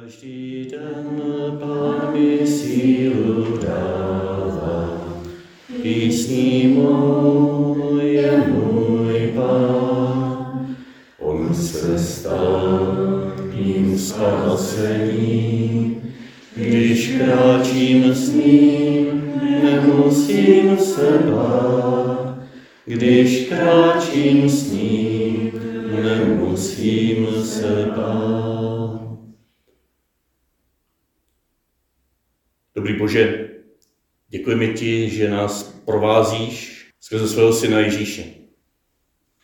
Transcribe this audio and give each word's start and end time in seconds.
Každý 0.00 0.68
den 0.70 1.22
Pán 1.60 2.12
mi 2.12 2.46
sílu 2.46 3.58
dává, 3.62 5.00
písní 5.82 6.68
moje 6.68 8.44
můj 8.46 9.32
Pán. 9.36 10.66
On 11.18 11.54
se 11.54 11.98
stal 11.98 13.32
mým 13.54 13.98
spasením, 13.98 16.02
když 16.56 17.16
kráčím 17.16 18.14
s 18.14 18.34
ním, 18.34 19.32
nemusím 19.62 20.78
se 20.78 21.18
bát. 21.30 22.38
Když 22.86 23.48
kráčím 23.48 24.48
s 24.48 24.72
ním, 24.72 25.52
nemusím 25.92 27.26
se 27.44 27.92
bát. 27.96 28.61
Bože, 33.02 33.50
děkujeme 34.28 34.68
ti, 34.68 35.10
že 35.10 35.30
nás 35.30 35.62
provázíš 35.84 36.86
skrze 37.00 37.28
svého 37.28 37.52
syna 37.52 37.78
Ježíše, 37.80 38.24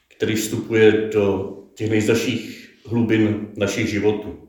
který 0.09 0.35
vstupuje 0.35 0.93
do 0.93 1.55
těch 1.75 1.91
nejzdaších 1.91 2.71
hlubin 2.87 3.49
našich 3.57 3.89
životů, 3.89 4.49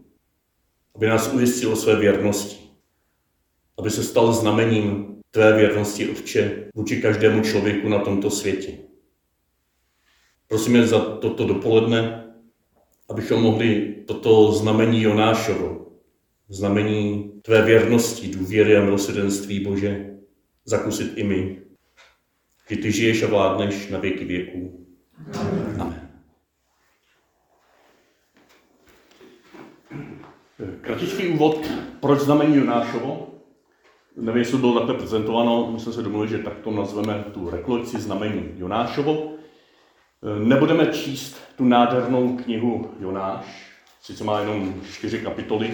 aby 0.95 1.08
nás 1.08 1.34
ujistil 1.34 1.73
o 1.73 1.76
své 1.76 1.95
věrnosti, 1.95 2.58
aby 3.77 3.90
se 3.90 4.03
stal 4.03 4.34
znamením 4.34 5.17
tvé 5.31 5.58
věrnosti, 5.58 6.09
Otče, 6.09 6.70
vůči 6.76 7.02
každému 7.02 7.44
člověku 7.44 7.89
na 7.89 8.00
tomto 8.00 8.30
světě. 8.30 8.78
Prosíme 10.48 10.88
za 10.88 11.00
toto 11.00 11.48
dopoledne, 11.48 12.26
abychom 13.09 13.41
mohli 13.41 13.95
toto 14.08 14.52
znamení 14.52 15.02
Jonášovo, 15.02 15.89
znamení 16.49 17.31
tvé 17.41 17.62
věrnosti, 17.62 18.27
důvěry 18.27 18.77
a 18.77 18.84
milosrdenství 18.84 19.59
Bože 19.59 20.09
zakusit 20.66 21.17
i 21.17 21.23
my. 21.23 21.61
Že 22.69 22.78
ty 22.78 22.91
žiješ 22.91 23.23
a 23.23 23.28
vládneš 23.28 23.89
na 23.89 24.00
věky 24.00 24.25
věků. 24.25 24.88
Amen. 25.39 25.75
Amen. 25.80 26.09
Kratičký 30.81 31.28
úvod, 31.28 31.72
proč 32.00 32.19
znamení 32.19 32.56
Jonášovo. 32.56 33.28
Nevím, 34.17 34.39
jestli 34.39 34.58
bylo 34.58 34.73
takhle 34.73 34.95
prezentováno, 34.95 35.72
my 35.72 35.80
jsme 35.80 35.94
se 35.94 36.02
domluvili, 36.02 36.31
že 36.31 36.38
takto 36.38 36.72
nazveme 36.72 37.23
tu 37.34 37.50
rekolekci 37.50 38.00
znamení 38.00 38.52
Jonášovo. 38.58 39.36
Nebudeme 40.44 40.88
číst 40.88 41.41
tu 41.58 41.63
nádhernou 41.63 42.38
knihu 42.38 42.91
Jonáš, 43.00 43.72
sice 44.02 44.23
má 44.23 44.39
jenom 44.39 44.81
čtyři 44.91 45.19
kapitoly, 45.19 45.73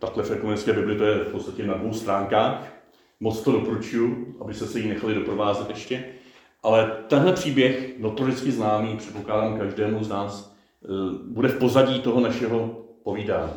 takhle 0.00 0.22
v 0.22 0.30
ekumenické 0.30 0.72
Bibli 0.72 0.96
to 0.96 1.04
je 1.04 1.18
v 1.18 1.32
podstatě 1.32 1.66
na 1.66 1.74
dvou 1.74 1.92
stránkách. 1.92 2.72
Moc 3.20 3.40
to 3.40 3.52
doporučuji, 3.52 4.36
aby 4.40 4.54
se 4.54 4.80
jí 4.80 4.88
nechali 4.88 5.14
doprovázet 5.14 5.68
ještě. 5.68 6.04
Ale 6.62 6.96
tenhle 7.08 7.32
příběh, 7.32 7.98
notoricky 7.98 8.52
známý, 8.52 8.96
předpokládám 8.96 9.58
každému 9.58 10.04
z 10.04 10.08
nás, 10.08 10.56
eh, 10.84 10.88
bude 11.24 11.48
v 11.48 11.58
pozadí 11.58 12.00
toho 12.00 12.20
našeho 12.20 12.86
povídání. 13.02 13.52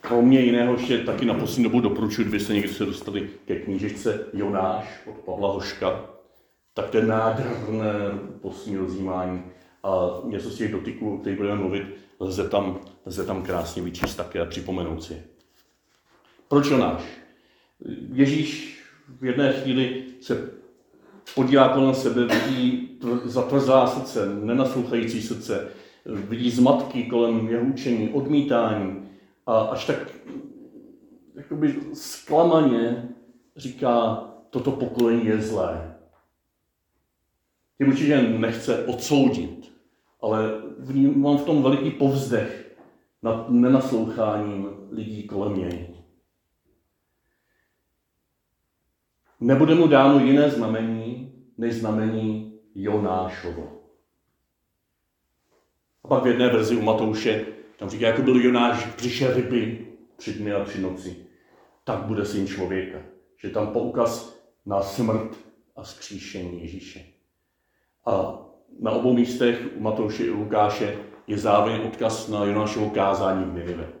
Kromě 0.00 0.40
jiného 0.40 0.72
ještě 0.72 0.98
taky 0.98 1.24
na 1.24 1.34
poslední 1.34 1.64
dobu 1.64 1.80
doporučuji, 1.80 2.22
kdyby 2.22 2.40
se 2.40 2.54
někdy 2.54 2.68
se 2.68 2.86
dostali 2.86 3.30
ke 3.46 3.56
knížečce 3.56 4.26
Jonáš 4.32 5.00
od 5.06 5.14
Pavla 5.14 5.52
Hoška, 5.52 6.04
tak 6.74 6.90
to 6.90 6.96
je 6.96 7.06
nádherné 7.06 7.94
poslední 8.40 8.76
rozjímání 8.76 9.42
a 9.82 10.20
něco 10.24 10.50
z 10.50 10.58
těch 10.58 10.72
dotyků, 10.72 11.14
o 11.14 11.18
kterých 11.18 11.38
budeme 11.38 11.60
mluvit, 11.60 12.01
lze 12.22 12.48
tam, 12.48 12.80
lze 13.06 13.26
tam 13.26 13.42
krásně 13.42 13.82
vyčíst 13.82 14.16
také 14.16 14.40
a 14.40 14.44
připomenout 14.44 15.02
si. 15.02 15.22
Proč 16.48 16.70
Jonáš? 16.70 17.02
Ježíš 18.12 18.80
v 19.20 19.24
jedné 19.24 19.52
chvíli 19.52 20.04
se 20.20 20.50
podívá 21.34 21.68
kolem 21.68 21.94
sebe, 21.94 22.26
vidí 22.26 22.88
zatvrzlá 23.24 23.86
srdce, 23.86 24.34
nenaslouchající 24.34 25.22
srdce, 25.22 25.68
vidí 26.04 26.50
zmatky 26.50 27.04
kolem 27.04 27.48
jeho 27.48 27.64
učení, 27.64 28.08
odmítání 28.08 29.08
a 29.46 29.60
až 29.60 29.84
tak 29.84 30.12
jakoby 31.34 31.74
zklamaně 31.92 33.08
říká, 33.56 34.24
toto 34.50 34.70
pokolení 34.70 35.26
je 35.26 35.42
zlé. 35.42 35.96
Tím 37.78 37.88
určitě 37.88 38.22
nechce 38.22 38.86
odsoudit, 38.86 39.61
ale 40.22 40.62
mám 41.14 41.38
v 41.38 41.44
tom 41.44 41.62
veliký 41.62 41.90
povzdech 41.90 42.76
nad 43.22 43.50
nenasloucháním 43.50 44.68
lidí 44.90 45.26
kolem 45.26 45.58
něj. 45.58 45.88
Nebude 49.40 49.74
mu 49.74 49.86
dáno 49.88 50.24
jiné 50.24 50.50
znamení, 50.50 51.32
než 51.58 51.74
znamení 51.74 52.58
Jonášovo. 52.74 53.82
A 56.04 56.08
pak 56.08 56.22
v 56.22 56.26
jedné 56.26 56.48
verzi 56.48 56.76
u 56.76 56.82
Matouše, 56.82 57.46
tam 57.78 57.90
říká, 57.90 58.06
jako 58.06 58.22
byl 58.22 58.44
Jonáš 58.44 58.86
v 58.86 58.96
břiše 58.96 59.34
ryby 59.34 59.86
tři 60.16 60.34
dny 60.34 60.52
a 60.52 60.64
tři 60.64 60.80
noci, 60.80 61.26
tak 61.84 61.98
bude 61.98 62.24
syn 62.24 62.46
člověka. 62.46 62.98
Že 63.36 63.50
tam 63.50 63.72
poukaz 63.72 64.42
na 64.66 64.82
smrt 64.82 65.36
a 65.76 65.84
skříšení 65.84 66.60
Ježíše. 66.60 67.04
A 68.06 68.44
na 68.80 68.90
obou 68.90 69.12
místech 69.12 69.68
u 69.76 69.80
Matouše 69.80 70.24
i 70.24 70.30
Lukáše 70.30 70.98
je 71.26 71.38
zároveň 71.38 71.80
odkaz 71.86 72.28
na 72.28 72.44
Jonášovo 72.44 72.90
kázání 72.90 73.44
v 73.44 73.54
Ninive. 73.54 73.92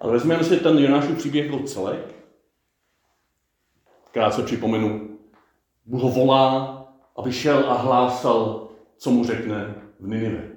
Ale 0.00 0.12
vezmeme 0.12 0.44
si 0.44 0.56
ten 0.56 0.78
Jonášův 0.78 1.18
příběh 1.18 1.46
jako 1.46 1.62
celek. 1.62 2.14
Krátce 4.10 4.42
připomenu. 4.42 5.18
Bůh 5.86 6.02
ho 6.02 6.08
volá, 6.08 6.80
aby 7.16 7.32
šel 7.32 7.70
a 7.70 7.74
hlásal, 7.74 8.68
co 8.96 9.10
mu 9.10 9.24
řekne 9.24 9.74
v 10.00 10.08
Ninive. 10.08 10.50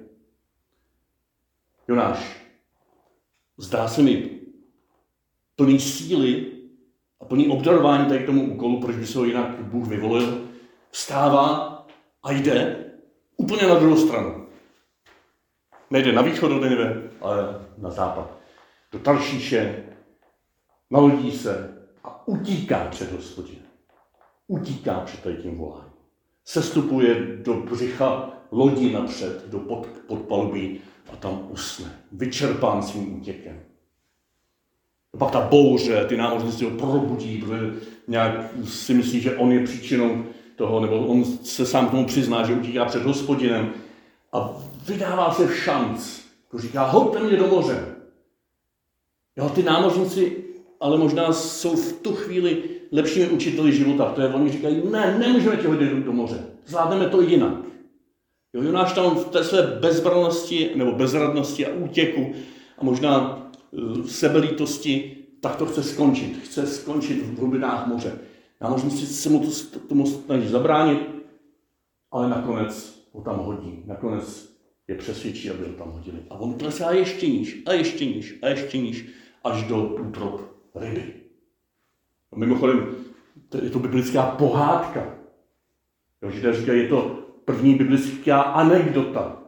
Jonáš, 1.88 2.46
zdá 3.56 3.88
se 3.88 4.02
mi 4.02 4.40
plný 5.56 5.80
síly 5.80 6.52
a 7.20 7.24
plný 7.24 7.48
obdarování 7.48 8.06
tady 8.06 8.20
k 8.20 8.26
tomu 8.26 8.54
úkolu, 8.54 8.80
proč 8.80 8.96
by 8.96 9.06
se 9.06 9.18
ho 9.18 9.24
jinak 9.24 9.60
Bůh 9.60 9.88
vyvolil, 9.88 10.48
vstává 10.90 11.77
a 12.28 12.32
jde 12.32 12.76
úplně 13.36 13.62
na 13.62 13.74
druhou 13.74 13.96
stranu. 13.96 14.46
Nejde 15.90 16.12
na 16.12 16.22
východ 16.22 16.48
do 16.48 16.64
Ninive, 16.64 17.02
ale 17.20 17.66
na 17.78 17.90
západ. 17.90 18.38
Do 18.92 18.98
Taršíše, 18.98 19.84
nalodí 20.90 21.32
se 21.32 21.74
a 22.04 22.28
utíká 22.28 22.84
před 22.90 23.12
hospodinem. 23.12 23.62
Utíká 24.46 25.00
před 25.00 25.42
tím 25.42 25.58
voláním. 25.58 25.92
Sestupuje 26.44 27.36
do 27.36 27.54
břicha 27.54 28.30
lodí 28.50 28.92
napřed, 28.92 29.48
do 29.48 29.58
pod, 29.58 29.86
podpalubí 30.06 30.80
a 31.12 31.16
tam 31.16 31.46
usne. 31.50 32.02
Vyčerpán 32.12 32.82
svým 32.82 33.20
útěkem. 33.20 33.60
Pak 35.18 35.30
ta 35.30 35.40
bouře, 35.40 36.04
ty 36.04 36.16
námořnictví 36.16 36.70
ho 36.70 36.76
probudí, 36.76 37.38
protože 37.38 37.72
nějak 38.08 38.32
si 38.64 38.94
myslí, 38.94 39.20
že 39.20 39.36
on 39.36 39.52
je 39.52 39.64
příčinou 39.64 40.24
toho, 40.58 40.80
nebo 40.80 41.06
on 41.06 41.24
se 41.24 41.66
sám 41.66 41.88
k 41.88 41.90
tomu 41.90 42.06
přizná, 42.06 42.46
že 42.46 42.54
utíká 42.54 42.84
před 42.84 43.02
hospodinem 43.02 43.72
a 44.32 44.50
vydává 44.88 45.34
se 45.34 45.46
v 45.46 45.56
šanc. 45.56 46.18
Jako 46.44 46.58
říká, 46.58 46.84
hoďte 46.84 47.22
mě 47.22 47.36
do 47.36 47.46
moře. 47.46 47.94
Jo, 49.36 49.48
ty 49.48 49.62
námořníci 49.62 50.48
ale 50.80 50.98
možná 50.98 51.32
jsou 51.32 51.76
v 51.76 51.92
tu 51.92 52.14
chvíli 52.14 52.62
lepšími 52.92 53.28
učiteli 53.28 53.72
života. 53.72 54.04
To 54.04 54.20
je, 54.20 54.28
oni 54.28 54.52
říkají, 54.52 54.82
ne, 54.90 55.18
nemůžeme 55.18 55.56
tě 55.56 55.68
hodit 55.68 55.90
do 55.90 56.12
moře. 56.12 56.44
Zvládneme 56.66 57.08
to 57.08 57.20
jinak. 57.20 57.54
Jo, 58.52 58.62
Jonáš 58.62 58.92
tam 58.92 59.16
v 59.16 59.24
té 59.24 59.44
své 59.44 59.62
bezbranosti 59.62 60.70
nebo 60.74 60.92
bezradnosti 60.92 61.66
a 61.66 61.74
útěku 61.74 62.32
a 62.78 62.84
možná 62.84 63.42
uh, 63.70 64.06
sebelítosti, 64.06 65.16
tak 65.40 65.56
to 65.56 65.66
chce 65.66 65.82
skončit. 65.82 66.38
Chce 66.44 66.66
skončit 66.66 67.22
v 67.22 67.38
hlubinách 67.38 67.86
moře. 67.86 68.18
Námořníci 68.60 69.06
se 69.06 69.28
mu 69.28 69.40
to, 69.40 69.80
tomu 69.80 70.06
snaží 70.06 70.48
zabránit, 70.48 71.00
ale 72.10 72.28
nakonec 72.28 73.04
ho 73.12 73.20
tam 73.20 73.38
hodí. 73.38 73.82
Nakonec 73.86 74.52
je 74.88 74.94
přesvědčí, 74.94 75.50
aby 75.50 75.64
ho 75.64 75.72
tam 75.72 75.90
hodili. 75.90 76.18
A 76.30 76.34
on 76.34 76.54
klesá 76.54 76.90
ještě 76.90 77.26
níž, 77.26 77.62
a 77.66 77.72
ještě 77.72 78.06
níž, 78.06 78.38
a 78.42 78.48
ještě 78.48 78.78
níž, 78.78 79.06
až 79.44 79.62
do 79.64 79.84
útrop 79.84 80.40
ryby. 80.74 81.14
A 82.32 82.36
mimochodem, 82.36 82.96
to 83.48 83.64
je 83.64 83.70
to 83.70 83.78
biblická 83.78 84.22
pohádka. 84.22 85.14
Jo, 86.22 86.30
židé 86.30 86.52
říkají, 86.52 86.82
je 86.82 86.88
to 86.88 87.18
první 87.44 87.74
biblická 87.74 88.40
anekdota. 88.40 89.42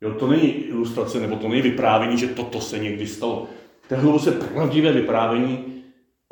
Jo, 0.00 0.14
to 0.14 0.26
není 0.26 0.48
ilustrace, 0.48 1.20
nebo 1.20 1.36
to 1.36 1.48
není 1.48 1.62
vyprávění, 1.62 2.18
že 2.18 2.28
toto 2.28 2.60
se 2.60 2.78
někdy 2.78 3.06
stalo. 3.06 3.48
To 3.88 3.94
je 3.94 4.00
hluboce 4.00 4.32
pravdivé 4.32 4.92
vyprávění 4.92 5.81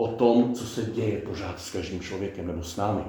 o 0.00 0.08
tom, 0.08 0.54
co 0.54 0.66
se 0.66 0.82
děje 0.82 1.18
pořád 1.18 1.60
s 1.60 1.70
každým 1.70 2.00
člověkem 2.00 2.46
nebo 2.46 2.62
s 2.62 2.76
námi. 2.76 3.02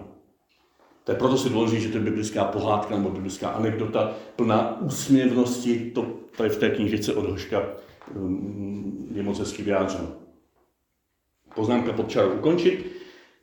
To 1.03 1.11
je 1.11 1.17
proto 1.17 1.37
si 1.37 1.49
důležité, 1.49 1.81
že 1.81 1.89
to 1.89 1.97
je 1.97 2.03
biblická 2.03 2.45
pohádka 2.45 2.97
nebo 2.97 3.09
biblická 3.09 3.49
anekdota 3.49 4.13
plná 4.35 4.81
úsměvnosti. 4.81 5.91
To 5.91 6.05
tady 6.37 6.49
v 6.49 6.57
té 6.57 6.69
knížce 6.69 7.13
od 7.13 7.29
Hoška 7.29 7.63
mm, 8.13 9.11
je 9.15 9.23
moc 9.23 9.39
hezky 9.39 9.63
vyjádřeno. 9.63 10.07
Poznámka 11.55 11.93
pod 11.93 12.09
čarou 12.09 12.31
ukončit. 12.31 12.91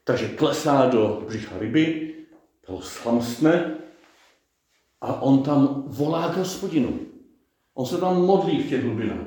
Takže 0.05 0.29
klesá 0.29 0.87
do 0.87 1.23
břicha 1.27 1.59
ryby, 1.59 2.15
toho 2.67 2.81
slamstne 2.81 3.75
a 5.01 5.23
on 5.23 5.43
tam 5.43 5.85
volá 5.87 6.29
k 6.29 6.37
hospodinu. 6.37 6.99
On 7.75 7.87
se 7.87 7.99
tam 7.99 8.27
modlí 8.27 8.63
v 8.63 8.69
těch 8.69 8.85
hlubinách. 8.85 9.27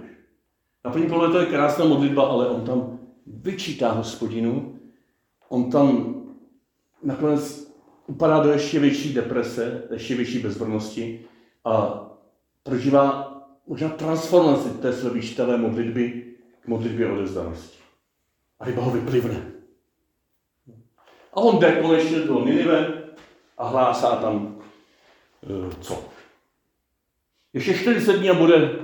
Na 0.85 0.91
první 0.91 1.09
pohled 1.09 1.31
to 1.31 1.39
je 1.39 1.45
krásná 1.45 1.85
modlitba, 1.85 2.23
ale 2.23 2.49
on 2.49 2.65
tam 2.65 3.00
vyčítá 3.27 3.91
hospodinu, 3.91 4.79
on 5.49 5.71
tam 5.71 6.15
nakonec 7.03 7.71
upadá 8.07 8.43
do 8.43 8.49
ještě 8.51 8.79
větší 8.79 9.13
deprese, 9.13 9.83
ještě 9.91 10.15
větší 10.15 10.39
bezbrnosti 10.39 11.25
a 11.65 12.05
prožívá 12.63 13.31
možná 13.67 13.89
transformaci 13.89 14.69
té 14.69 14.93
své 14.93 15.09
výštavé 15.09 15.57
modlitby 15.57 16.35
k 16.61 16.67
modlitbě 16.67 17.11
odezdanosti. 17.11 17.77
A 18.59 18.65
ryba 18.65 18.83
ho 18.83 18.91
vyplivne. 18.91 19.51
A 21.33 21.37
on 21.37 21.59
jde 21.59 21.71
konečně 21.71 22.19
do 22.19 22.45
Ninive 22.45 23.03
a 23.57 23.67
hlásá 23.67 24.15
tam 24.15 24.61
e, 25.43 25.75
co? 25.81 26.05
Ještě 27.53 27.73
40 27.73 28.17
dní 28.17 28.29
a 28.29 28.33
bude 28.33 28.79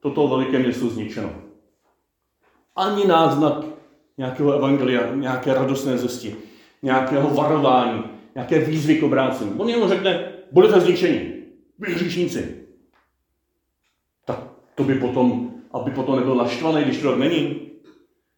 toto 0.00 0.28
veliké 0.28 0.58
město 0.58 0.88
zničeno. 0.88 1.42
Ani 2.76 3.06
náznak 3.06 3.77
nějakého 4.18 4.52
evangelia, 4.52 5.14
nějaké 5.14 5.54
radostné 5.54 5.98
zesti, 5.98 6.36
nějakého 6.82 7.30
varování, 7.30 8.02
nějaké 8.34 8.58
výzvy 8.58 8.98
k 8.98 9.02
obrácení. 9.02 9.52
On 9.56 9.68
jenom 9.68 9.88
řekne, 9.88 10.32
budete 10.52 10.80
zničeni, 10.80 11.34
vy 11.78 11.94
hříšníci. 11.94 12.56
Tak 14.24 14.38
to 14.74 14.84
by 14.84 14.94
potom, 14.94 15.50
aby 15.72 15.90
potom 15.90 16.16
nebyl 16.16 16.34
naštvaný, 16.34 16.84
když 16.84 17.02
to 17.02 17.16
není. 17.16 17.60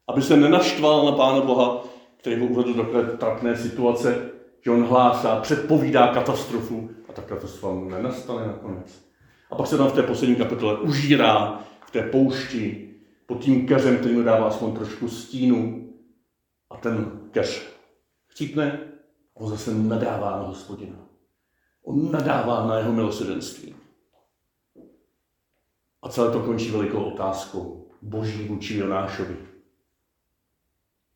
Aby 0.08 0.22
se 0.22 0.36
nenaštval 0.36 1.06
na 1.06 1.12
Pána 1.12 1.40
Boha, 1.40 1.84
který 2.16 2.40
ho 2.40 2.46
uvedl 2.46 2.74
do 2.74 2.82
takové 2.82 3.02
trapné 3.02 3.56
situace, 3.56 4.30
že 4.64 4.70
on 4.70 4.84
hlásá, 4.84 5.40
předpovídá 5.40 6.08
katastrofu 6.08 6.90
a 7.08 7.12
ta 7.12 7.22
katastrofa 7.22 7.96
nenastane 7.96 8.46
nakonec. 8.46 9.04
A 9.50 9.54
pak 9.56 9.66
se 9.66 9.78
tam 9.78 9.88
v 9.88 9.92
té 9.92 10.02
poslední 10.02 10.36
kapitole 10.36 10.78
užírá 10.78 11.60
v 11.86 11.90
té 11.90 12.02
poušti 12.02 12.89
pod 13.30 13.40
tím 13.40 13.66
keřem, 13.66 13.98
který 13.98 14.14
mu 14.14 14.22
dává 14.22 14.48
aspoň 14.48 14.72
trošku 14.72 15.08
stínu. 15.08 15.88
A 16.70 16.76
ten 16.76 17.20
keř 17.30 17.66
chcípne 18.26 18.80
a 19.36 19.40
on 19.40 19.48
zase 19.48 19.74
nadává 19.74 20.30
na 20.30 20.42
hospodina. 20.42 20.96
On 21.84 22.12
nadává 22.12 22.66
na 22.66 22.78
jeho 22.78 22.92
milosedenství. 22.92 23.74
A 26.02 26.08
celé 26.08 26.32
to 26.32 26.40
končí 26.40 26.70
velikou 26.70 27.04
otázkou 27.04 27.88
boží 28.02 28.48
vůči 28.48 28.76
Jonášovi, 28.76 29.36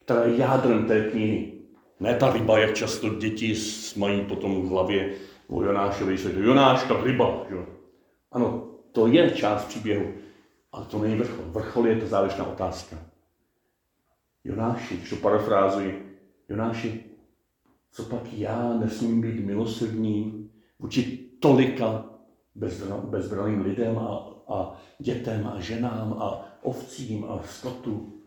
která 0.05 0.25
je 0.25 0.37
jádrem 0.37 0.87
té 0.87 1.11
knihy. 1.11 1.53
Ne 2.01 2.15
ta 2.15 2.33
ryba, 2.33 2.59
jak 2.59 2.75
často 2.75 3.09
děti 3.09 3.55
mají 3.97 4.25
potom 4.25 4.63
v 4.63 4.69
hlavě 4.69 5.15
o 5.49 5.63
Jonášovi, 5.63 6.17
že 6.17 6.33
Jonáš, 6.37 6.85
ta 6.85 7.03
ryba. 7.03 7.47
Že? 7.51 7.57
Ano, 8.33 8.69
to 8.93 9.07
je 9.07 9.31
část 9.31 9.65
příběhu, 9.65 10.13
ale 10.75 10.87
to 10.87 10.99
není 10.99 11.17
vrchol. 11.17 11.44
Vrchol 11.44 11.87
je 11.87 12.00
ta 12.00 12.06
závěrečná 12.06 12.47
otázka. 12.47 12.97
Jonáši, 14.44 14.97
když 14.97 15.11
to 15.11 15.17
parafrázuji, 15.17 16.21
Jonáši, 16.49 17.05
co 17.91 18.03
pak 18.05 18.32
já 18.32 18.75
nesmím 18.75 19.21
být 19.21 19.44
milosrdný 19.44 20.50
vůči 20.79 21.19
tolika 21.41 22.05
bezbraným 23.05 23.61
lidem 23.61 23.99
a, 23.99 24.29
a 24.49 24.81
dětem 24.99 25.47
a 25.47 25.61
ženám 25.61 26.12
a 26.12 26.47
ovcím 26.62 27.25
a 27.25 27.43
skotu. 27.43 28.20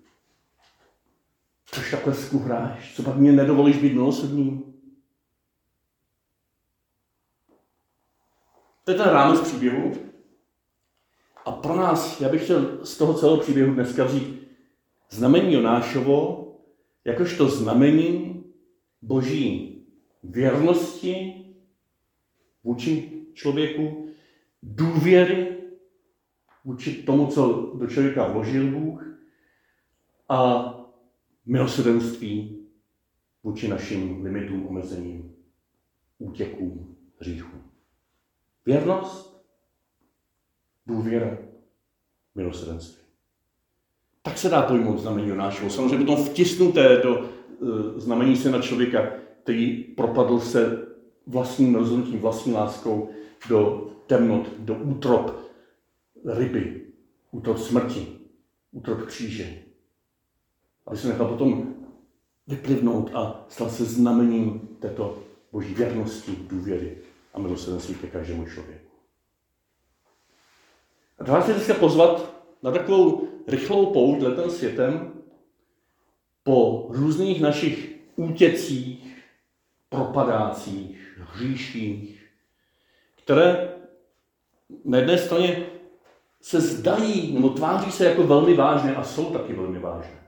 Což 1.66 1.92
takhle 1.92 2.14
skuhráš? 2.14 2.96
Co 2.96 3.04
pak 3.04 3.16
mě 3.16 3.32
nedovolíš 3.32 3.78
být 3.78 3.94
milosrdným? 3.94 4.74
To 8.84 8.92
je 8.92 8.98
ten 8.98 9.10
rámec 9.10 9.42
příběhu. 9.42 10.08
A 11.48 11.52
pro 11.52 11.76
nás, 11.76 12.22
já 12.22 12.30
bych 12.30 12.44
chtěl 12.44 12.86
z 12.86 12.98
toho 12.98 13.14
celého 13.14 13.40
příběhu 13.40 13.74
dneska 13.74 14.04
vzít 14.04 14.48
znamení 15.10 15.54
Jonášovo, 15.54 16.48
jakožto 17.06 17.50
znamení 17.50 18.44
boží 19.02 19.78
věrnosti 20.24 21.46
vůči 22.64 23.12
člověku, 23.34 24.10
důvěry 24.64 25.58
vůči 26.66 27.04
tomu, 27.04 27.28
co 27.28 27.72
do 27.76 27.88
člověka 27.88 28.28
vložil 28.28 28.72
Bůh 28.72 29.20
a 30.30 30.74
milosrdenství 31.46 32.66
vůči 33.44 33.68
našim 33.68 34.24
limitům, 34.24 34.68
omezením, 34.68 35.36
útěkům, 36.20 36.98
hříchům. 37.20 37.72
Věrnost, 38.66 39.37
důvěra, 40.88 41.38
milosrdenství. 42.36 43.04
Tak 44.22 44.38
se 44.38 44.50
dá 44.50 44.62
pojmout 44.62 45.00
znamení 45.00 45.30
Jonášovo. 45.30 45.70
Samozřejmě 45.70 46.06
potom 46.06 46.26
vtisnuté 46.26 46.98
do 46.98 47.20
uh, 47.20 47.70
znamení 47.98 48.38
syna 48.38 48.62
člověka, 48.62 49.12
který 49.44 49.84
propadl 49.84 50.40
se 50.40 50.88
vlastním 51.28 51.76
rozhodnutím, 51.76 52.20
vlastní 52.20 52.54
láskou 52.54 53.10
do 53.50 53.90
temnot, 54.08 54.48
do 54.60 54.76
útrop 54.76 55.40
ryby, 56.26 56.82
útrop 57.32 57.58
smrti, 57.58 58.08
útrop 58.72 59.02
kříže. 59.06 59.64
Aby 60.88 60.98
se 60.98 61.08
nechal 61.08 61.28
potom 61.28 61.74
vyplivnout 62.48 63.12
a 63.14 63.46
stal 63.50 63.70
se 63.70 63.86
znamením 63.86 64.70
této 64.80 65.24
boží 65.52 65.74
věrnosti, 65.74 66.32
důvěry 66.48 66.98
a 67.34 67.40
milosrdenství 67.40 67.96
ke 67.96 68.08
každému 68.08 68.46
člověku. 68.46 68.87
A 71.20 71.24
to 71.24 71.32
vás 71.32 71.46
dneska 71.46 71.74
pozvat 71.74 72.44
na 72.64 72.72
takovou 72.72 73.28
rychlou 73.48 73.86
pouť 73.86 74.22
letem 74.22 74.50
světem 74.50 75.14
po 76.44 76.88
různých 76.90 77.42
našich 77.42 77.96
útěcích, 78.16 79.18
propadácích, 79.90 81.18
hříších, 81.18 82.28
které 83.16 83.74
na 84.86 84.98
jedné 84.98 85.18
straně 85.18 85.66
se 86.42 86.62
zdají 86.62 87.34
nebo 87.34 87.50
tváří 87.50 87.92
se 87.92 88.06
jako 88.06 88.24
velmi 88.24 88.54
vážné 88.54 88.96
a 88.96 89.04
jsou 89.04 89.26
taky 89.26 89.54
velmi 89.54 89.80
vážné. 89.80 90.24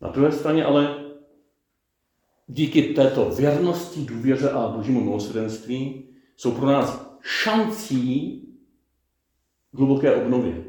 Na 0.00 0.08
druhé 0.08 0.32
straně 0.32 0.64
ale 0.64 1.04
díky 2.46 2.82
této 2.82 3.30
věrnosti, 3.30 4.00
důvěře 4.00 4.50
a 4.50 4.68
božímu 4.68 5.00
milosrdenství 5.00 6.08
jsou 6.36 6.52
pro 6.52 6.66
nás 6.66 7.16
šancí 7.20 8.40
hluboké 9.74 10.14
obnově. 10.14 10.64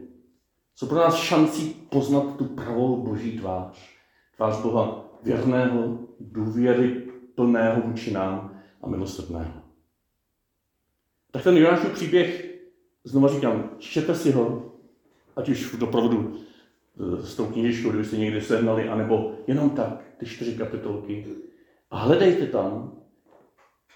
Jsou 0.75 0.87
pro 0.87 0.97
nás 0.97 1.15
šancí 1.15 1.87
poznat 1.89 2.37
tu 2.37 2.45
pravou 2.45 3.03
boží 3.03 3.39
tvář. 3.39 3.95
Tvář 4.35 4.61
Boha 4.61 5.05
věrného, 5.23 5.99
důvěry 6.19 7.01
plného 7.35 7.81
vůči 7.81 8.11
nám 8.11 8.61
a 8.81 8.89
milosrdného. 8.89 9.53
Tak 11.31 11.43
ten 11.43 11.57
Jonášův 11.57 11.91
příběh, 11.93 12.59
znovu 13.03 13.27
říkám, 13.27 13.69
čtěte 13.79 14.15
si 14.15 14.31
ho, 14.31 14.71
ať 15.35 15.49
už 15.49 15.73
v 15.73 15.79
doprovodu 15.79 16.35
e, 16.37 17.25
s 17.25 17.35
tou 17.35 17.45
knižičkou, 17.45 17.89
kdybyste 17.89 18.17
někdy 18.17 18.41
sehnali, 18.41 18.89
anebo 18.89 19.31
jenom 19.47 19.69
tak, 19.69 20.03
ty 20.17 20.25
čtyři 20.25 20.57
kapitolky. 20.57 21.25
A 21.91 21.97
hledejte 21.97 22.47
tam 22.47 22.97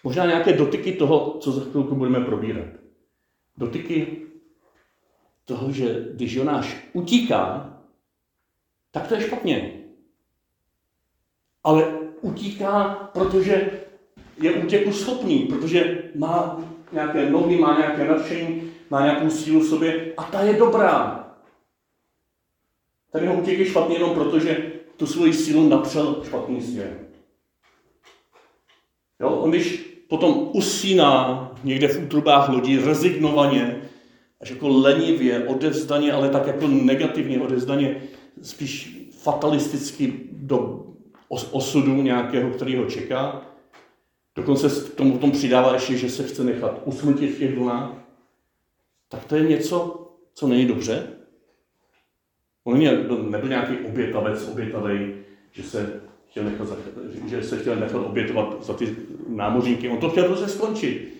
možná 0.04 0.25
nějaké 0.25 0.54
dotyky 0.54 0.92
toho, 0.92 1.38
co 1.39 1.51
za 1.51 1.62
chvilku 1.62 1.96
budeme 1.96 2.25
probírat. 2.25 2.68
Dotyky 3.58 4.29
toho, 5.50 5.72
že 5.72 6.13
když 6.13 6.34
Jonáš 6.34 6.77
utíká, 6.94 7.74
tak 8.91 9.08
to 9.08 9.15
je 9.15 9.22
špatně. 9.22 9.74
Ale 11.63 11.86
utíká, 12.22 13.10
protože 13.13 13.72
je 14.41 14.53
útěku 14.53 14.94
schopný, 14.94 15.39
protože 15.39 16.03
má 16.15 16.62
nějaké 16.91 17.29
nohy, 17.29 17.58
má 17.58 17.77
nějaké 17.77 18.08
nadšení, 18.08 18.72
má 18.89 19.01
nějakou 19.01 19.29
sílu 19.29 19.60
v 19.60 19.68
sobě 19.68 20.13
a 20.18 20.24
ta 20.24 20.41
je 20.41 20.53
dobrá. 20.53 21.25
Ten 23.12 23.24
jeho 23.24 23.41
útěk 23.41 23.60
je 23.60 23.65
špatný 23.65 23.96
jenom 23.96 24.13
proto, 24.13 24.39
že 24.39 24.72
tu 24.98 25.08
svoji 25.08 25.34
sílu 25.34 25.70
napřel 25.70 26.24
špatný 26.25 26.62
směr. 26.62 27.08
Jo? 29.20 29.29
On 29.29 29.50
když 29.50 29.89
potom 30.10 30.50
usíná 30.53 31.51
někde 31.63 31.88
v 31.88 32.03
útrubách 32.03 32.50
lodí 32.50 32.77
rezignovaně, 32.77 33.88
až 34.41 34.50
jako 34.50 34.67
lenivě, 34.67 35.48
odevzdaně, 35.48 36.13
ale 36.13 36.29
tak 36.29 36.48
jako 36.48 36.67
negativně 36.67 37.41
odevzdaně, 37.41 38.01
spíš 38.41 38.98
fatalisticky 39.12 40.13
do 40.31 40.86
osudu 41.29 42.01
nějakého, 42.01 42.50
který 42.50 42.75
ho 42.75 42.86
čeká, 42.86 43.41
dokonce 44.36 44.69
k 44.91 44.96
tomu 44.96 45.12
potom 45.12 45.31
přidává 45.31 45.74
ještě, 45.74 45.98
že 45.98 46.10
se 46.10 46.24
chce 46.24 46.43
nechat 46.43 46.81
usmrtit 46.86 47.36
v 47.36 47.39
těch 47.39 47.55
vlnách, 47.55 47.91
tak 49.10 49.25
to 49.25 49.36
je 49.36 49.43
něco, 49.43 50.08
co 50.34 50.48
není 50.48 50.65
dobře. 50.65 51.08
On 52.63 52.79
nebyl 53.31 53.50
nějaký 53.50 53.77
obětavec, 53.77 54.48
obětavej, 54.48 55.15
že 55.51 55.63
se 55.63 56.01
chtěl 56.29 56.43
nechat, 56.43 56.67
že 57.25 57.43
se 57.43 57.58
chtěl 57.58 57.75
nechat 57.75 58.00
obětovat 58.00 58.65
za 58.65 58.74
ty 58.74 58.96
námořníky. 59.27 59.89
On 59.89 59.98
to 59.98 60.10
chtěl 60.10 60.27
dobře 60.27 60.48
skončit. 60.48 61.19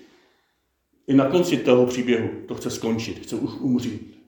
I 1.10 1.14
na 1.14 1.30
konci 1.30 1.58
toho 1.58 1.86
příběhu 1.86 2.30
to 2.48 2.56
chce 2.56 2.70
skončit, 2.70 3.20
chce 3.20 3.36
už 3.36 3.52
umřít. 3.60 4.20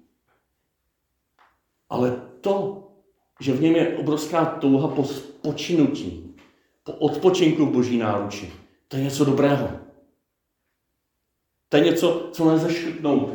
Ale 1.90 2.22
to, 2.42 2.88
že 3.40 3.54
v 3.54 3.62
něm 3.62 3.76
je 3.76 3.98
obrovská 3.98 4.46
touha 4.46 4.88
po 4.88 5.04
spočinutí, 5.04 6.36
po 6.84 6.92
odpočinku 6.92 7.66
v 7.66 7.72
boží 7.72 7.98
náruči, 7.98 8.54
to 8.88 8.98
je 8.98 9.04
něco 9.04 9.26
dobrého. 9.26 9.70
To 11.70 11.78
je 11.78 11.84
něco, 11.84 12.30
co 12.32 12.46
nelze 12.46 12.74
škrtnout. 12.74 13.34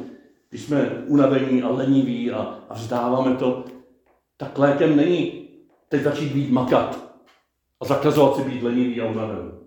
Když 0.50 0.62
jsme 0.62 1.04
unavení 1.06 1.62
a 1.62 1.68
leniví 1.68 2.30
a, 2.30 2.38
a 2.68 2.74
vzdáváme 2.74 3.36
to, 3.36 3.64
tak 4.36 4.58
lékem 4.58 4.96
není 4.96 5.48
teď 5.88 6.02
začít 6.02 6.32
být 6.32 6.50
makat 6.50 7.18
a 7.80 7.84
zakazovat 7.84 8.36
si 8.36 8.42
být 8.42 8.62
lenivý 8.62 9.00
a 9.00 9.10
unavený. 9.10 9.65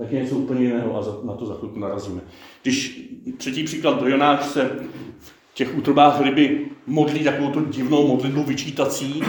Tak 0.00 0.12
je 0.12 0.22
něco 0.22 0.36
úplně 0.36 0.64
jiného 0.64 0.96
a 0.96 1.26
na 1.26 1.34
to 1.34 1.46
za 1.46 1.54
chvilku 1.54 1.78
narazíme. 1.78 2.20
Když 2.62 3.08
třetí 3.36 3.64
příklad, 3.64 4.02
Jonáš 4.02 4.46
se 4.46 4.70
v 5.18 5.54
těch 5.54 5.78
útrobách 5.78 6.20
ryby 6.20 6.70
modlí 6.86 7.24
takovou 7.24 7.50
tu 7.50 7.64
divnou 7.64 8.06
modlitbu 8.06 8.42
vyčítací, 8.42 9.22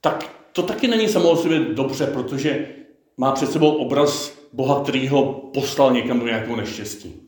tak 0.00 0.46
to 0.52 0.62
taky 0.62 0.88
není 0.88 1.08
samo 1.08 1.30
o 1.30 1.36
sobě 1.36 1.60
dobře, 1.60 2.06
protože 2.06 2.68
má 3.16 3.32
před 3.32 3.52
sebou 3.52 3.74
obraz 3.74 4.38
Boha, 4.52 4.82
který 4.82 5.08
ho 5.08 5.32
poslal 5.32 5.92
někam 5.92 6.20
do 6.20 6.26
nějakého 6.26 6.56
neštěstí. 6.56 7.22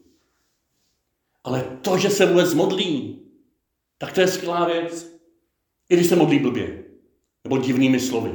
Ale 1.44 1.64
to, 1.82 1.98
že 1.98 2.10
se 2.10 2.26
vůbec 2.26 2.54
modlí, 2.54 3.22
tak 3.98 4.12
to 4.12 4.20
je 4.20 4.28
skvělá 4.28 4.66
věc. 4.66 5.16
I 5.88 5.96
když 5.96 6.06
se 6.06 6.16
modlí 6.16 6.38
blbě, 6.38 6.84
nebo 7.44 7.58
divnými 7.58 8.00
slovy. 8.00 8.32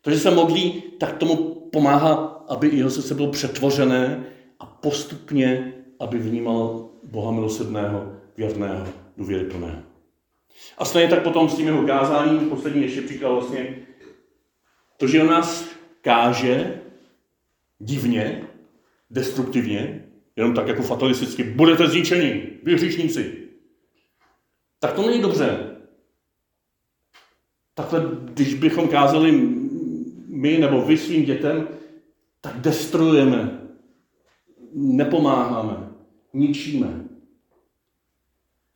To, 0.00 0.10
že 0.10 0.18
se 0.18 0.30
modlí, 0.30 0.82
tak 0.98 1.16
tomu 1.16 1.55
pomáhá, 1.76 2.14
aby 2.48 2.68
jeho 2.76 2.90
srdce 2.90 3.14
bylo 3.14 3.30
přetvořené 3.30 4.24
a 4.58 4.66
postupně, 4.66 5.74
aby 6.00 6.18
vnímal 6.18 6.88
Boha 7.04 7.32
milosrdného, 7.32 8.12
věrného, 8.36 8.86
důvěryplného. 9.16 9.82
A 10.78 10.84
stejně 10.84 11.08
tak 11.08 11.22
potom 11.22 11.48
s 11.48 11.56
tím 11.56 11.66
jeho 11.66 11.86
kázáním, 11.86 12.48
poslední 12.48 12.82
ještě 12.82 13.02
příklad 13.02 13.32
vlastně, 13.32 13.76
to, 14.96 15.06
že 15.06 15.22
on 15.22 15.28
nás 15.28 15.68
káže 16.00 16.80
divně, 17.78 18.42
destruktivně, 19.10 20.08
jenom 20.36 20.54
tak 20.54 20.68
jako 20.68 20.82
fatalisticky, 20.82 21.44
budete 21.44 21.88
zničeni, 21.88 22.48
vy 22.62 22.74
hříšníci. 22.74 23.48
Tak 24.80 24.92
to 24.92 25.06
není 25.06 25.22
dobře. 25.22 25.76
Takhle, 27.74 28.02
když 28.24 28.54
bychom 28.54 28.88
kázali 28.88 29.32
my 30.36 30.58
nebo 30.58 30.82
vy 30.82 30.98
svým 30.98 31.24
dětem, 31.24 31.68
tak 32.40 32.60
destruujeme, 32.60 33.60
nepomáháme, 34.72 35.88
ničíme. 36.32 37.04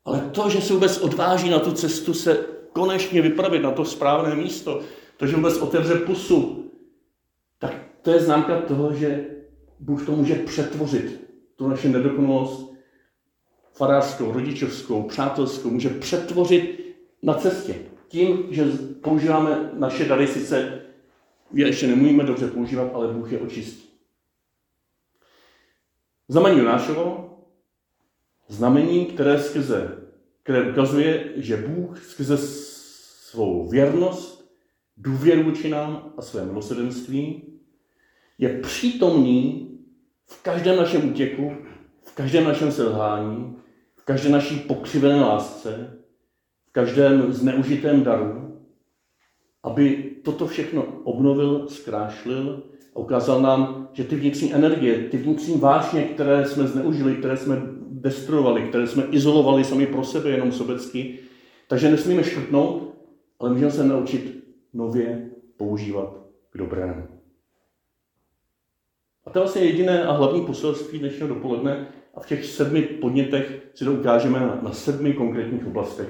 Ale 0.04 0.30
to, 0.32 0.50
že 0.50 0.60
se 0.60 0.72
vůbec 0.72 0.98
odváží 0.98 1.50
na 1.50 1.58
tu 1.58 1.72
cestu 1.72 2.14
se 2.14 2.46
konečně 2.72 3.22
vypravit 3.22 3.62
na 3.62 3.70
to 3.70 3.84
správné 3.84 4.34
místo, 4.34 4.80
to, 5.16 5.26
že 5.26 5.36
vůbec 5.36 5.56
otevře 5.56 5.94
pusu, 5.94 6.70
tak 7.58 7.74
to 8.02 8.10
je 8.10 8.20
známka 8.20 8.60
toho, 8.60 8.94
že 8.94 9.26
Bůh 9.80 10.06
to 10.06 10.12
může 10.12 10.34
přetvořit, 10.34 11.20
tu 11.56 11.68
naši 11.68 11.88
nedokonalost 11.88 12.74
farářskou, 13.72 14.32
rodičovskou, 14.32 15.02
přátelskou, 15.02 15.70
může 15.70 15.88
přetvořit 15.88 16.94
na 17.22 17.34
cestě. 17.34 17.74
Tím, 18.08 18.46
že 18.50 18.64
používáme 19.00 19.70
naše 19.72 20.04
dary, 20.04 20.26
sice 20.26 20.79
je 21.52 21.66
ještě 21.66 21.86
nemůžeme 21.86 22.24
dobře 22.24 22.46
používat, 22.46 22.90
ale 22.94 23.12
Bůh 23.12 23.32
je 23.32 23.38
očistí. 23.38 23.88
Znamení 26.28 26.58
Jonášovo, 26.58 27.38
znamení, 28.48 29.06
které 29.06 29.42
skrze, 29.42 29.98
které 30.42 30.70
ukazuje, 30.70 31.32
že 31.36 31.56
Bůh 31.56 32.04
skrze 32.04 32.38
svou 32.38 33.68
věrnost, 33.68 34.52
důvěru 34.96 35.42
vůči 35.42 35.68
nám 35.68 36.12
a 36.16 36.22
své 36.22 36.44
milosrdenství 36.44 37.42
je 38.38 38.60
přítomný 38.60 39.70
v 40.24 40.42
každém 40.42 40.76
našem 40.76 41.10
útěku, 41.10 41.56
v 42.02 42.14
každém 42.14 42.44
našem 42.44 42.72
selhání, 42.72 43.56
v 43.96 44.04
každé 44.04 44.28
naší 44.28 44.58
pokřivené 44.58 45.20
lásce, 45.20 45.98
v 46.68 46.72
každém 46.72 47.32
zneužitém 47.32 48.02
daru, 48.02 48.62
aby 49.62 50.09
toto 50.22 50.46
všechno 50.46 50.86
obnovil, 51.04 51.68
zkrášlil 51.68 52.62
a 52.94 52.98
ukázal 52.98 53.42
nám, 53.42 53.88
že 53.92 54.04
ty 54.04 54.16
vnitřní 54.16 54.54
energie, 54.54 54.98
ty 54.98 55.16
vnitřní 55.16 55.56
vášně, 55.56 56.02
které 56.02 56.44
jsme 56.44 56.66
zneužili, 56.66 57.14
které 57.14 57.36
jsme 57.36 57.62
destruovali, 57.90 58.62
které 58.62 58.86
jsme 58.86 59.04
izolovali 59.10 59.64
sami 59.64 59.86
pro 59.86 60.04
sebe 60.04 60.30
jenom 60.30 60.52
sobecky, 60.52 61.18
takže 61.68 61.90
nesmíme 61.90 62.24
škrtnout, 62.24 62.94
ale 63.38 63.50
můžeme 63.50 63.70
se 63.70 63.84
naučit 63.84 64.44
nově 64.72 65.30
používat 65.56 66.16
k 66.50 66.58
dobrému. 66.58 67.02
A 69.26 69.30
to 69.30 69.38
je 69.38 69.40
vlastně 69.40 69.62
jediné 69.62 70.04
a 70.04 70.12
hlavní 70.12 70.46
poselství 70.46 70.98
dnešního 70.98 71.28
dopoledne 71.28 71.88
a 72.14 72.20
v 72.20 72.26
těch 72.26 72.44
sedmi 72.44 72.82
podnětech 72.82 73.62
si 73.74 73.84
to 73.84 73.92
ukážeme 73.92 74.40
na, 74.40 74.58
na 74.62 74.72
sedmi 74.72 75.12
konkrétních 75.12 75.66
oblastech 75.66 76.08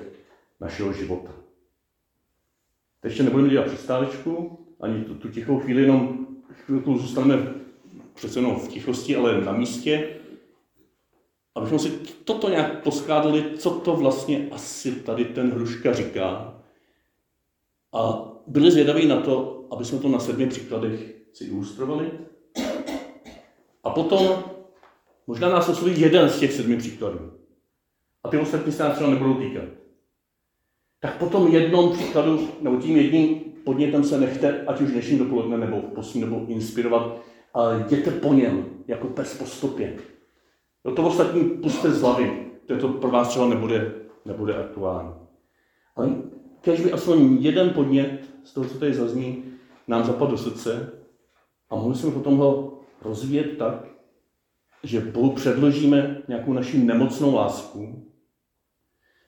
našeho 0.61 0.93
života. 0.93 1.40
Ještě 3.05 3.23
nebudeme 3.23 3.49
dělat 3.49 3.67
přestávečku, 3.67 4.59
ani 4.81 5.05
tu, 5.05 5.15
tu 5.15 5.29
tichou 5.29 5.59
chvíli, 5.59 5.83
jenom 5.83 6.27
chvilku 6.53 6.99
zůstaneme 6.99 7.55
přece 8.15 8.39
jenom 8.39 8.57
v 8.57 8.69
tichosti, 8.69 9.17
ale 9.17 9.41
na 9.41 9.53
místě, 9.53 10.17
abychom 11.55 11.79
si 11.79 11.91
toto 12.25 12.49
nějak 12.49 12.83
poskládali, 12.83 13.45
co 13.59 13.71
to 13.71 13.97
vlastně 13.97 14.49
asi 14.51 14.93
tady 14.93 15.25
ten 15.25 15.51
hruška 15.51 15.93
říká. 15.93 16.55
A 17.93 18.33
byli 18.47 18.71
zvědaví 18.71 19.07
na 19.07 19.21
to, 19.21 19.67
aby 19.71 19.85
jsme 19.85 19.99
to 19.99 20.09
na 20.09 20.19
sedmi 20.19 20.47
příkladech 20.47 21.15
si 21.33 21.45
ilustrovali. 21.45 22.11
A 23.85 23.91
potom 23.91 24.45
možná 25.27 25.49
nás 25.49 25.69
osloví 25.69 26.01
jeden 26.01 26.29
z 26.29 26.41
těch 26.41 26.53
sedmi 26.53 26.77
příkladů. 26.77 27.33
A 28.25 28.29
ty 28.29 28.39
ostatní 28.39 28.73
se 28.73 28.83
nás 28.83 28.95
třeba 28.95 29.11
nebudou 29.11 29.35
týkat. 29.35 29.80
Tak 31.01 31.19
potom 31.19 31.49
jednom 31.49 31.93
příkladu, 31.93 32.49
nebo 32.61 32.77
tím 32.77 32.97
jedním 32.97 33.41
podnětem 33.65 34.05
se 34.05 34.21
nechte, 34.21 34.65
ať 34.67 34.81
už 34.81 34.91
dnešní 34.91 35.19
dopoledne 35.19 35.59
nebo 35.59 35.81
poslední 35.81 36.21
dobou 36.21 36.47
inspirovat, 36.47 37.21
ale 37.55 37.85
jděte 37.87 38.11
po 38.11 38.35
něm, 38.35 38.65
jako 38.89 39.07
pes 39.07 39.39
po 39.39 39.47
stopě. 39.47 39.97
Do 40.85 40.95
to 40.95 41.03
ostatní 41.03 41.45
puste 41.45 41.91
z 41.91 42.03
hlavy, 42.03 42.47
to 42.81 42.89
pro 42.89 43.11
vás 43.11 43.29
třeba 43.29 43.49
nebude, 43.49 43.95
nebude 44.25 44.57
aktuální. 44.57 45.11
Ale 45.97 46.11
když 46.63 46.81
by 46.81 46.93
aspoň 46.93 47.37
jeden 47.41 47.71
podnět 47.71 48.21
z 48.45 48.53
toho, 48.53 48.69
co 48.69 48.79
tady 48.79 48.95
zazní, 48.95 49.45
nám 49.89 50.05
zapadl 50.05 50.31
do 50.31 50.39
srdce 50.39 50.93
a 51.71 51.77
mohli 51.77 51.95
jsme 51.95 52.11
potom 52.11 52.37
ho 52.37 52.79
rozvíjet 53.03 53.59
tak, 53.59 53.87
že 54.83 55.01
Bohu 55.01 55.31
předložíme 55.31 56.23
nějakou 56.29 56.53
naši 56.53 56.79
nemocnou 56.79 57.35
lásku, 57.35 58.10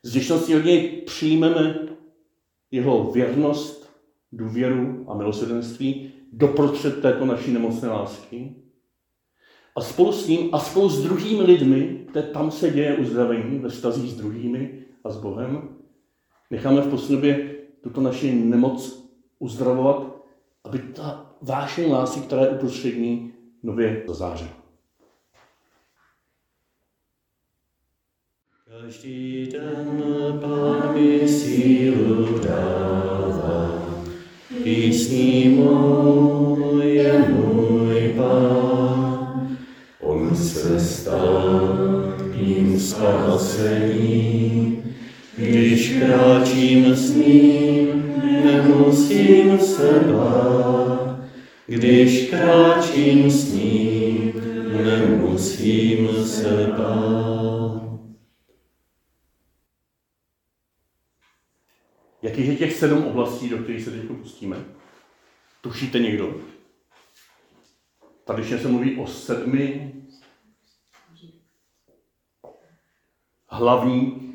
z 0.03 0.11
vděčností 0.11 0.57
od 0.57 0.65
něj 0.65 1.03
přijmeme 1.07 1.89
jeho 2.71 3.13
věrnost, 3.13 3.91
důvěru 4.33 5.05
a 5.09 5.15
milosrdenství 5.15 6.13
doprostřed 6.33 7.03
této 7.03 7.25
naší 7.25 7.53
nemocné 7.53 7.89
lásky. 7.89 8.55
A 9.77 9.81
spolu 9.81 10.13
s 10.13 10.29
ním 10.29 10.55
a 10.55 10.59
spolu 10.59 10.89
s 10.89 11.03
druhými 11.03 11.43
lidmi, 11.43 12.07
které 12.09 12.27
tam 12.27 12.51
se 12.51 12.71
děje 12.71 12.97
uzdravení 12.97 13.59
ve 13.59 13.69
vztazích 13.69 14.11
s 14.11 14.17
druhými 14.17 14.85
a 15.05 15.11
s 15.11 15.17
Bohem, 15.17 15.69
necháme 16.51 16.81
v 16.81 16.91
poslední 16.91 17.35
tuto 17.83 18.01
naši 18.01 18.33
nemoc 18.33 19.09
uzdravovat, 19.39 20.17
aby 20.65 20.79
ta 20.79 21.37
vášeň 21.43 21.91
lásky, 21.91 22.21
která 22.21 22.43
je 22.43 22.51
uprostřední, 22.51 23.33
nově 23.63 24.05
zazářila. 24.07 24.62
Každý 28.87 29.49
den 29.53 30.03
Pán 30.41 30.95
mi 30.95 31.29
sílu 31.29 32.39
dává, 32.45 33.95
písní 34.65 35.49
můj 35.49 36.87
je 36.87 37.25
můj 37.29 38.15
Pán. 38.17 39.57
On 40.01 40.37
se 40.37 40.81
stal 40.81 42.15
mým 42.37 42.81
spasení, 42.81 44.79
když 45.37 45.99
kráčím 45.99 46.95
s 46.95 47.17
ním, 47.17 48.15
nemusím 48.45 49.59
se 49.59 50.01
bát. 50.12 51.19
Když 51.67 52.31
kráčím 52.31 53.31
s 53.31 53.53
ním, 53.55 54.33
nemusím 54.73 56.09
se 56.25 56.73
bát. 56.79 57.32
Jakých 62.33 62.49
je 62.49 62.57
těch 62.57 62.77
sedm 62.77 63.07
oblastí, 63.07 63.49
do 63.49 63.59
kterých 63.59 63.85
se 63.85 63.91
teď 63.91 64.03
pustíme? 64.05 64.65
Tušíte 65.61 65.99
někdo? 65.99 66.41
Tady 68.25 68.45
se 68.45 68.69
mluví 68.69 68.97
o 68.97 69.07
sedmi 69.07 69.93
hlavní 73.49 74.35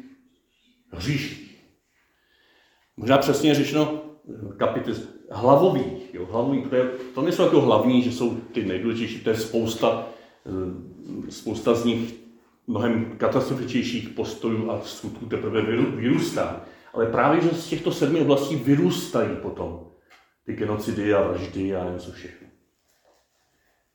hříších. 0.92 1.63
Možná 2.98 3.18
přesně 3.18 3.56
řečeno 3.56 4.01
kapitol 4.58 4.94
hlavových. 5.32 6.13
Jo, 6.13 6.25
hlavový, 6.25 6.62
to, 6.62 6.75
je, 6.75 6.86
to 7.16 7.22
nejsou 7.22 7.44
jako 7.44 7.62
hlavní, 7.62 8.01
že 8.01 8.12
jsou 8.12 8.36
ty 8.36 8.66
nejdůležitější, 8.66 9.24
to 9.24 9.30
je 9.30 9.38
spousta, 9.38 10.08
eh, 10.46 11.32
spousta 11.32 11.74
z 11.74 11.86
nich 11.86 12.16
mnohem 12.68 13.18
katastrofičnějších 13.18 14.10
postojů 14.10 14.72
a 14.72 14.82
skutků 14.82 15.25
teprve 15.25 15.62
vyrůstá. 15.96 16.66
Ale 16.98 17.06
právě, 17.06 17.42
že 17.42 17.50
z 17.50 17.68
těchto 17.68 17.92
sedmi 17.92 18.22
oblastí 18.22 18.56
vyrůstají 18.56 19.36
potom 19.42 19.92
ty 20.46 20.54
genocidy 20.54 21.13
a 21.13 21.27
vraždy 21.27 21.75
a 21.75 21.84
nevím 21.84 22.00
co 22.00 22.12
všechno. 22.12 22.48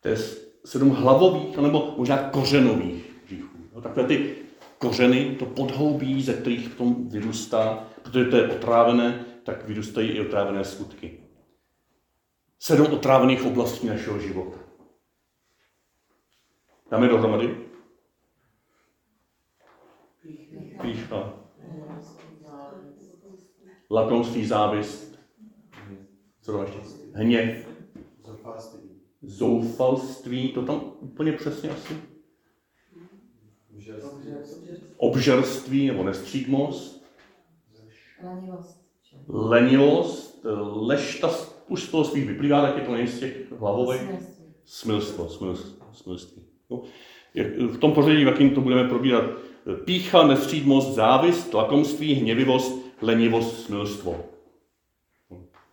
To 0.00 0.08
je 0.08 0.16
sedm 0.64 0.90
hlavových, 0.90 1.56
nebo 1.56 1.94
možná 1.96 2.30
kořenových 2.30 3.24
hříchů. 3.24 3.58
No, 3.74 3.80
takové 3.80 4.06
ty 4.06 4.34
kořeny, 4.78 5.36
to 5.38 5.46
podhoubí, 5.46 6.22
ze 6.22 6.34
kterých 6.34 6.68
potom 6.68 7.08
vyrůstá, 7.08 7.88
protože 8.02 8.24
to 8.24 8.36
je 8.36 8.48
otrávené, 8.48 9.24
tak 9.42 9.68
vyrůstají 9.68 10.10
i 10.10 10.20
otrávené 10.20 10.64
skutky. 10.64 11.20
Sedm 12.58 12.86
otrávených 12.86 13.44
oblastí 13.44 13.86
našeho 13.86 14.18
života. 14.18 14.58
Dáme 16.90 17.08
dohromady? 17.08 17.56
Pícha. 20.82 21.42
Lakomství, 23.92 24.46
závist. 24.46 25.18
Co 26.40 26.52
to 26.52 26.62
ještě? 26.62 26.78
Hněv. 27.12 27.68
Zoufalství. 29.22 30.48
To 30.48 30.62
tam 30.62 30.92
úplně 31.00 31.32
přesně 31.32 31.70
asi. 31.70 31.94
Obžerství 34.96 35.86
nebo 35.86 36.04
nestřídmost. 36.04 37.04
Lenivost. 38.22 38.82
Lenivost. 39.28 40.46
Lešta 40.74 41.30
už 41.68 41.82
z 41.82 41.88
toho 41.88 42.04
spíš 42.04 42.26
vyplývá, 42.26 42.62
tak 42.62 42.76
je 42.76 42.84
to 42.84 42.92
nejistě 42.92 43.28
těch 43.28 43.52
hlavových. 43.52 44.10
Smilstvo. 44.64 45.28
Smilstvo. 45.28 45.86
Smilství. 45.92 46.42
No, 46.70 46.82
v 47.68 47.78
tom 47.78 47.92
pořadí, 47.92 48.24
v 48.24 48.26
jakým 48.26 48.50
to 48.54 48.60
budeme 48.60 48.88
probírat, 48.88 49.24
pícha, 49.84 50.26
nestřídmost, 50.26 50.94
závist, 50.94 51.54
lakomství, 51.54 52.14
hněvivost, 52.14 52.81
lenivost, 53.02 53.64
smilstvo. 53.64 54.24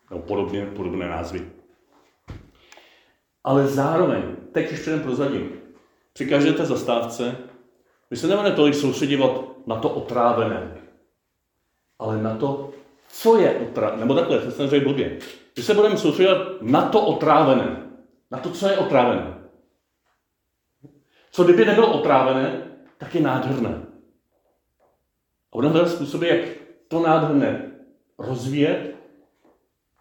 Nebo 0.09 0.21
podobně, 0.21 0.65
podobné 0.65 1.09
názvy. 1.09 1.51
Ale 3.43 3.67
zároveň, 3.67 4.23
teď 4.51 4.71
už 4.71 4.79
předem 4.79 5.01
prozadím, 5.01 5.51
při 6.13 6.25
každé 6.25 6.53
té 6.53 6.65
zastávce 6.65 7.37
my 8.09 8.17
se 8.17 8.27
nemáme 8.27 8.51
tolik 8.51 8.75
soustředovat 8.75 9.31
na 9.67 9.75
to 9.75 9.89
otrávené, 9.89 10.77
ale 11.99 12.21
na 12.21 12.35
to, 12.35 12.73
co 13.07 13.37
je 13.37 13.59
otrávené. 13.59 13.99
Nebo 13.99 14.15
takhle, 14.15 14.39
to 14.39 14.51
jsem 14.51 14.69
řekl 14.69 14.85
blbě. 14.85 15.19
My 15.57 15.63
se 15.63 15.73
budeme 15.73 15.97
soustředovat 15.97 16.61
na 16.61 16.89
to 16.89 17.05
otrávené. 17.05 17.89
Na 18.31 18.39
to, 18.39 18.49
co 18.49 18.67
je 18.67 18.77
otrávené. 18.77 19.39
Co 21.31 21.43
kdyby 21.43 21.65
nebylo 21.65 21.93
otrávené, 21.99 22.63
tak 22.97 23.15
je 23.15 23.21
nádherné. 23.21 23.85
A 25.51 25.55
budeme 25.55 25.73
hledat 25.73 25.89
způsoby, 25.89 26.27
jak 26.27 26.58
to 26.89 26.99
nádherné 26.99 27.71
rozvíjet 28.17 28.95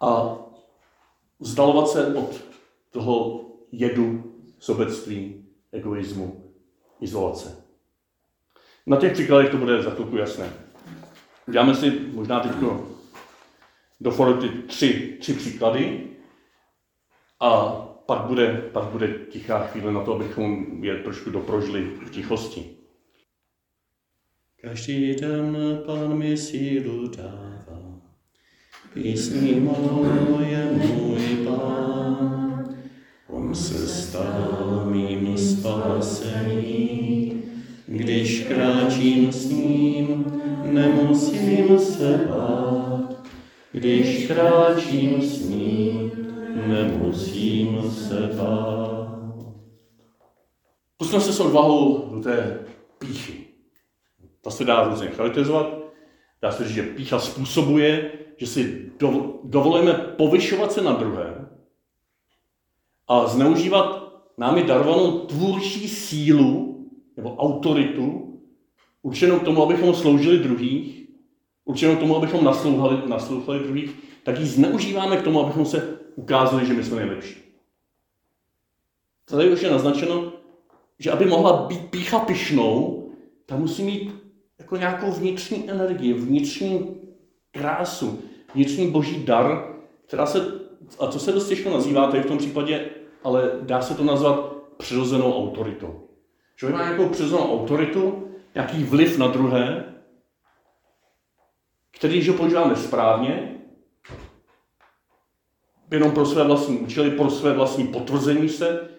a 0.01 0.37
vzdalovat 1.39 1.87
se 1.87 2.15
od 2.15 2.43
toho 2.89 3.45
jedu, 3.71 4.33
sobectví, 4.59 5.45
egoismu, 5.71 6.53
izolace. 7.01 7.65
Na 8.85 8.97
těch 8.97 9.13
příkladech 9.13 9.51
to 9.51 9.57
bude 9.57 9.83
za 9.83 9.89
chvilku 9.89 10.17
jasné. 10.17 10.53
Uděláme 11.47 11.75
si 11.75 11.91
možná 12.13 12.39
teď 12.39 12.51
do 14.01 14.11
foroty 14.11 14.49
tři, 14.49 15.17
tři 15.19 15.33
příklady 15.33 16.09
a 17.39 17.65
pak 18.05 18.21
bude, 18.21 18.69
pak 18.73 18.83
bude 18.83 19.07
tichá 19.07 19.67
chvíle 19.67 19.91
na 19.91 20.03
to, 20.03 20.15
abychom 20.15 20.65
je 20.83 20.95
trošku 20.95 21.29
doprožili 21.29 21.83
v 21.83 22.09
tichosti. 22.11 22.78
Každý 24.61 25.15
den 25.15 25.57
Pán 25.85 26.17
mi 26.17 26.37
sílu 26.37 27.07
dává, 27.07 27.99
písní 28.93 29.59
moje 29.59 30.71
můj 30.71 31.45
Pán, 31.45 32.75
On 33.27 33.55
se 33.55 33.87
stal 33.87 34.83
mým 34.91 35.37
spasení, 35.37 36.63
když 37.87 38.47
kráčím 38.47 39.31
s 39.31 39.49
ním, 39.49 40.25
nemusím 40.65 41.79
se 41.79 42.19
bát. 42.29 43.27
Když 43.71 44.27
kráčím 44.27 45.21
s 45.21 45.49
ním, 45.49 46.11
nemusím 46.67 47.91
se 47.91 48.29
bát. 48.37 49.35
Pusťme 50.97 51.21
se 51.21 51.33
s 51.33 51.39
odvahou 51.39 52.09
do 52.15 52.21
té 52.21 52.59
píchy. 52.99 53.48
Ta 54.41 54.49
se 54.49 54.65
dá 54.65 54.83
různě 54.83 55.07
charakterizovat. 55.07 55.67
Dá 56.41 56.51
se 56.51 56.63
říct, 56.63 56.75
že 56.75 56.83
pícha 56.83 57.19
způsobuje, 57.19 58.11
že 58.37 58.47
si 58.47 58.91
dovolujeme 59.43 59.93
povyšovat 59.93 60.71
se 60.71 60.81
na 60.81 60.93
druhé 60.93 61.49
a 63.07 63.27
zneužívat 63.27 64.13
námi 64.37 64.63
darovanou 64.63 65.19
tvůrčí 65.19 65.89
sílu 65.89 66.79
nebo 67.17 67.35
autoritu, 67.35 68.39
určenou 69.01 69.39
k 69.39 69.43
tomu, 69.43 69.63
abychom 69.63 69.93
sloužili 69.93 70.39
druhých, 70.39 71.07
určenou 71.65 71.95
k 71.95 71.99
tomu, 71.99 72.15
abychom 72.15 72.43
naslouchali, 72.43 73.09
naslouchali 73.09 73.59
druhých, 73.59 73.91
tak 74.23 74.39
ji 74.39 74.45
zneužíváme 74.45 75.17
k 75.17 75.23
tomu, 75.23 75.39
abychom 75.39 75.65
se 75.65 75.99
ukázali, 76.15 76.65
že 76.65 76.73
my 76.73 76.83
jsme 76.83 76.95
nejlepší. 76.95 77.35
Tady 79.25 79.51
už 79.51 79.61
je 79.61 79.71
naznačeno, 79.71 80.33
že 80.99 81.11
aby 81.11 81.25
mohla 81.25 81.67
být 81.67 81.89
pícha 81.89 82.19
pyšnou, 82.19 83.05
ta 83.45 83.55
musí 83.55 83.83
mít 83.83 84.15
jako 84.59 84.75
nějakou 84.75 85.11
vnitřní 85.11 85.69
energii, 85.69 86.13
vnitřní 86.13 87.01
krásu, 87.51 88.23
vnitřní 88.55 88.91
boží 88.91 89.25
dar, 89.25 89.75
která 90.07 90.25
se, 90.25 90.59
a 90.99 91.07
co 91.07 91.19
se 91.19 91.31
dost 91.31 91.47
těžko 91.47 91.69
nazývá 91.69 92.07
tady 92.07 92.23
v 92.23 92.25
tom 92.25 92.37
případě, 92.37 92.89
ale 93.23 93.51
dá 93.61 93.81
se 93.81 93.95
to 93.95 94.03
nazvat 94.03 94.53
přirozenou 94.77 95.37
autoritou. 95.37 96.07
Člověk 96.55 96.77
má 96.77 96.85
nějakou 96.85 97.09
přirozenou 97.09 97.53
autoritu, 97.53 98.29
nějaký 98.55 98.83
vliv 98.83 99.17
na 99.17 99.27
druhé, 99.27 99.93
který, 101.91 102.13
když 102.13 102.29
ho 102.29 102.35
používáme 102.35 102.75
správně, 102.75 103.55
jenom 105.91 106.11
pro 106.11 106.25
své 106.25 106.43
vlastní 106.43 106.77
účely, 106.77 107.11
pro 107.11 107.29
své 107.29 107.53
vlastní 107.53 107.87
potvrzení 107.87 108.49
se, 108.49 108.89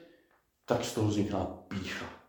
tak 0.64 0.84
z 0.84 0.94
toho 0.94 1.08
vzniká 1.08 1.46
pícha. 1.68 2.19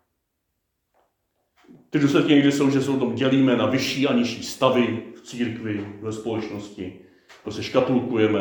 Ty 1.91 1.99
důsledky 1.99 2.33
někdy 2.33 2.51
jsou, 2.51 2.69
že 2.69 2.81
se 2.81 2.91
o 2.91 2.97
tom 2.97 3.15
dělíme 3.15 3.55
na 3.55 3.65
vyšší 3.65 4.07
a 4.07 4.13
nižší 4.13 4.43
stavy 4.43 5.03
v 5.15 5.21
církvi, 5.21 5.87
ve 6.01 6.11
společnosti. 6.11 6.99
Se 7.49 7.63
škatulkujeme, 7.63 8.39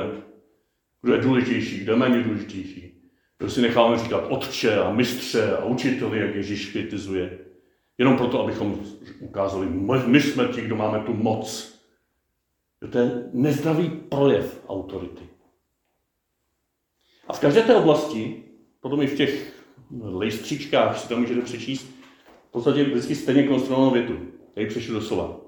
kdo 1.02 1.14
je 1.14 1.20
důležitější, 1.20 1.80
kdo 1.80 1.92
je 1.92 1.98
méně 1.98 2.22
důležitější. 2.22 3.02
Kdo 3.38 3.50
si 3.50 3.62
necháme 3.62 3.98
říkat 3.98 4.26
otče 4.28 4.76
a 4.76 4.92
mistře 4.92 5.56
a 5.56 5.64
učiteli, 5.64 6.18
jak 6.18 6.34
Ježíš 6.34 6.66
kritizuje. 6.66 7.38
Jenom 7.98 8.16
proto, 8.16 8.42
abychom 8.42 8.80
ukázali, 9.20 9.66
my 10.06 10.20
jsme 10.20 10.48
ti, 10.48 10.60
kdo 10.60 10.76
máme 10.76 10.98
tu 10.98 11.14
moc. 11.14 11.74
To 12.90 12.98
je 12.98 13.30
nezdravý 13.32 13.90
projev 13.90 14.64
autority. 14.68 15.28
A 17.28 17.32
v 17.32 17.40
každé 17.40 17.62
té 17.62 17.74
oblasti, 17.74 18.42
potom 18.80 19.02
i 19.02 19.06
v 19.06 19.16
těch 19.16 19.62
lejstříčkách 20.00 20.98
si 20.98 21.08
tam 21.08 21.20
můžete 21.20 21.40
přečíst, 21.40 21.99
v 22.50 22.52
podstatě 22.52 22.84
vždycky 22.84 23.14
stejně 23.14 23.42
konstruovanou 23.42 23.90
větu. 23.90 24.18
Tady 24.54 24.66
přešli 24.66 24.94
do 24.94 25.00
slova. 25.00 25.40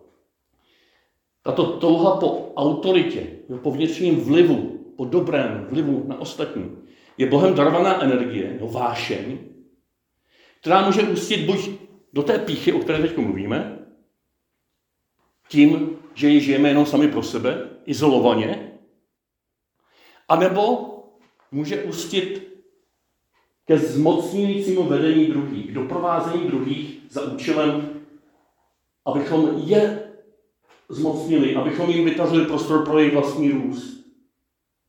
Tato 1.42 1.76
touha 1.76 2.16
po 2.16 2.52
autoritě, 2.56 3.26
po 3.62 3.70
vnitřním 3.70 4.20
vlivu, 4.20 4.78
po 4.96 5.04
dobrém 5.04 5.66
vlivu 5.70 6.04
na 6.06 6.20
ostatní, 6.20 6.76
je 7.18 7.26
Bohem 7.26 7.54
darovaná 7.54 8.02
energie, 8.02 8.58
no 8.60 8.68
vášeň, 8.68 9.38
která 10.60 10.86
může 10.86 11.02
ústit 11.02 11.46
buď 11.46 11.70
do 12.12 12.22
té 12.22 12.38
píchy, 12.38 12.72
o 12.72 12.78
které 12.78 12.98
teď 12.98 13.16
mluvíme, 13.16 13.78
tím, 15.48 15.98
že 16.14 16.28
ji 16.28 16.40
žijeme 16.40 16.68
jenom 16.68 16.86
sami 16.86 17.08
pro 17.08 17.22
sebe, 17.22 17.70
izolovaně, 17.84 18.72
anebo 20.28 20.88
může 21.50 21.84
ustit 21.84 22.51
ke 23.64 23.78
zmocňujícímu 23.78 24.82
vedení 24.82 25.26
druhých, 25.26 25.70
k 25.70 25.74
doprovázení 25.74 26.46
druhých 26.46 26.98
za 27.10 27.32
účelem, 27.32 28.00
abychom 29.04 29.62
je 29.64 30.12
zmocnili, 30.88 31.56
abychom 31.56 31.90
jim 31.90 32.04
vytvořili 32.04 32.46
prostor 32.46 32.84
pro 32.84 32.98
jejich 32.98 33.14
vlastní 33.14 33.50
růst. 33.50 34.06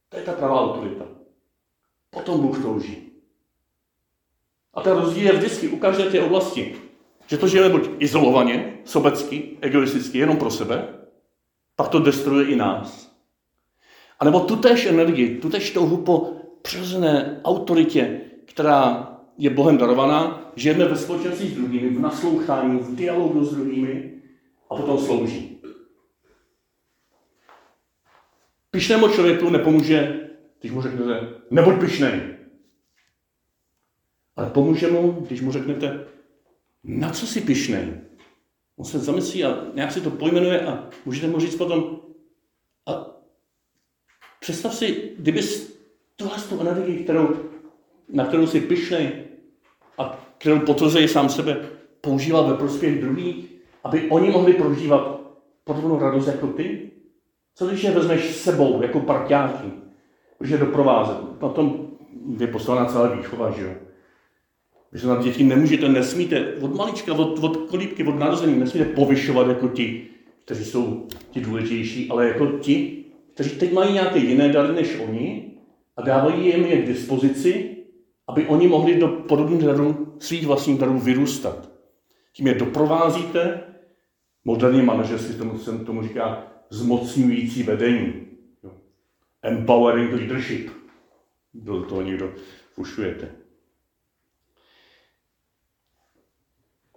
To 0.10 0.18
je 0.18 0.24
ta 0.24 0.32
pravá 0.34 0.62
autorita. 0.62 1.06
Potom 2.10 2.42
Bůh 2.42 2.62
touží. 2.62 3.12
A 4.74 4.82
ten 4.82 4.98
rozdíl 4.98 5.26
je 5.26 5.34
vždycky 5.34 5.68
u 5.68 5.78
každé 5.78 6.10
té 6.10 6.22
oblasti. 6.22 6.76
Že 7.28 7.38
to 7.38 7.48
žijeme 7.48 7.70
buď 7.70 7.90
izolovaně, 8.00 8.78
sobecky, 8.86 9.58
egoisticky, 9.62 10.18
jenom 10.18 10.38
pro 10.38 10.52
sebe, 10.52 10.88
pak 11.76 11.88
to 11.88 12.00
destruuje 12.00 12.46
i 12.46 12.56
nás. 12.56 13.12
A 14.20 14.26
nebo 14.26 14.40
tutéž 14.40 14.86
energii, 14.86 15.38
tutéž 15.38 15.72
touhu 15.72 15.98
po 15.98 16.34
přirozené 16.62 17.42
autoritě, 17.44 18.22
která 18.46 19.10
je 19.38 19.50
Bohem 19.50 19.78
darovaná, 19.78 20.52
žijeme 20.56 20.86
ve 20.86 20.98
společenství 20.98 21.50
s 21.50 21.56
druhými, 21.56 21.90
v 21.90 22.00
naslouchání, 22.00 22.80
v 22.80 22.96
dialogu 22.96 23.46
s 23.46 23.56
druhými 23.56 24.22
a 24.70 24.76
potom 24.76 24.98
slouží. 24.98 25.62
Pišnému 28.72 29.08
člověku 29.08 29.50
nepomůže, 29.50 30.30
když 30.60 30.72
mu 30.72 30.82
řeknete, 30.82 31.28
nebuď 31.52 31.80
pišnej. 31.80 32.22
Ale 34.36 34.50
pomůže 34.50 34.88
mu, 34.88 35.12
když 35.12 35.42
mu 35.42 35.52
řeknete, 35.52 36.08
na 36.84 37.10
co 37.10 37.28
jsi 37.28 37.42
pišnej? 37.42 37.94
On 38.76 38.86
se 38.86 39.00
zamyslí 39.00 39.44
a 39.44 39.66
nějak 39.74 39.92
si 39.92 40.02
to 40.02 40.10
pojmenuje 40.10 40.66
a 40.66 40.90
můžete 41.06 41.28
mu 41.28 41.40
říct 41.40 41.56
potom, 41.56 42.02
a 42.86 43.06
představ 44.40 44.76
si, 44.76 45.14
kdyby 45.18 45.42
tuhle 46.16 46.38
tu 46.50 46.62
energii, 46.62 47.04
kterou, 47.04 47.36
na 48.14 48.26
kterou 48.26 48.48
jsi 48.48 48.62
pišnej 48.62 49.12
a 49.98 50.20
kterou 50.38 50.60
potvrzuje 50.60 51.08
sám 51.08 51.30
sebe, 51.30 51.58
používal 52.02 52.48
ve 52.48 52.58
prospěch 52.58 53.02
druhých, 53.02 53.46
aby 53.84 54.10
oni 54.10 54.30
mohli 54.30 54.54
prožívat 54.54 55.22
podobnou 55.64 56.00
radost 56.00 56.28
jako 56.28 56.48
ty? 56.48 56.90
Co 57.56 57.68
když 57.68 57.84
je 57.84 57.92
vezmeš 57.92 58.36
s 58.36 58.44
sebou 58.44 58.82
jako 58.82 59.00
parťáky, 59.00 59.68
protože 60.38 60.58
doprovázet? 60.58 61.42
Na 61.42 61.50
tom 61.50 61.88
je 62.40 62.48
poslaná 62.48 62.86
celá 62.86 63.08
výchova, 63.08 63.52
že 63.52 63.64
jo? 63.64 63.72
Vy 64.92 65.00
se 65.00 65.08
na 65.08 65.24
děti 65.24 65.44
nemůžete, 65.44 65.90
nesmíte, 65.90 66.54
od 66.62 66.76
malička, 66.76 67.14
od, 67.14 67.44
od 67.44 67.58
kolíbky, 67.58 68.04
od 68.04 68.20
narození, 68.20 68.60
nesmíte 68.60 68.86
povyšovat 68.86 69.48
jako 69.48 69.68
ti, 69.68 70.08
kteří 70.46 70.66
jsou 70.66 71.08
ti 71.32 71.42
důležitější, 71.42 72.10
ale 72.10 72.28
jako 72.28 72.48
ti, 72.48 73.06
kteří 73.34 73.50
teď 73.50 73.74
mají 73.74 73.94
nějaké 73.94 74.20
jiné 74.20 74.50
dary 74.50 74.74
než 74.74 75.00
oni 75.08 75.52
a 75.98 76.02
dávají 76.02 76.46
jim 76.46 76.66
je 76.66 76.82
k 76.82 76.88
dispozici, 76.88 77.73
aby 78.28 78.48
oni 78.48 78.68
mohli 78.68 79.00
do 79.00 79.08
podobných 79.08 79.64
darů, 79.64 80.16
svých 80.20 80.48
vlastních 80.48 80.80
darů 80.80 81.00
vyrůstat. 81.00 81.70
Tím 82.34 82.48
je 82.48 82.54
doprovázíte, 82.54 83.64
moderní 84.46 84.82
manažerství 84.82 85.38
tomu, 85.38 85.58
se 85.58 85.78
tomu 85.78 86.04
říká 86.04 86.48
zmocňující 86.70 87.64
vedení. 87.64 88.14
Empowering 89.42 90.14
leadership. 90.14 90.70
Do 91.54 91.84
toho 91.84 92.02
někdo 92.02 92.34
fušujete. 92.74 93.32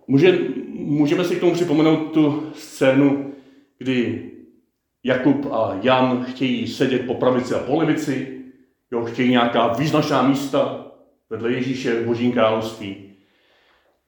Může, 0.07 0.39
můžeme 0.73 1.25
si 1.25 1.37
k 1.37 1.41
tomu 1.41 1.53
připomenout 1.53 2.13
tu 2.13 2.51
scénu, 2.55 3.35
kdy 3.79 4.31
Jakub 5.05 5.53
a 5.53 5.79
Jan 5.83 6.25
chtějí 6.25 6.69
sedět 6.69 7.07
po 7.07 7.15
pravici 7.15 7.55
a 7.55 7.59
po 7.59 7.79
levici, 7.79 8.45
jo, 8.91 9.05
chtějí 9.05 9.31
nějaká 9.31 9.69
význačná 9.69 10.23
místa 10.23 10.86
vedle 11.31 11.53
Ježíše 11.53 12.01
v 12.01 12.07
Božím 12.07 12.33
království. 12.33 13.13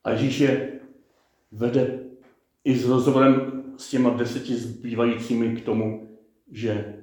A 0.04 0.11
Ježíš 0.11 0.40
je 0.40 0.81
vede 1.52 2.04
i 2.64 2.78
s 2.78 2.88
rozhovorem 2.88 3.64
s 3.76 3.90
těma 3.90 4.11
deseti 4.11 4.54
zbývajícími 4.54 5.57
k 5.57 5.64
tomu, 5.64 6.18
že 6.50 7.02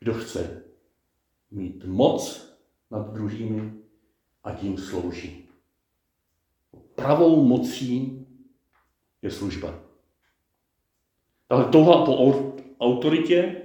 kdo 0.00 0.14
chce 0.14 0.64
mít 1.50 1.84
moc 1.84 2.54
nad 2.90 3.12
druhými 3.12 3.72
a 4.44 4.52
tím 4.52 4.78
slouží. 4.78 5.48
Pravou 6.94 7.44
mocí 7.44 8.26
je 9.22 9.30
služba. 9.30 9.80
Ale 11.50 11.64
touha 11.64 12.04
po 12.04 12.14
autoritě 12.80 13.62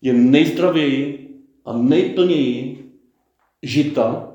je 0.00 0.12
nejzdravěji 0.12 1.30
a 1.64 1.76
nejplněji 1.76 2.92
žita, 3.62 4.29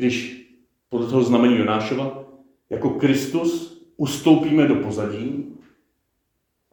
když 0.00 0.46
podle 0.88 1.06
toho 1.06 1.22
znamení 1.22 1.58
Jonášova, 1.58 2.24
jako 2.70 2.90
Kristus 2.90 3.82
ustoupíme 3.96 4.68
do 4.68 4.74
pozadí, 4.74 5.56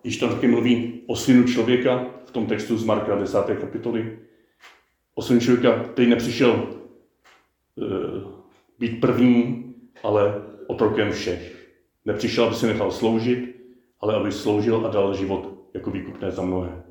když 0.02 0.18
tam 0.18 0.30
taky 0.30 0.48
mluví 0.48 1.02
o 1.08 1.16
synu 1.16 1.44
člověka 1.44 2.06
v 2.26 2.32
tom 2.32 2.46
textu 2.46 2.78
z 2.78 2.84
Marka 2.84 3.16
10. 3.16 3.38
kapitoly, 3.62 4.20
o 5.16 5.22
synu 5.22 5.40
člověka, 5.40 5.84
který 5.84 6.10
nepřišel 6.10 6.52
e, 6.52 6.74
být 8.80 9.02
první, 9.02 9.74
ale 10.04 10.42
otrokem 10.68 11.12
všech. 11.12 11.70
Nepřišel, 12.06 12.44
aby 12.44 12.56
si 12.56 12.68
nechal 12.68 12.92
sloužit, 12.92 13.56
ale 14.00 14.16
aby 14.16 14.32
sloužil 14.32 14.86
a 14.86 14.90
dal 14.90 15.16
život 15.16 15.70
jako 15.74 15.92
výkupné 15.92 16.32
za 16.32 16.42
mnohé. 16.42 16.84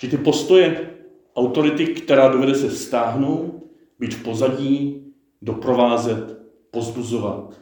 Že 0.00 0.08
ty 0.08 0.16
postoje 0.16 0.90
autority, 1.36 1.86
která 1.86 2.28
dovede 2.28 2.54
se 2.54 2.70
stáhnout, 2.70 3.64
být 3.98 4.14
v 4.14 4.22
pozadí, 4.22 5.07
doprovázet, 5.42 6.38
pozbuzovat, 6.70 7.60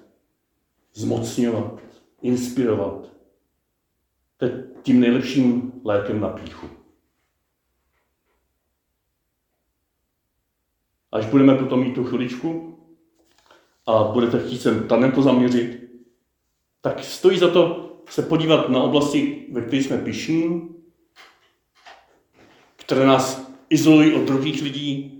zmocňovat, 0.95 1.81
inspirovat, 2.23 3.13
to 4.37 4.45
je 4.45 4.65
tím 4.83 5.01
nejlepším 5.01 5.73
lékem 5.85 6.21
na 6.21 6.29
píchu. 6.29 6.67
Až 11.13 11.27
budeme 11.27 11.55
potom 11.55 11.81
mít 11.81 11.95
tu 11.95 12.05
chviličku 12.05 12.79
a 13.87 14.03
budete 14.05 14.39
chtít 14.39 14.59
se 14.59 14.81
to 15.15 15.23
zaměřit, 15.23 15.91
tak 16.81 17.05
stojí 17.05 17.39
za 17.39 17.51
to 17.51 17.87
se 18.09 18.23
podívat 18.23 18.69
na 18.69 18.83
oblasti, 18.83 19.47
ve 19.53 19.63
kterých 19.63 19.87
jsme 19.87 19.99
pišní, 19.99 20.69
které 22.77 23.07
nás 23.07 23.53
izolují 23.71 24.15
od 24.15 24.23
druhých 24.23 24.63
lidí, 24.63 25.16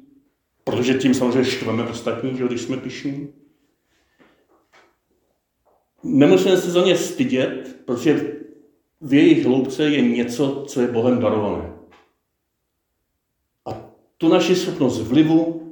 protože 0.67 0.95
tím 0.95 1.15
samozřejmě 1.15 1.51
štveme 1.51 1.89
ostatní, 1.89 2.37
že 2.37 2.45
když 2.45 2.61
jsme 2.61 2.77
pišní. 2.77 3.29
Nemusíme 6.03 6.57
se 6.57 6.71
za 6.71 6.85
ně 6.85 6.97
stydět, 6.97 7.77
protože 7.85 8.37
v 9.01 9.15
jejich 9.15 9.45
hloubce 9.45 9.85
je 9.85 10.01
něco, 10.01 10.65
co 10.69 10.81
je 10.81 10.89
Bohem 10.89 11.19
darované. 11.19 11.73
A 13.67 13.91
tu 14.19 14.29
naši 14.29 14.57
schopnost 14.57 15.01
vlivu, 15.01 15.63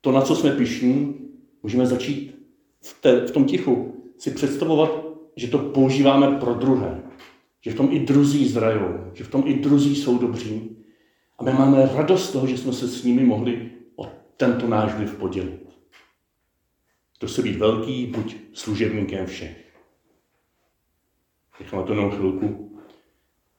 to, 0.00 0.12
na 0.12 0.20
co 0.20 0.36
jsme 0.36 0.50
pišní, 0.50 1.14
můžeme 1.62 1.86
začít 1.86 2.34
v, 2.82 3.00
té, 3.00 3.26
v 3.26 3.30
tom 3.30 3.44
tichu 3.44 3.94
si 4.18 4.30
představovat, 4.30 4.90
že 5.36 5.48
to 5.48 5.58
používáme 5.58 6.38
pro 6.38 6.54
druhé. 6.54 7.02
Že 7.60 7.70
v 7.70 7.76
tom 7.76 7.88
i 7.92 7.98
druzí 8.00 8.48
zrajou, 8.48 9.10
že 9.12 9.24
v 9.24 9.30
tom 9.30 9.42
i 9.46 9.54
druzí 9.54 9.96
jsou 9.96 10.18
dobří. 10.18 10.76
A 11.38 11.44
my 11.44 11.52
máme 11.52 11.90
radost 11.94 12.32
toho, 12.32 12.46
že 12.46 12.58
jsme 12.58 12.72
se 12.72 12.88
s 12.88 13.04
nimi 13.04 13.24
mohli 13.24 13.73
tento 14.36 14.68
náš 14.68 14.94
vliv 14.94 15.18
podělit. 15.18 15.78
To 17.18 17.28
se 17.28 17.42
být 17.42 17.56
velký, 17.56 18.06
buď 18.06 18.36
služebníkem 18.52 19.26
všech. 19.26 19.64
Necháme 21.60 21.82
to 21.82 21.92
jenom 21.92 22.10
chvilku 22.10 22.80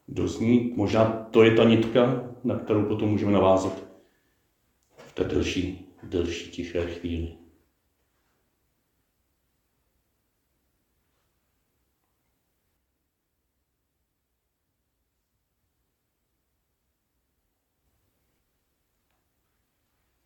doznít. 0.08 0.78
Možná 0.78 1.06
to 1.06 1.44
je 1.44 1.56
ta 1.56 1.64
nitka, 1.64 2.34
na 2.44 2.60
kterou 2.60 2.86
potom 2.86 3.10
můžeme 3.10 3.32
navázat 3.32 3.84
v 4.98 5.14
té 5.14 5.24
delší, 5.24 5.88
delší 6.04 6.52
tiché 6.52 6.86
chvíli. 6.86 7.45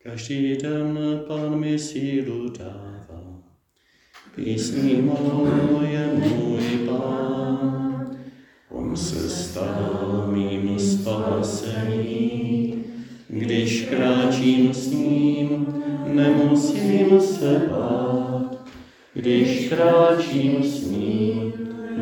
Každý 0.03 0.55
den 0.55 0.99
Pán 1.27 1.59
mi 1.59 1.79
sílu 1.79 2.49
dává, 2.59 3.43
písní 4.35 4.93
moje 4.93 6.11
můj 6.13 6.87
Pán. 6.87 8.17
On 8.69 8.97
se 8.97 9.29
stal 9.29 10.27
mým 10.31 10.79
spasení, 10.79 12.03
když 13.27 13.81
kráčím 13.81 14.73
s 14.73 14.87
ním, 14.87 15.67
nemusím 16.05 17.21
se 17.21 17.61
bát. 17.69 18.67
Když 19.13 19.69
kráčím 19.69 20.63
s 20.63 20.91
ním, 20.91 21.53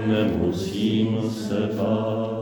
nemusím 0.07 1.31
se 1.31 1.69
bát. 1.77 2.36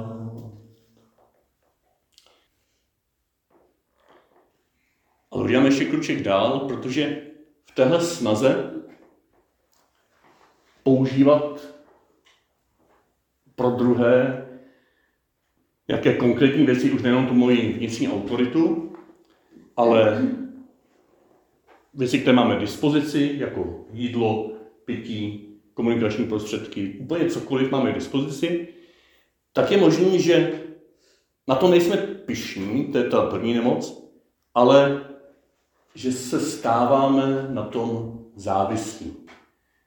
Uděláme 5.46 5.68
ještě 5.68 5.86
kruček 5.86 6.22
dál, 6.22 6.60
protože 6.60 7.22
v 7.66 7.76
téhle 7.76 8.02
snaze 8.02 8.72
používat 10.84 11.68
pro 13.56 13.70
druhé 13.70 14.46
jaké 15.88 16.14
konkrétní 16.14 16.66
věci, 16.66 16.92
už 16.92 17.02
nejenom 17.02 17.28
tu 17.28 17.34
moji 17.34 17.74
vnitřní 17.74 18.10
autoritu, 18.10 18.94
ale 19.78 20.22
věci, 21.94 22.20
které 22.20 22.36
máme 22.36 22.60
dispozici, 22.60 23.32
jako 23.38 23.86
jídlo, 23.94 24.52
pití, 24.86 25.50
komunikační 25.74 26.26
prostředky, 26.26 26.98
úplně 27.00 27.30
cokoliv 27.30 27.72
máme 27.72 27.92
k 27.92 27.96
dispozici, 27.96 28.68
tak 29.54 29.72
je 29.72 29.78
možné, 29.78 30.20
že 30.20 30.62
na 31.48 31.56
to 31.56 31.68
nejsme 31.68 31.98
pišní, 31.98 32.86
to 32.86 32.98
je 32.98 33.04
ta 33.04 33.22
první 33.22 33.54
nemoc, 33.54 34.12
ale 34.54 35.06
že 35.96 36.12
se 36.12 36.40
stáváme 36.40 37.48
na 37.50 37.64
tom 37.64 38.20
závislí. 38.36 39.14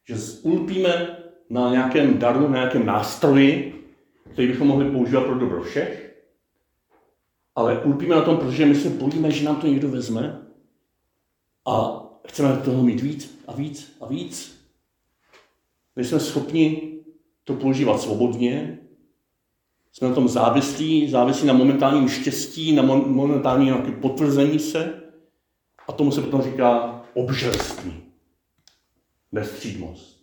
Že 0.05 0.15
ulpíme 0.43 1.19
na 1.51 1.71
nějakém 1.71 2.19
daru, 2.19 2.49
na 2.49 2.55
nějakém 2.55 2.87
nástroji, 2.87 3.85
který 4.33 4.49
bychom 4.49 4.69
mohli 4.69 4.91
používat 4.91 5.25
pro 5.25 5.39
dobro 5.39 5.63
všech, 5.63 6.21
ale 7.55 7.83
ulpíme 7.83 8.17
na 8.17 8.23
tom, 8.23 8.37
protože 8.37 8.67
my 8.67 8.75
se 8.75 8.89
bojíme, 8.89 9.31
že 9.31 9.45
nám 9.45 9.57
to 9.57 9.67
někdo 9.67 9.89
vezme 9.89 10.43
a 11.67 12.05
chceme 12.29 12.57
toho 12.57 12.83
mít 12.83 13.01
víc 13.01 13.43
a 13.47 13.53
víc 13.53 13.97
a 14.01 14.07
víc. 14.07 14.59
Nejsme 15.97 16.21
schopni 16.21 16.93
to 17.45 17.55
používat 17.55 18.01
svobodně, 18.01 18.79
jsme 19.93 20.09
na 20.09 20.15
tom 20.15 20.29
závislí, 20.29 21.11
závislí 21.11 21.47
na 21.47 21.55
momentálním 21.55 22.09
štěstí, 22.09 22.73
na 22.73 22.83
momentálním 22.83 23.75
potvrzení 24.01 24.59
se 24.59 25.08
a 25.89 25.93
tomu 25.93 26.13
se 26.13 26.23
potom 26.23 26.43
říká 26.43 27.03
obžerství, 27.15 27.93
nestřídmost. 29.33 30.19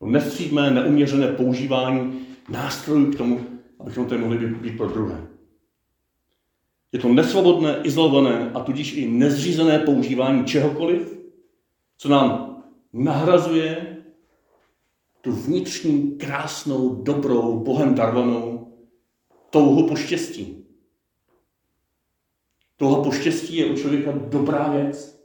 Nestřídmé, 0.00 0.70
neuměřené 0.70 1.28
používání 1.28 2.26
nástrojů 2.48 3.12
k 3.12 3.16
tomu, 3.16 3.46
abychom 3.80 4.06
to 4.06 4.18
mohli 4.18 4.38
být, 4.38 4.56
být 4.56 4.76
pro 4.76 4.88
druhé. 4.88 5.26
Je 6.92 6.98
to 6.98 7.08
nesvobodné, 7.08 7.80
izolované 7.82 8.50
a 8.54 8.60
tudíž 8.60 8.96
i 8.96 9.08
nezřízené 9.08 9.78
používání 9.78 10.44
čehokoliv, 10.44 11.18
co 11.98 12.08
nám 12.08 12.62
nahrazuje 12.92 13.96
tu 15.20 15.32
vnitřní, 15.32 16.10
krásnou, 16.18 17.02
dobrou, 17.02 17.60
Bohem 17.60 17.94
darovanou 17.94 18.72
touhu 19.50 19.88
po 19.88 19.96
štěstí. 19.96 20.57
Touha 22.78 23.02
po 23.02 23.12
štěstí 23.12 23.56
je 23.56 23.66
u 23.66 23.76
člověka 23.76 24.12
dobrá 24.12 24.68
věc. 24.68 25.18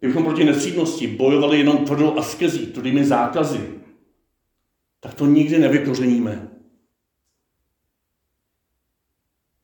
Kdybychom 0.00 0.24
proti 0.24 0.44
nestřídnosti 0.44 1.06
bojovali 1.06 1.58
jenom 1.58 1.84
tvrdou 1.84 2.18
askezí, 2.18 2.66
tvrdými 2.66 3.04
zákazy, 3.04 3.80
tak 5.00 5.14
to 5.14 5.26
nikdy 5.26 5.58
nevykořeníme. 5.58 6.50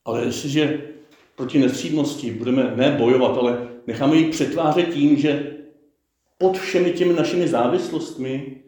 Ale 0.04 0.24
jestliže 0.24 0.90
proti 1.36 1.58
nestřídnosti 1.58 2.30
budeme 2.30 2.76
ne 2.76 2.90
bojovat, 2.98 3.36
ale 3.36 3.68
necháme 3.86 4.16
ji 4.16 4.30
přetvářet 4.30 4.94
tím, 4.94 5.16
že 5.16 5.56
pod 6.38 6.58
všemi 6.58 6.92
těmi 6.92 7.12
našimi 7.12 7.48
závislostmi 7.48 8.62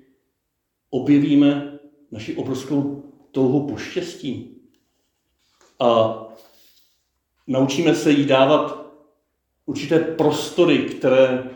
objevíme 0.90 1.78
naši 2.10 2.36
obrovskou 2.36 3.02
touhu 3.30 3.66
po 3.66 3.76
štěstí. 3.76 4.56
A 5.80 6.18
naučíme 7.52 7.94
se 7.94 8.10
jí 8.10 8.24
dávat 8.26 8.92
určité 9.66 9.98
prostory, 9.98 10.78
které 10.78 11.50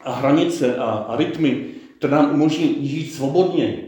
a 0.00 0.12
hranice 0.12 0.76
a, 0.76 0.84
a 0.84 1.16
rytmy, 1.16 1.66
které 1.98 2.12
nám 2.12 2.34
umožní 2.34 2.88
žít 2.88 3.14
svobodně, 3.14 3.86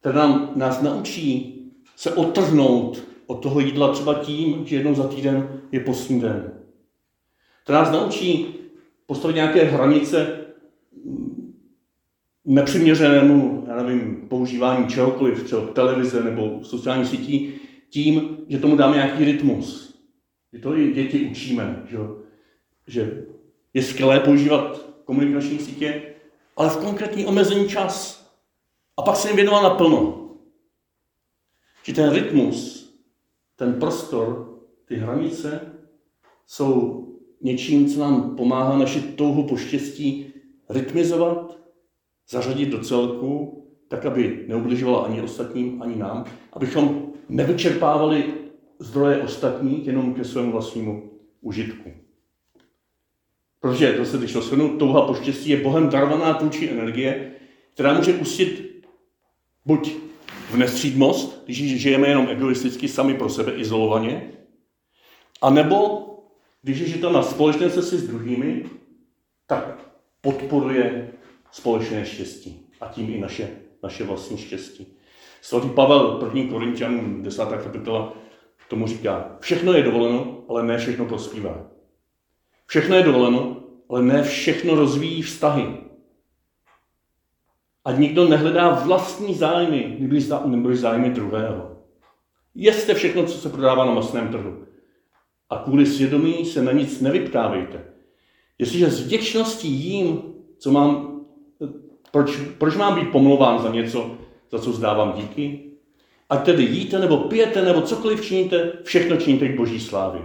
které 0.00 0.18
nám, 0.18 0.52
nás 0.56 0.82
naučí 0.82 1.54
se 1.96 2.14
otrhnout 2.14 3.02
od 3.26 3.42
toho 3.42 3.60
jídla 3.60 3.92
třeba 3.92 4.14
tím, 4.14 4.66
že 4.66 4.76
jednou 4.76 4.94
za 4.94 5.08
týden 5.08 5.60
je 5.72 5.80
postní 5.80 6.20
den. 6.20 6.52
To 7.64 7.72
nás 7.72 7.90
naučí 7.90 8.54
postavit 9.06 9.34
nějaké 9.34 9.64
hranice 9.64 10.38
nepřiměřenému, 12.44 13.64
já 13.68 13.82
nevím, 13.82 14.26
používání 14.28 14.86
čehokoliv, 14.86 15.42
třeba 15.42 15.66
televize 15.66 16.24
nebo 16.24 16.60
sociální 16.62 17.06
sítí, 17.06 17.54
tím, 17.94 18.38
že 18.48 18.58
tomu 18.58 18.76
dáme 18.76 18.96
nějaký 18.96 19.24
rytmus. 19.24 19.94
Že 20.52 20.58
to 20.58 20.76
i 20.76 20.92
děti 20.92 21.26
učíme, 21.30 21.86
že, 21.90 21.98
že 22.86 23.24
je 23.74 23.82
skvělé 23.82 24.20
používat 24.20 24.86
komunikační 25.04 25.58
sítě, 25.58 26.02
ale 26.56 26.70
v 26.70 26.76
konkrétní 26.76 27.26
omezený 27.26 27.68
čas. 27.68 28.24
A 28.96 29.02
pak 29.02 29.16
se 29.16 29.28
jim 29.28 29.36
věnoval 29.36 29.62
naplno. 29.62 30.30
Že 31.82 31.92
ten 31.94 32.10
rytmus, 32.10 32.90
ten 33.56 33.74
prostor, 33.74 34.58
ty 34.84 34.96
hranice 34.96 35.60
jsou 36.46 37.04
něčím, 37.40 37.88
co 37.88 38.00
nám 38.00 38.36
pomáhá 38.36 38.78
naši 38.78 39.00
touhu 39.00 39.42
po 39.42 39.56
štěstí 39.56 40.32
rytmizovat, 40.68 41.58
zařadit 42.28 42.68
do 42.68 42.78
celku, 42.78 43.62
tak, 43.88 44.06
aby 44.06 44.44
neubližovala 44.48 45.04
ani 45.04 45.22
ostatním, 45.22 45.82
ani 45.82 45.96
nám, 45.96 46.24
abychom 46.52 47.13
nevyčerpávali 47.28 48.34
zdroje 48.78 49.22
ostatních 49.22 49.86
jenom 49.86 50.14
ke 50.14 50.24
svému 50.24 50.52
vlastnímu 50.52 51.10
užitku. 51.40 51.92
Protože, 53.60 53.96
zase 53.98 54.18
když 54.18 54.32
to 54.32 54.40
shrnu, 54.40 54.78
touha 54.78 55.06
po 55.06 55.14
štěstí 55.14 55.50
je 55.50 55.62
Bohem 55.62 55.88
darovaná 55.88 56.34
tvůrčí 56.34 56.70
energie, 56.70 57.32
která 57.74 57.94
může 57.94 58.14
ustit 58.14 58.84
buď 59.64 59.92
v 60.50 60.56
nestřídmost, 60.56 61.42
když 61.44 61.80
žijeme 61.80 62.08
jenom 62.08 62.28
egoisticky 62.28 62.88
sami 62.88 63.14
pro 63.14 63.28
sebe 63.28 63.52
izolovaně, 63.52 64.32
anebo 65.42 66.00
když 66.62 66.80
je 66.80 66.98
to 66.98 67.12
na 67.12 67.22
společné 67.22 67.70
cestě 67.70 67.96
s 67.96 68.08
druhými, 68.08 68.64
tak 69.46 69.90
podporuje 70.20 71.12
společné 71.52 72.06
štěstí 72.06 72.66
a 72.80 72.88
tím 72.88 73.14
i 73.14 73.18
naše, 73.20 73.50
naše 73.82 74.04
vlastní 74.04 74.38
štěstí. 74.38 74.86
Svatý 75.44 75.68
Pavel 75.68 76.30
1. 76.34 76.52
Korintianům 76.52 77.22
10. 77.22 77.44
kapitola 77.48 78.12
tomu 78.68 78.86
říká, 78.86 79.36
všechno 79.40 79.72
je 79.72 79.82
dovoleno, 79.82 80.44
ale 80.48 80.62
ne 80.62 80.78
všechno 80.78 81.04
prospívá. 81.04 81.66
Všechno 82.66 82.96
je 82.96 83.02
dovoleno, 83.02 83.56
ale 83.90 84.02
ne 84.02 84.22
všechno 84.22 84.74
rozvíjí 84.74 85.22
vztahy. 85.22 85.66
A 87.84 87.92
nikdo 87.92 88.28
nehledá 88.28 88.70
vlastní 88.70 89.34
zájmy, 89.34 89.96
nebo 90.44 90.74
zájmy 90.74 91.10
druhého. 91.10 91.76
Jeste 92.54 92.94
všechno, 92.94 93.24
co 93.24 93.38
se 93.38 93.48
prodává 93.48 93.84
na 93.84 93.94
masném 93.94 94.28
trhu 94.28 94.64
a 95.50 95.58
kvůli 95.58 95.86
svědomí 95.86 96.44
se 96.44 96.62
na 96.62 96.72
nic 96.72 97.00
nevyptávejte. 97.00 97.84
Jestliže 98.58 98.90
z 98.90 99.06
vděčností 99.06 99.68
jím, 99.68 100.22
co 100.58 100.72
mám, 100.72 101.20
proč, 102.10 102.36
proč 102.58 102.76
mám 102.76 102.94
být 102.94 103.12
pomlouván 103.12 103.62
za 103.62 103.68
něco, 103.70 104.23
za 104.54 104.60
co 104.60 104.72
zdávám 104.72 105.12
díky? 105.12 105.70
Ať 106.30 106.44
tedy 106.44 106.62
jíte, 106.62 106.98
nebo 106.98 107.16
pijete, 107.18 107.62
nebo 107.62 107.82
cokoliv 107.82 108.26
činíte, 108.26 108.72
všechno 108.82 109.16
činíte 109.16 109.48
k 109.48 109.56
boží 109.56 109.80
slávě. 109.80 110.22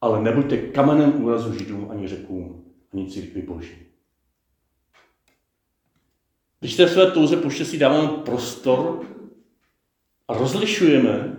Ale 0.00 0.22
nebuďte 0.22 0.56
kamenem 0.56 1.24
úrazu 1.24 1.58
židům 1.58 1.88
ani 1.90 2.08
řekům, 2.08 2.64
ani 2.92 3.10
církvi 3.10 3.42
boží. 3.42 3.74
Když 6.60 6.76
té 6.76 6.88
své 6.88 7.10
touze 7.10 7.36
po 7.36 7.50
si 7.50 7.78
dáváme 7.78 8.08
prostor 8.08 9.06
a 10.28 10.38
rozlišujeme, 10.38 11.36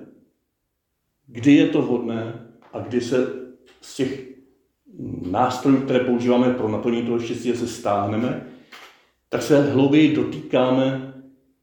kdy 1.28 1.54
je 1.54 1.68
to 1.68 1.82
vhodné 1.82 2.50
a 2.74 2.80
kdy 2.80 3.02
se 3.02 3.28
z 3.82 3.96
těch 3.96 4.26
nástrojů, 5.22 5.82
které 5.82 6.00
používáme 6.00 6.54
pro 6.54 6.70
naplnění 6.70 7.06
toho 7.06 7.20
štěstí, 7.20 7.54
se 7.54 7.68
stáhneme, 7.68 8.48
tak 9.30 9.42
se 9.42 9.72
hlouběji 9.72 10.16
dotýkáme 10.16 11.10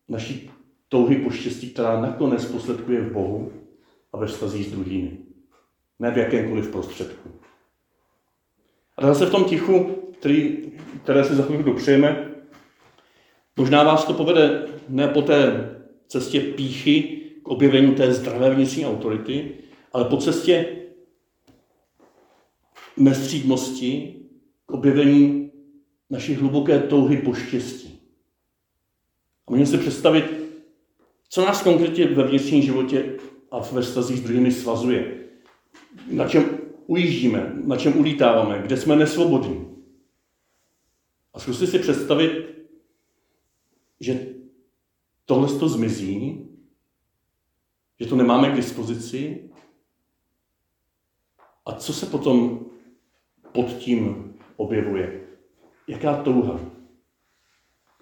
naší 0.08 0.50
touhy 0.88 1.16
po 1.16 1.30
štěstí, 1.30 1.70
která 1.70 2.00
nakonec 2.00 2.44
posledkuje 2.44 3.00
v 3.00 3.12
Bohu 3.12 3.52
a 4.12 4.18
ve 4.18 4.26
vztazích 4.26 4.66
s 4.66 4.70
druhými. 4.70 5.18
Ne 5.98 6.10
v 6.10 6.18
jakémkoliv 6.18 6.70
prostředku. 6.70 7.28
A 8.96 9.06
zase 9.06 9.26
v 9.26 9.30
tom 9.30 9.44
tichu, 9.44 9.84
který, 10.18 10.72
které 11.02 11.24
si 11.24 11.34
za 11.34 11.42
chvíli 11.42 11.62
dopřejeme, 11.62 12.30
možná 13.56 13.82
vás 13.82 14.04
to 14.04 14.14
povede 14.14 14.66
ne 14.88 15.08
po 15.08 15.22
té 15.22 15.70
cestě 16.08 16.40
píchy 16.40 17.22
k 17.42 17.48
objevení 17.48 17.94
té 17.94 18.12
zdravé 18.12 18.54
vnitřní 18.54 18.86
autority, 18.86 19.52
ale 19.92 20.04
po 20.04 20.16
cestě 20.16 20.76
nestřídmosti 22.96 24.14
k 24.66 24.72
objevení 24.72 25.50
naší 26.10 26.34
hluboké 26.34 26.78
touhy 26.78 27.16
po 27.16 27.34
štěstí. 27.34 27.85
A 29.46 29.50
můžeme 29.50 29.66
si 29.66 29.78
představit, 29.78 30.24
co 31.28 31.46
nás 31.46 31.62
konkrétně 31.62 32.06
ve 32.06 32.22
vnitřním 32.26 32.62
životě 32.62 33.18
a 33.50 33.58
ve 33.58 33.82
vztazích 33.82 34.18
s 34.18 34.22
druhými 34.22 34.52
svazuje. 34.52 35.26
na 36.10 36.28
čem 36.28 36.58
ujíždíme, 36.86 37.52
na 37.64 37.76
čem 37.76 37.98
ulítáváme, 37.98 38.62
kde 38.62 38.76
jsme 38.76 38.96
nesvobodní. 38.96 39.76
A 41.34 41.38
zkuste 41.38 41.66
si 41.66 41.78
představit, 41.78 42.56
že 44.00 44.26
tohle 45.24 45.58
to 45.58 45.68
zmizí, 45.68 46.48
že 48.00 48.06
to 48.06 48.16
nemáme 48.16 48.50
k 48.50 48.56
dispozici. 48.56 49.50
A 51.66 51.72
co 51.72 51.92
se 51.92 52.06
potom 52.06 52.66
pod 53.52 53.66
tím 53.66 54.34
objevuje? 54.56 55.26
Jaká 55.88 56.22
touha? 56.22 56.75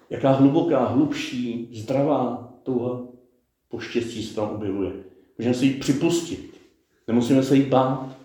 Jaká 0.09 0.31
hluboká, 0.31 0.85
hlubší, 0.85 1.69
zdravá 1.73 2.53
touha 2.63 3.07
po 3.69 3.79
štěstí 3.79 4.23
se 4.23 4.35
tam 4.35 4.49
objevuje? 4.49 4.93
Můžeme 5.37 5.55
si 5.55 5.65
ji 5.65 5.79
připustit. 5.79 6.61
Nemusíme 7.07 7.43
se 7.43 7.55
jí 7.55 7.63
bát. 7.63 8.17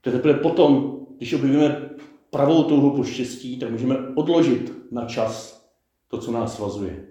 Teprve 0.00 0.34
potom, 0.34 1.00
když 1.16 1.32
objevíme 1.32 1.90
pravou 2.30 2.64
touhu 2.64 2.96
po 2.96 3.04
štěstí, 3.04 3.58
tak 3.58 3.70
můžeme 3.70 3.96
odložit 4.14 4.72
na 4.92 5.04
čas 5.04 5.64
to, 6.08 6.18
co 6.18 6.32
nás 6.32 6.56
svazuje 6.56 7.06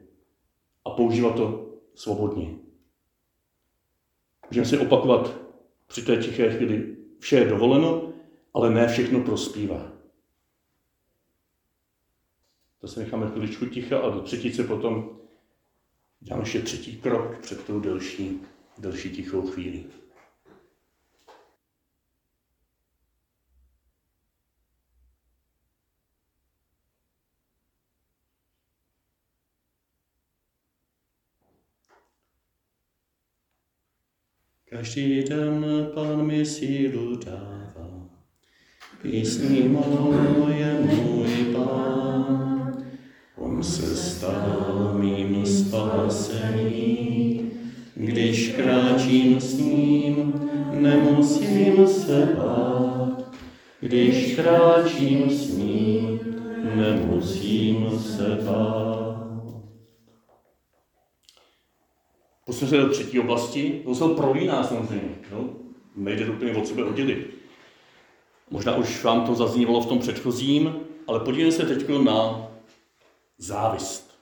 a 0.86 0.90
používat 0.90 1.36
to 1.36 1.70
svobodně. 1.96 2.56
Můžeme 4.50 4.66
si 4.66 4.78
opakovat 4.78 5.36
při 5.88 6.02
té 6.02 6.18
tiché 6.18 6.50
chvíli, 6.50 6.98
vše 7.20 7.36
je 7.36 7.50
dovoleno, 7.50 8.14
ale 8.54 8.70
ne 8.70 8.88
všechno 8.88 9.24
prospívá. 9.24 9.99
To 12.80 12.88
se 12.88 13.00
necháme 13.00 13.30
chviličku 13.32 13.66
ticha 13.66 14.00
a 14.00 14.10
do 14.10 14.22
třetice 14.22 14.64
potom 14.64 15.20
děláme 16.20 16.44
ještě 16.44 16.62
třetí 16.62 16.98
krok 16.98 17.38
před 17.38 17.64
tou 17.64 17.80
delší, 17.80 18.42
delší 18.78 19.10
tichou 19.10 19.42
chvíli. 19.42 19.84
Každý 34.70 35.24
den 35.24 35.66
Pán 35.96 36.26
mi 36.26 36.46
sílu 36.46 37.16
dává, 37.16 38.10
písní 39.02 39.70
moje 39.70 40.80
můj 40.82 41.54
Pán. 41.54 42.49
Se 43.64 44.28
mým 44.94 45.46
když 47.96 48.52
kráčím 48.52 49.42
s 49.42 49.58
ním, 49.58 50.50
nemusím 50.74 51.88
se 51.88 52.36
bát. 52.38 53.36
Když 53.80 54.36
kráčím 54.36 55.30
s 55.30 55.58
ním, 55.58 56.20
nemusím 56.76 58.00
se 58.00 58.40
bát. 58.46 59.20
Posuneme 62.46 62.70
se 62.70 62.88
do 62.88 62.90
třetí 62.90 63.20
oblasti, 63.20 63.82
to 63.86 63.96
se 63.96 64.06
prolíná 64.06 64.64
samozřejmě, 64.64 65.16
no? 65.32 65.50
nejde 65.96 66.26
to 66.26 66.32
úplně 66.32 66.54
od 66.54 66.68
sebe 66.68 66.84
oddělit. 66.84 67.30
Možná 68.50 68.76
už 68.76 69.04
vám 69.04 69.26
to 69.26 69.36
zaznívalo 69.36 69.82
v 69.82 69.86
tom 69.86 70.00
předchozím, 70.00 70.76
ale 71.08 71.20
podívejme 71.20 71.52
se 71.52 71.66
teď 71.66 71.90
na 72.04 72.50
závist. 73.40 74.20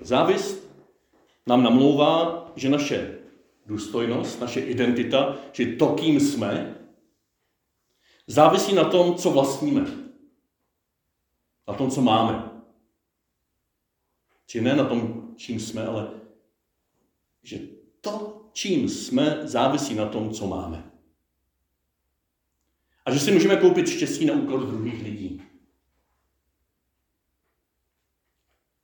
Závist 0.00 0.70
nám 1.46 1.62
namlouvá, 1.62 2.46
že 2.56 2.68
naše 2.68 3.18
důstojnost, 3.66 4.40
naše 4.40 4.60
identita, 4.60 5.36
že 5.52 5.66
to, 5.66 5.94
kým 5.94 6.20
jsme, 6.20 6.76
závisí 8.26 8.74
na 8.74 8.84
tom, 8.84 9.14
co 9.14 9.30
vlastníme. 9.30 9.86
Na 11.68 11.74
tom, 11.74 11.90
co 11.90 12.00
máme. 12.00 12.50
Či 14.46 14.60
ne 14.60 14.76
na 14.76 14.84
tom, 14.84 15.32
čím 15.36 15.60
jsme, 15.60 15.86
ale 15.86 16.10
že 17.42 17.58
to, 18.00 18.44
čím 18.52 18.88
jsme, 18.88 19.40
závisí 19.42 19.94
na 19.94 20.06
tom, 20.06 20.30
co 20.30 20.46
máme. 20.46 20.90
A 23.04 23.10
že 23.10 23.20
si 23.20 23.32
můžeme 23.32 23.56
koupit 23.56 23.88
štěstí 23.88 24.24
na 24.26 24.34
úkor 24.34 24.66
druhých 24.66 25.02
lidí. 25.02 25.42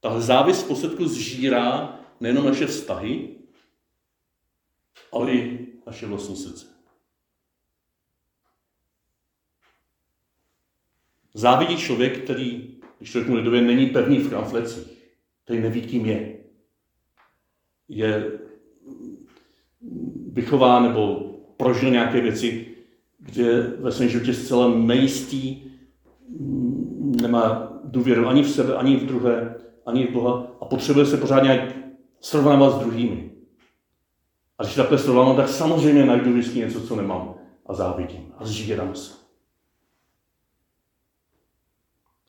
Tahle 0.03 0.23
závis 0.23 0.62
v 0.62 0.69
posledku 0.69 1.09
zžírá 1.09 2.01
nejenom 2.21 2.47
naše 2.47 2.67
vztahy, 2.67 3.29
ale 5.12 5.33
i 5.33 5.67
naše 5.87 6.07
vlastní 6.07 6.37
srdce. 6.37 6.67
Závidí 11.35 11.77
člověk, 11.77 12.25
který, 12.25 12.79
když 12.99 13.11
člověk 13.11 13.29
mu 13.29 13.37
lidově 13.37 13.62
není 13.62 13.87
pevný 13.87 14.19
v 14.19 14.29
kramflecích, 14.29 14.87
který 15.45 15.61
neví, 15.61 15.83
kým 15.83 16.07
je. 16.07 16.38
Je 17.88 18.38
vychován 20.33 20.83
nebo 20.83 21.21
prožil 21.57 21.91
nějaké 21.91 22.21
věci, 22.21 22.77
kde 23.19 23.62
ve 23.62 23.93
svém 23.93 24.09
životě 24.09 24.35
zcela 24.35 24.75
nejistý, 24.75 25.62
nemá 27.23 27.73
důvěru 27.85 28.29
ani 28.29 28.43
v 28.43 28.51
sebe, 28.51 28.77
ani 28.77 28.97
v 28.97 29.07
druhé, 29.07 29.62
ani 29.87 30.07
v 30.07 30.12
Boha 30.12 30.47
a 30.61 30.64
potřebuje 30.64 31.07
se 31.07 31.16
pořád 31.16 31.42
nějak 31.42 31.77
srovnávat 32.21 32.71
s 32.71 32.79
druhými. 32.79 33.31
A 34.59 34.62
když 34.62 34.75
takhle 34.75 34.99
srovnávám, 34.99 35.37
tak 35.37 35.49
samozřejmě 35.49 36.05
najdu 36.05 36.33
vždycky 36.33 36.59
něco, 36.59 36.87
co 36.87 36.97
nemám 36.97 37.35
a 37.66 37.75
závidím 37.75 38.35
a 38.38 38.47
zžírám 38.47 38.95
se. 38.95 39.12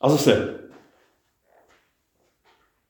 A 0.02 0.10
zase, 0.10 0.60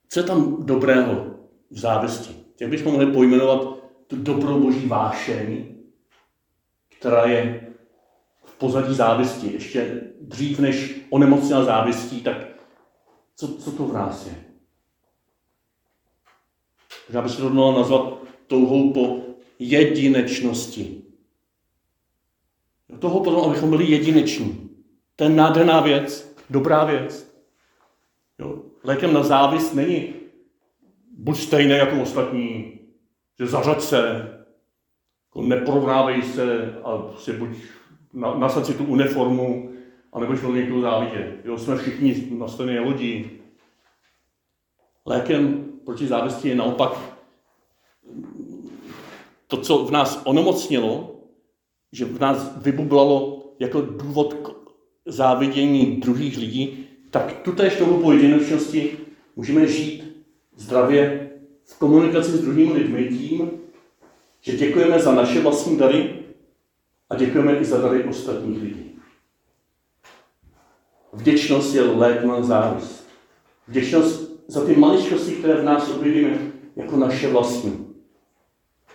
co 0.09 0.19
je 0.19 0.23
tam 0.23 0.65
dobrého 0.65 1.25
v 1.71 1.79
závisti? 1.79 2.35
Jak 2.61 2.69
bychom 2.69 2.91
mohli 2.91 3.11
pojmenovat 3.11 3.61
tu 4.07 4.15
dobrou 4.15 4.59
boží 4.59 4.87
vášeň, 4.87 5.75
která 6.97 7.25
je 7.25 7.67
v 8.43 8.57
pozadí 8.57 8.95
závisti, 8.95 9.53
ještě 9.53 10.01
dřív 10.21 10.59
než 10.59 11.01
onemocněl 11.09 11.65
závistí, 11.65 12.21
tak 12.21 12.37
co, 13.35 13.57
co 13.57 13.71
to 13.71 13.85
v 13.85 13.93
nás 13.93 14.27
je? 14.27 14.52
Já 17.13 17.21
bych 17.21 17.31
se 17.31 17.41
to 17.41 17.49
měla 17.49 17.71
nazvat 17.71 18.13
touhou 18.47 18.93
po 18.93 19.19
jedinečnosti. 19.59 21.01
Toho 22.99 23.19
potom, 23.19 23.49
abychom 23.49 23.69
byli 23.69 23.85
jedineční. 23.91 24.69
To 25.15 25.23
je 25.23 25.29
nádherná 25.29 25.81
věc, 25.81 26.35
dobrá 26.49 26.83
věc. 26.83 27.35
Jo. 28.39 28.61
Lékem 28.83 29.13
na 29.13 29.23
závist 29.23 29.73
není 29.73 30.13
buď 31.17 31.37
stejné 31.37 31.77
jako 31.77 32.01
ostatní, 32.01 32.79
že 33.39 33.47
zařad 33.47 33.83
se, 33.83 34.29
jako 35.29 35.41
neporovnávej 35.41 36.21
se 36.21 36.75
a 36.83 37.13
si 37.17 37.33
buď 37.33 37.49
na, 38.13 38.35
nasad 38.35 38.65
si 38.65 38.73
tu 38.73 38.85
uniformu, 38.85 39.73
a 40.13 40.19
nebo 40.19 40.35
šlo 40.35 40.53
někoho 40.53 40.81
závidě. 40.81 41.37
Jo, 41.43 41.57
jsme 41.57 41.77
všichni 41.77 42.27
na 42.37 42.47
stejné 42.47 42.79
lodi. 42.79 43.31
Lékem 45.05 45.72
proti 45.85 46.07
závisti 46.07 46.49
je 46.49 46.55
naopak 46.55 47.13
to, 49.47 49.57
co 49.57 49.77
v 49.85 49.91
nás 49.91 50.21
onemocnilo, 50.23 51.15
že 51.91 52.05
v 52.05 52.19
nás 52.19 52.57
vybublalo 52.57 53.43
jako 53.59 53.81
důvod 53.81 54.33
k 54.33 54.49
závidění 55.05 55.97
druhých 55.97 56.37
lidí, 56.37 56.87
tak 57.11 57.41
tutéž 57.41 57.75
tomu 57.75 58.01
po 58.01 58.11
jedinečnosti 58.11 58.97
můžeme 59.35 59.67
žít 59.67 60.25
zdravě 60.55 61.31
v 61.65 61.79
komunikaci 61.79 62.31
s 62.31 62.41
druhými 62.41 62.73
lidmi 62.73 63.09
tím, 63.17 63.51
že 64.41 64.57
děkujeme 64.57 64.99
za 64.99 65.15
naše 65.15 65.41
vlastní 65.41 65.77
dary 65.77 66.19
a 67.09 67.15
děkujeme 67.15 67.57
i 67.57 67.65
za 67.65 67.81
dary 67.81 68.03
ostatních 68.03 68.61
lidí. 68.61 68.99
Vděčnost 71.13 71.75
je 71.75 71.81
lék 71.81 72.23
na 72.23 72.43
závist. 72.43 73.07
Vděčnost 73.67 74.32
za 74.47 74.65
ty 74.65 74.75
maličkosti, 74.75 75.31
které 75.31 75.61
v 75.61 75.63
nás 75.63 75.89
objevíme 75.89 76.37
jako 76.75 76.97
naše 76.97 77.29
vlastní. 77.29 77.87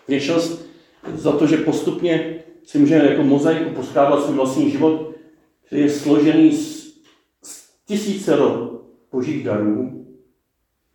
Vděčnost 0.08 0.68
za 1.14 1.32
to, 1.32 1.46
že 1.46 1.56
postupně 1.56 2.44
si 2.64 2.78
můžeme 2.78 3.04
jako 3.04 3.22
mozaiku 3.22 3.70
poskládat 3.70 4.24
svůj 4.24 4.36
vlastní 4.36 4.70
život, 4.70 5.14
který 5.66 5.82
je 5.82 5.90
složený 5.90 6.52
z, 6.52 6.94
z 7.42 7.70
tisícero 7.86 8.80
božích 9.12 9.44
darů, 9.44 10.06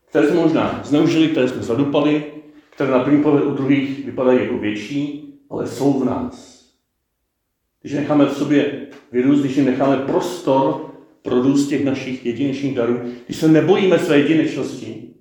které 0.09 0.27
jsme 0.27 0.41
možná 0.41 0.81
zneužili, 0.83 1.27
které 1.27 1.47
jsme 1.47 1.63
zadupali, 1.63 2.33
které 2.69 2.91
na 2.91 2.99
první 2.99 3.23
pohled 3.23 3.43
u 3.43 3.51
druhých 3.51 4.05
vypadají 4.05 4.39
jako 4.39 4.57
větší, 4.57 5.33
ale 5.49 5.67
jsou 5.67 5.93
v 5.99 6.05
nás. 6.05 6.63
Když 7.81 7.93
necháme 7.93 8.25
v 8.25 8.37
sobě 8.37 8.87
vyrůst, 9.11 9.43
když 9.43 9.57
necháme 9.57 9.97
prostor 9.97 10.92
pro 11.23 11.41
růst 11.41 11.67
těch 11.67 11.85
našich 11.85 12.25
jedinečných 12.25 12.75
darů, 12.75 12.99
když 13.25 13.37
se 13.37 13.47
nebojíme 13.47 13.99
své 13.99 14.17
jedinečnosti, 14.17 15.13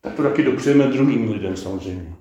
tak 0.00 0.14
to 0.14 0.22
taky 0.22 0.42
dopřejeme 0.42 0.86
druhým 0.86 1.32
lidem 1.32 1.56
samozřejmě. 1.56 2.14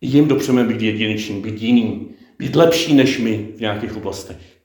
Jim 0.00 0.28
dopřeme 0.28 0.64
být 0.64 0.82
jedineční, 0.82 1.40
být 1.40 1.62
jiný, 1.62 2.14
být 2.38 2.56
lepší 2.56 2.94
než 2.94 3.18
my 3.18 3.52
v 3.56 3.60
nějakých 3.60 3.96
oblastech. 3.96 4.56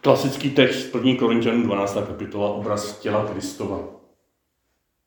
Klasický 0.00 0.50
text 0.50 0.94
1. 0.94 1.16
Korintianů 1.18 1.62
12. 1.62 1.94
kapitola, 1.94 2.50
obraz 2.50 2.98
těla 2.98 3.26
Kristova. 3.32 3.88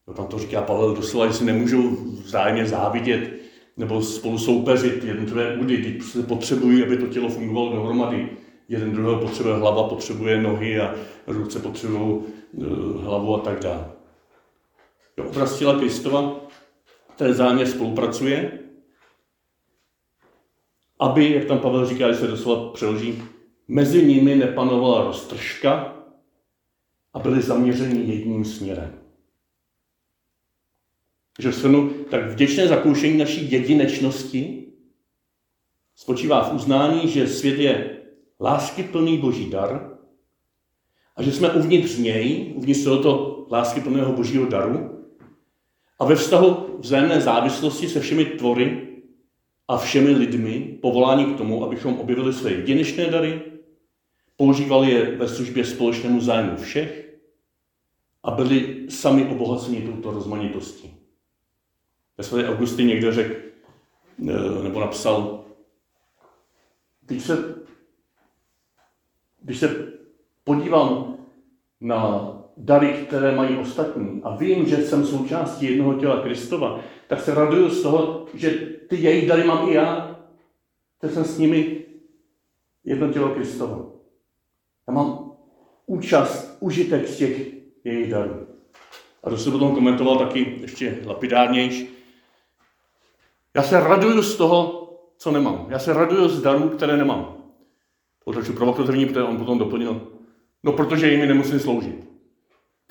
No, 0.07 0.13
tam 0.13 0.27
to 0.27 0.39
říká 0.39 0.61
Pavel 0.61 0.95
doslova, 0.95 1.27
že 1.27 1.33
si 1.33 1.45
nemůžou 1.45 1.89
vzájemně 2.23 2.65
závidět 2.65 3.40
nebo 3.81 4.01
spolu 4.01 4.37
soupeřit 4.37 5.03
jednotlivé 5.03 5.57
údy, 5.57 5.77
když 5.77 6.05
se 6.05 6.23
potřebují, 6.23 6.83
aby 6.83 6.97
to 6.97 7.07
tělo 7.07 7.29
fungovalo 7.29 7.75
dohromady. 7.75 8.29
Jeden 8.69 8.91
druhého 8.91 9.21
potřebuje 9.21 9.55
hlava, 9.55 9.89
potřebuje 9.89 10.41
nohy 10.41 10.79
a 10.79 10.95
ruce 11.27 11.59
potřebují 11.59 12.21
eh, 12.21 12.65
hlavu 13.03 13.35
a 13.35 13.39
tak 13.39 13.59
dále. 13.59 13.91
Obraz 15.29 15.59
těla 15.59 15.79
Kristova, 15.79 16.35
ten 17.15 17.33
záměr 17.33 17.67
spolupracuje, 17.67 18.59
aby, 20.99 21.31
jak 21.31 21.45
tam 21.45 21.59
Pavel 21.59 21.85
říká, 21.85 22.11
že 22.11 22.17
se 22.17 22.27
doslova 22.27 22.73
přeloží, 22.73 23.23
mezi 23.67 24.05
nimi 24.05 24.35
nepanovala 24.35 25.03
roztržka 25.03 25.95
a 27.13 27.19
byli 27.19 27.41
zaměřeni 27.41 28.15
jedním 28.15 28.45
směrem. 28.45 29.00
Že 31.39 31.51
shrnu, 31.51 31.89
tak 31.89 32.31
vděčné 32.31 32.67
zakoušení 32.67 33.17
naší 33.17 33.51
jedinečnosti 33.51 34.67
spočívá 35.95 36.49
v 36.49 36.53
uznání, 36.53 37.07
že 37.07 37.27
svět 37.27 37.59
je 37.59 37.97
láskyplný 38.39 39.17
boží 39.17 39.49
dar 39.49 39.97
a 41.15 41.23
že 41.23 41.31
jsme 41.31 41.49
uvnitř 41.53 41.97
něj, 41.97 42.53
uvnitř 42.55 42.83
tohoto 42.83 43.45
láskyplného 43.51 44.13
božího 44.13 44.45
daru 44.45 45.05
a 45.99 46.05
ve 46.05 46.15
vztahu 46.15 46.77
vzájemné 46.79 47.21
závislosti 47.21 47.89
se 47.89 47.99
všemi 47.99 48.25
tvory 48.25 48.87
a 49.67 49.77
všemi 49.77 50.11
lidmi 50.11 50.77
povolání 50.81 51.25
k 51.25 51.37
tomu, 51.37 51.63
abychom 51.65 51.99
objevili 51.99 52.33
své 52.33 52.51
jedinečné 52.51 53.05
dary, 53.05 53.41
používali 54.35 54.91
je 54.91 55.15
ve 55.15 55.27
službě 55.27 55.65
společnému 55.65 56.21
zájmu 56.21 56.57
všech 56.57 57.19
a 58.23 58.31
byli 58.31 58.85
sami 58.89 59.25
obohaceni 59.25 59.81
touto 59.81 60.11
rozmanitostí. 60.11 61.00
Ve 62.21 62.25
své 62.25 62.49
Augusty 62.49 62.83
někdo 62.83 63.11
řekl, 63.11 63.35
eh, 64.29 64.63
nebo 64.63 64.79
napsal, 64.79 65.45
když 67.01 67.23
se, 67.23 67.55
když 69.41 69.59
se 69.59 69.93
podívám 70.43 71.17
na 71.81 72.31
dary, 72.57 72.93
které 73.07 73.35
mají 73.35 73.57
ostatní 73.57 74.21
a 74.23 74.35
vím, 74.35 74.65
že 74.65 74.77
jsem 74.77 75.05
součástí 75.05 75.65
jednoho 75.65 75.99
těla 75.99 76.21
Kristova, 76.21 76.79
tak 77.07 77.21
se 77.21 77.35
raduju 77.35 77.69
z 77.69 77.81
toho, 77.81 78.25
že 78.33 78.51
ty 78.89 78.95
jejich 78.95 79.27
dary 79.27 79.43
mám 79.43 79.69
i 79.69 79.73
já, 79.73 80.19
že 81.03 81.09
jsem 81.09 81.23
s 81.23 81.37
nimi 81.37 81.85
jedno 82.83 83.13
tělo 83.13 83.29
Kristova. 83.29 83.85
Já 84.87 84.93
mám 84.93 85.31
účast, 85.85 86.57
užitek 86.59 87.07
z 87.07 87.17
těch 87.17 87.53
jejich 87.83 88.11
darů. 88.11 88.47
A 89.23 89.29
to 89.29 89.37
se 89.37 89.51
potom 89.51 89.75
komentoval 89.75 90.17
taky 90.17 90.57
ještě 90.61 91.01
lapidárnější. 91.05 92.00
Já 93.55 93.63
se 93.63 93.79
raduju 93.79 94.21
z 94.21 94.35
toho, 94.35 94.89
co 95.17 95.31
nemám. 95.31 95.65
Já 95.69 95.79
se 95.79 95.93
raduju 95.93 96.29
z 96.29 96.41
darů, 96.41 96.69
které 96.69 96.97
nemám. 96.97 97.37
Otoču 98.25 98.53
provokativní, 98.53 99.05
protože 99.05 99.23
on 99.23 99.37
potom 99.37 99.59
doplnil. 99.59 100.07
No, 100.63 100.71
protože 100.71 101.11
jimi 101.11 101.27
nemusím 101.27 101.59
sloužit 101.59 102.11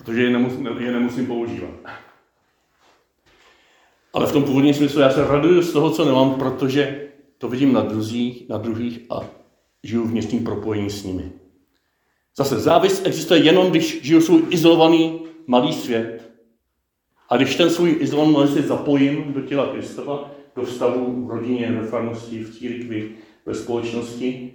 protože 0.02 0.22
je 0.22 0.30
nemusím, 0.30 0.66
je 0.66 0.92
nemusím 0.92 1.26
používat. 1.26 1.70
Ale 4.12 4.26
v 4.26 4.32
tom 4.32 4.44
původním 4.44 4.74
smyslu 4.74 5.00
já 5.00 5.10
se 5.10 5.24
raduju 5.24 5.62
z 5.62 5.72
toho, 5.72 5.90
co 5.90 6.04
nemám, 6.04 6.34
protože 6.34 7.08
to 7.38 7.48
vidím 7.48 7.72
na 7.72 7.80
druzích, 7.80 8.48
na 8.48 8.58
druhých 8.58 9.00
a 9.10 9.20
žiju 9.84 10.04
v 10.04 10.12
městním 10.12 10.44
propojení 10.44 10.90
s 10.90 11.04
nimi. 11.04 11.32
Zase 12.36 12.60
závist 12.60 13.06
existuje 13.06 13.40
jenom, 13.40 13.70
když 13.70 14.02
žiju 14.02 14.20
svůj 14.20 14.42
izolovaný 14.50 15.20
malý 15.46 15.72
svět. 15.72 16.30
A 17.28 17.36
když 17.36 17.56
ten 17.56 17.70
svůj 17.70 17.96
izolovaný 18.00 18.32
malý 18.34 18.48
svět 18.48 18.66
zapojím 18.66 19.32
do 19.32 19.40
těla 19.40 19.66
Kristova, 19.66 20.30
do 20.56 20.62
vztahu 20.62 21.26
v 21.26 21.30
rodině, 21.30 21.72
ve 21.72 21.86
farnosti, 21.86 22.44
v 22.44 22.58
církvi, 22.58 23.16
ve 23.46 23.54
společnosti, 23.54 24.54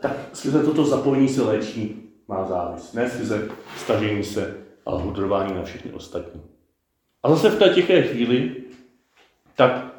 tak 0.00 0.12
skrze 0.32 0.64
toto 0.64 0.84
zapojení 0.84 1.28
se 1.28 1.42
léčí 1.42 2.10
má 2.28 2.46
závist. 2.46 2.94
Ne 2.94 3.10
skrze 3.10 3.48
stažení 3.76 4.24
se 4.24 4.56
a 4.86 4.94
hudrování 4.94 5.54
na 5.54 5.62
všechny 5.62 5.92
ostatní. 5.92 6.42
A 7.22 7.30
zase 7.30 7.50
v 7.50 7.58
té 7.58 7.68
tiché 7.68 8.02
chvíli, 8.02 8.56
tak 9.56 9.94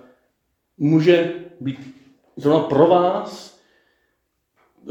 může 0.78 1.34
být 1.60 1.96
zrovna 2.36 2.60
pro 2.60 2.88
vás 2.88 3.60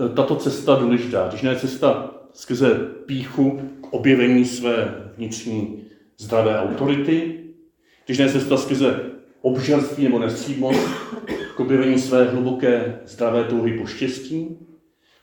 e, 0.05 0.09
tato 0.09 0.37
cesta 0.37 0.75
důležitá. 0.75 1.29
Když 1.29 1.43
ne 1.43 1.57
cesta 1.57 2.15
skrze 2.33 2.75
píchu 3.07 3.61
k 3.81 3.93
objevení 3.93 4.45
své 4.45 5.11
vnitřní 5.17 5.85
zdravé 6.19 6.61
autority, 6.61 7.45
když 8.07 8.19
ne 8.19 8.33
cesta 8.33 8.57
skrze 8.57 9.11
obžarství 9.43 10.05
nebo 10.05 10.18
nestřídmost 10.18 10.88
k 11.57 11.61
objevení 11.61 11.99
své 11.99 12.24
hluboké 12.24 13.01
zdravé 13.07 13.45
touhy 13.45 13.78
po 13.78 13.86
štěstí, 13.86 14.59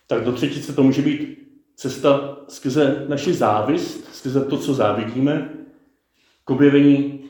tak 0.08 0.24
do 0.24 0.32
třetice 0.32 0.74
to 0.74 0.84
může 0.84 1.02
být 1.02 1.38
cesta 1.76 2.38
skrze 2.48 3.06
naši 3.08 3.34
závist, 3.34 4.16
skrze 4.16 4.46
to, 4.46 4.58
co 4.58 4.74
závidíme, 4.74 5.50
k 6.44 6.50
objevení 6.50 7.30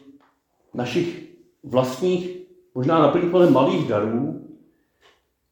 našich 0.74 1.24
vlastních, 1.64 2.38
možná 2.76 3.00
naplnitelně 3.00 3.52
malých 3.52 3.88
darů 3.88 4.48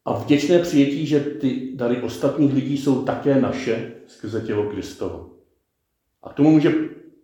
a 0.05 0.13
vděčné 0.13 0.59
přijetí, 0.59 1.05
že 1.05 1.19
ty 1.19 1.71
dary 1.75 2.01
ostatních 2.01 2.53
lidí 2.53 2.77
jsou 2.77 3.03
také 3.03 3.41
naše 3.41 3.93
skrze 4.07 4.41
tělo 4.41 4.69
Kristovo. 4.69 5.29
A 6.23 6.29
k 6.29 6.33
tomu 6.33 6.51
může 6.51 6.73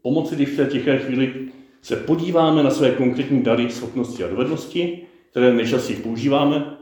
pomoci, 0.02 0.36
když 0.36 0.50
v 0.50 0.56
té 0.56 0.66
tiché 0.66 0.98
chvíli 0.98 1.52
se 1.82 1.96
podíváme 1.96 2.64
na 2.64 2.70
své 2.70 2.92
konkrétní 2.92 3.42
dary, 3.42 3.70
schopnosti 3.70 4.24
a 4.24 4.28
dovednosti, 4.28 5.08
které 5.32 5.54
nejčastěji 5.54 6.00
používáme, 6.00 6.78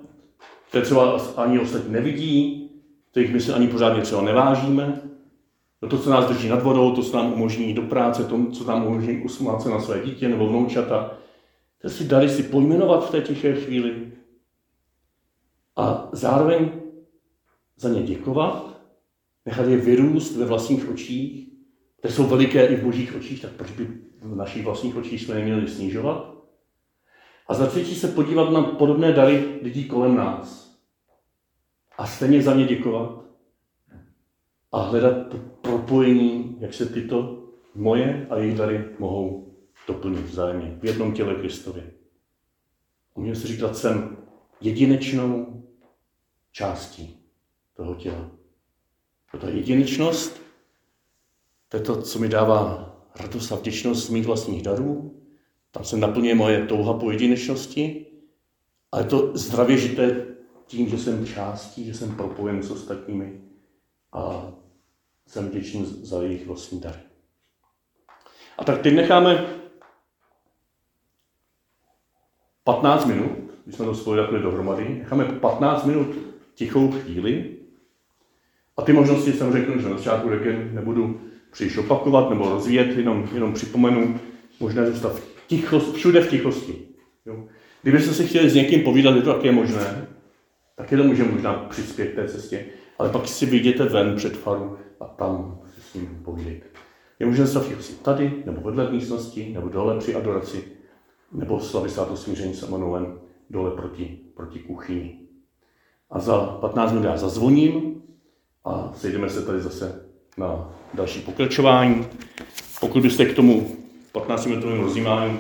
které 0.70 0.86
třeba 0.86 1.18
ani 1.38 1.60
ostatní 1.60 1.94
nevidí, 1.94 2.72
kterých 3.12 3.34
my 3.34 3.42
se 3.42 3.54
ani 3.54 3.68
pořádně 3.68 4.02
třeba 4.02 4.22
nevážíme. 4.22 5.02
To, 5.90 6.00
co 6.00 6.10
nás 6.10 6.26
drží 6.26 6.50
nad 6.50 6.64
vodou, 6.64 6.96
to, 6.96 7.04
co 7.04 7.18
nám 7.18 7.34
umožní 7.34 7.74
do 7.74 7.82
práce, 7.82 8.24
to, 8.24 8.52
co 8.52 8.64
nám 8.64 8.88
umožní 8.88 9.22
usmát 9.22 9.62
se 9.62 9.70
na 9.70 9.82
své 9.82 10.06
dítě 10.06 10.30
nebo 10.30 10.48
vnoučata. 10.48 11.18
To 11.82 11.90
si 11.90 12.04
dali 12.04 12.30
si 12.30 12.44
pojmenovat 12.44 13.08
v 13.08 13.12
té 13.12 13.22
tiché 13.22 13.54
chvíli 13.54 14.12
a 15.76 16.10
zároveň 16.12 16.70
za 17.78 17.90
ně 17.90 18.04
děkovat, 18.04 18.82
nechat 19.46 19.68
je 19.68 19.78
vyrůst 19.78 20.36
ve 20.36 20.46
vlastních 20.46 20.90
očích, 20.90 21.50
které 22.00 22.14
jsou 22.14 22.24
veliké 22.24 22.66
i 22.66 22.76
v 22.76 22.84
božích 22.84 23.16
očích, 23.16 23.42
tak 23.42 23.52
proč 23.52 23.72
by 23.72 23.88
v 24.22 24.36
našich 24.36 24.66
vlastních 24.66 24.96
očích 24.96 25.22
jsme 25.22 25.36
je 25.36 25.46
měli 25.46 25.68
snižovat? 25.68 26.34
A 27.48 27.54
za 27.54 27.68
třetí 27.68 27.96
se 27.96 28.08
podívat 28.08 28.50
na 28.50 28.62
podobné 28.62 29.12
dary 29.12 29.60
lidí 29.62 29.86
kolem 29.86 30.16
nás 30.16 30.78
a 31.98 32.06
stejně 32.06 32.42
za 32.42 32.54
ně 32.54 32.66
děkovat 32.66 33.24
a 34.72 34.82
hledat 34.82 35.28
to 35.28 35.38
propojení, 35.38 36.58
jak 36.60 36.74
se 36.74 36.86
tyto 36.86 37.44
moje 37.76 38.28
a 38.30 38.38
jejich 38.38 38.58
dary 38.58 38.86
mohou 39.00 39.56
doplnit 39.88 40.20
vzájemně 40.20 40.78
v 40.82 40.86
jednom 40.86 41.14
těle 41.14 41.36
Kristově. 41.36 41.92
Můžeme 43.16 43.36
si 43.36 43.48
říkat, 43.48 43.78
jsem 43.78 44.18
jedinečnou 44.62 45.64
částí 46.52 47.26
toho 47.74 47.96
těla. 47.96 48.32
Ta 49.42 49.50
jedinečnost, 49.50 50.42
to 51.70 51.78
je 51.78 51.84
to, 51.84 52.02
co 52.02 52.20
mi 52.20 52.30
dává 52.30 52.90
radost 53.20 53.52
a 53.52 53.56
vděčnost 53.56 54.10
mých 54.10 54.26
vlastních 54.26 54.64
darů. 54.64 55.22
Tam 55.72 55.84
se 55.84 55.98
naplňuje 55.98 56.36
moje 56.36 56.66
touha 56.66 56.94
po 56.94 57.12
jedinečnosti, 57.12 58.06
ale 58.92 59.04
to 59.04 59.38
zdravě 59.38 59.78
žité 59.78 60.26
tím, 60.66 60.90
že 60.90 60.98
jsem 60.98 61.26
částí, 61.26 61.86
že 61.86 61.94
jsem 61.94 62.16
propojen 62.16 62.64
s 62.64 62.72
ostatními 62.72 63.42
a 64.14 64.52
jsem 65.28 65.50
vděčný 65.50 65.86
za 65.86 66.22
jejich 66.22 66.48
vlastní 66.48 66.80
dary. 66.80 67.00
A 68.58 68.64
tak 68.64 68.82
teď 68.82 68.94
necháme 68.94 69.46
15 72.64 73.06
minut, 73.06 73.32
když 73.64 73.76
jsme 73.76 73.86
to 73.86 73.96
spojili 73.96 74.24
takhle 74.24 74.40
dohromady, 74.40 74.90
necháme 74.90 75.26
15 75.26 75.86
minut 75.86 76.08
tichou 76.54 76.92
chvíli 76.92 77.58
a 78.78 78.82
ty 78.82 78.94
možnosti 78.94 79.34
jsem 79.34 79.52
řekl, 79.52 79.82
že 79.82 79.90
na 79.90 79.98
začátku 79.98 80.30
nebudu 80.72 81.29
příliš 81.52 81.78
opakovat 81.78 82.30
nebo 82.30 82.50
rozvíjet, 82.50 82.98
jenom, 82.98 83.30
jenom 83.34 83.54
připomenu, 83.54 84.20
možná 84.60 84.86
zůstat 84.86 85.16
v 85.16 85.48
tichost, 85.48 85.94
všude 85.94 86.22
v 86.22 86.30
tichosti. 86.30 86.76
Jo. 87.26 87.44
Kdybyste 87.82 88.14
si 88.14 88.28
chtěli 88.28 88.50
s 88.50 88.56
někým 88.56 88.82
povídat, 88.82 89.16
je 89.16 89.22
to 89.22 89.34
také 89.34 89.52
možné, 89.52 90.08
Taky 90.80 90.98
to 90.98 91.04
může 91.04 91.24
možná 91.24 91.54
přispět 91.54 92.16
té 92.16 92.28
cestě, 92.28 92.66
ale 93.00 93.10
pak 93.10 93.28
si 93.28 93.46
vyjděte 93.46 93.86
ven 93.86 94.16
před 94.16 94.38
faru 94.38 94.78
a 95.00 95.06
tam 95.06 95.62
si 95.76 95.82
s 95.82 95.94
ním 95.94 96.22
povídejte. 96.26 96.66
Je 97.20 97.26
možné 97.26 97.48
slavit 97.48 97.84
si 97.84 97.94
tady, 97.94 98.44
nebo 98.46 98.62
vedle 98.62 98.92
místnosti, 98.92 99.54
nebo 99.54 99.70
dole 99.70 100.00
při 100.00 100.16
adoraci, 100.16 100.64
nebo 101.32 101.60
slavit 101.60 101.92
sváto 101.92 102.18
smíření 102.18 102.54
s 102.54 102.64
Emanuelem 102.64 103.20
dole 103.50 103.72
proti, 103.72 104.20
proti 104.36 104.60
kuchyni. 104.60 105.20
A 106.10 106.20
za 106.20 106.40
15 106.40 106.92
minut 106.92 107.06
já 107.06 107.18
zazvoním 107.18 108.04
a 108.66 108.94
sejdeme 108.96 109.30
se 109.30 109.46
tady 109.46 109.62
zase 109.62 110.06
na 110.38 110.79
další 110.94 111.20
pokračování. 111.20 112.06
Pokud 112.80 113.04
byste 113.04 113.26
k 113.26 113.34
tomu 113.34 113.76
15-minutovým 114.14 114.82
rozjímání 114.82 115.40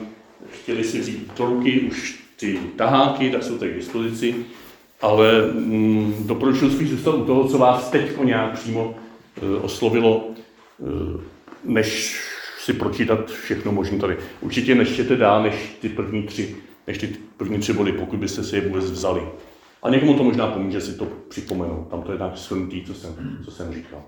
chtěli 0.50 0.84
si 0.84 1.00
vzít 1.00 1.32
do 1.38 1.46
ruky 1.46 1.80
už 1.80 2.24
ty 2.40 2.60
taháky, 2.76 3.32
tak 3.32 3.44
jsou 3.44 3.58
tady 3.58 3.72
k 3.72 3.76
dispozici, 3.76 4.36
ale 5.02 5.52
mm, 5.54 6.16
doporučuji 6.28 6.72
spíš 6.72 6.90
zůstat 6.90 7.16
u 7.16 7.26
toho, 7.26 7.48
co 7.48 7.58
vás 7.58 7.90
teď 7.90 8.24
nějak 8.24 8.60
přímo 8.60 8.96
e, 9.42 9.60
oslovilo, 9.60 10.30
e, 10.30 11.20
než 11.64 12.20
si 12.60 12.74
pročítat 12.74 13.32
všechno 13.32 13.72
možné 13.72 13.98
tady. 13.98 14.18
Určitě 14.42 14.76
neštěte 14.76 15.16
dál 15.16 15.44
než 15.44 15.78
ty 15.82 15.90
první 15.90 16.24
tři, 16.24 16.56
než 16.88 16.98
ty 16.98 17.16
první 17.38 17.60
tři 17.60 17.74
body, 17.74 17.92
pokud 17.92 18.20
byste 18.20 18.44
si 18.44 18.56
je 18.56 18.62
vůbec 18.62 18.92
vzali. 18.92 19.22
A 19.84 19.90
někomu 19.90 20.14
to 20.14 20.24
možná 20.24 20.48
pomůže 20.48 20.82
si 20.82 20.98
to 20.98 21.08
připomenout. 21.30 21.88
Tam 21.90 22.02
to 22.02 22.12
je 22.12 22.18
tak 22.18 22.38
shrnutý, 22.38 22.84
co 22.86 22.94
jsem, 22.94 23.40
co 23.46 23.52
jsem 23.52 23.74
říkal. 23.74 24.04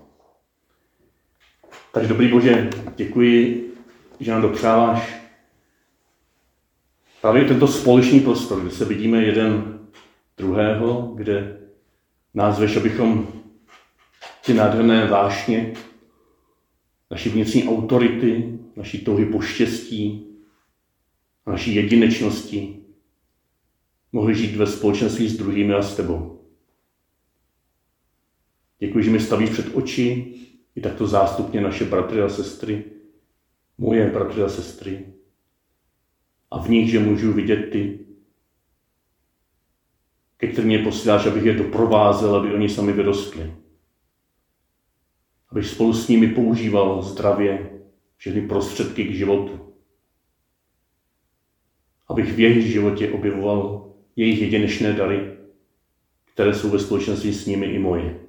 Takže 1.92 2.08
dobrý 2.08 2.28
Bože, 2.28 2.70
děkuji, 2.96 3.68
že 4.20 4.30
nám 4.30 4.42
dopřáváš 4.42 5.22
právě 7.20 7.44
tento 7.44 7.68
společný 7.68 8.20
prostor, 8.20 8.60
kde 8.60 8.70
se 8.70 8.84
vidíme 8.84 9.22
jeden 9.22 9.80
druhého, 10.36 11.12
kde 11.14 11.60
nás 12.34 12.58
veš, 12.58 12.76
abychom 12.76 13.28
ty 14.46 14.54
nádherné 14.54 15.06
vášně, 15.06 15.74
naší 17.10 17.28
vnitřní 17.28 17.68
autority, 17.68 18.58
naší 18.76 19.04
touhy 19.04 19.26
po 19.26 19.40
štěstí, 19.40 20.26
naší 21.46 21.74
jedinečnosti 21.74 22.76
mohli 24.12 24.34
žít 24.34 24.56
ve 24.56 24.66
společenství 24.66 25.28
s 25.28 25.36
druhými 25.36 25.74
a 25.74 25.82
s 25.82 25.96
tebou. 25.96 26.40
Děkuji, 28.78 29.04
že 29.04 29.10
mi 29.10 29.20
stavíš 29.20 29.50
před 29.50 29.74
oči 29.74 30.34
i 30.76 30.80
takto 30.80 31.06
zástupně 31.06 31.60
naše 31.60 31.84
bratry 31.84 32.22
a 32.22 32.28
sestry, 32.28 32.84
moje 33.78 34.10
bratry 34.10 34.42
a 34.42 34.48
sestry, 34.48 35.06
a 36.50 36.58
v 36.58 36.68
nich, 36.68 36.90
že 36.90 36.98
můžu 36.98 37.32
vidět 37.32 37.70
ty, 37.70 37.98
ke 40.36 40.46
kterým 40.46 40.68
mě 40.68 40.78
posíláš, 40.78 41.26
abych 41.26 41.44
je 41.44 41.54
doprovázel, 41.54 42.36
aby 42.36 42.54
oni 42.54 42.68
sami 42.68 42.92
vyrostli. 42.92 43.54
Abych 45.48 45.66
spolu 45.66 45.92
s 45.92 46.08
nimi 46.08 46.28
používal 46.28 47.02
zdravě 47.02 47.80
všechny 48.16 48.48
prostředky 48.48 49.04
k 49.04 49.14
životu. 49.14 49.74
Abych 52.08 52.32
v 52.32 52.40
jejich 52.40 52.72
životě 52.72 53.10
objevoval 53.10 53.92
jejich 54.16 54.40
jedinečné 54.40 54.92
dary, 54.92 55.36
které 56.34 56.54
jsou 56.54 56.70
ve 56.70 56.78
společenství 56.78 57.34
s 57.34 57.46
nimi 57.46 57.66
i 57.66 57.78
moje 57.78 58.20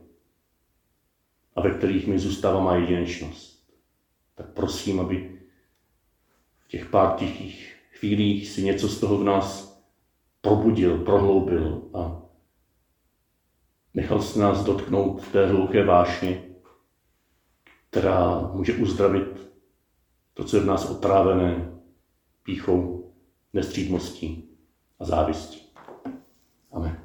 a 1.56 1.62
ve 1.62 1.70
kterých 1.70 2.08
mi 2.08 2.20
zůstává 2.20 2.60
má 2.60 2.76
jedinečnost. 2.76 3.74
Tak 4.36 4.50
prosím, 4.50 5.00
aby 5.00 5.40
v 6.60 6.68
těch 6.68 6.86
pár 6.86 7.16
tichých 7.16 7.76
chvílích 7.92 8.48
si 8.50 8.64
něco 8.64 8.90
z 8.90 9.00
toho 9.00 9.18
v 9.18 9.24
nás 9.24 9.80
probudil, 10.42 10.98
prohloubil 10.98 11.90
a 11.94 12.22
nechal 13.94 14.22
se 14.22 14.40
nás 14.40 14.64
dotknout 14.64 15.28
té 15.28 15.48
hluboké 15.48 15.86
vášně, 15.86 16.44
která 17.90 18.40
může 18.54 18.74
uzdravit 18.74 19.50
to, 20.34 20.44
co 20.44 20.58
je 20.58 20.64
v 20.64 20.66
nás 20.66 20.90
otrávené 20.90 21.72
píchou, 22.44 23.14
nestřídmostí 23.54 24.50
a 25.00 25.06
závistí. 25.06 25.62
Amen. 26.72 27.03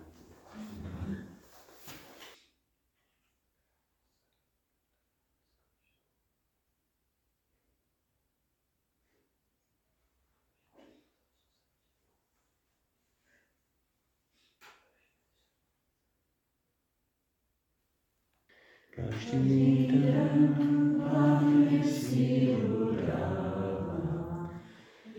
Každý 18.99 19.87
den 19.87 20.55
Pán 20.99 21.67
mi 21.71 21.85
sílu 21.85 22.97
dává, 23.07 24.51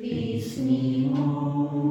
písní 0.01 1.11
mou 1.15 1.88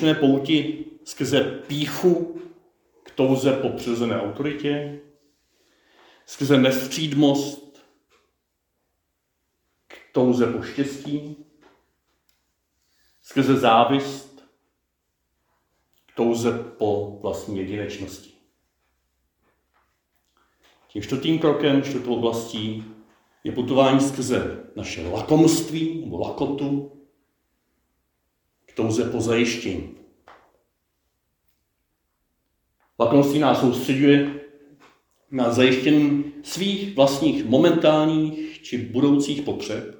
společné 0.00 0.20
pouti 0.20 0.84
skrze 1.04 1.44
píchu 1.66 2.40
k 3.02 3.10
touze 3.10 3.52
po 3.52 3.68
přirozené 3.68 4.22
autoritě, 4.22 5.00
skrze 6.26 6.58
nestřídmost 6.58 7.86
k 9.88 9.96
touze 10.12 10.46
po 10.46 10.62
štěstí, 10.62 11.36
skrze 13.22 13.56
závist 13.56 14.44
k 16.06 16.16
touze 16.16 16.52
po 16.52 17.18
vlastní 17.22 17.58
jedinečnosti. 17.58 18.32
Tím 20.88 21.02
čtvrtým 21.02 21.38
krokem, 21.38 21.82
čtvrtou 21.82 22.14
oblastí 22.14 22.84
je 23.44 23.52
putování 23.52 24.00
skrze 24.00 24.64
naše 24.76 25.08
lakomství 25.08 26.00
nebo 26.04 26.18
lakotu, 26.18 26.99
k 28.72 28.76
touze 28.76 29.04
po 29.04 29.20
zajištění. 29.20 29.90
Lakomství 32.98 33.38
nás 33.38 33.60
soustředuje 33.60 34.40
na 35.30 35.52
zajištění 35.52 36.24
svých 36.42 36.96
vlastních 36.96 37.44
momentálních 37.44 38.62
či 38.62 38.78
budoucích 38.78 39.42
potřeb. 39.42 39.96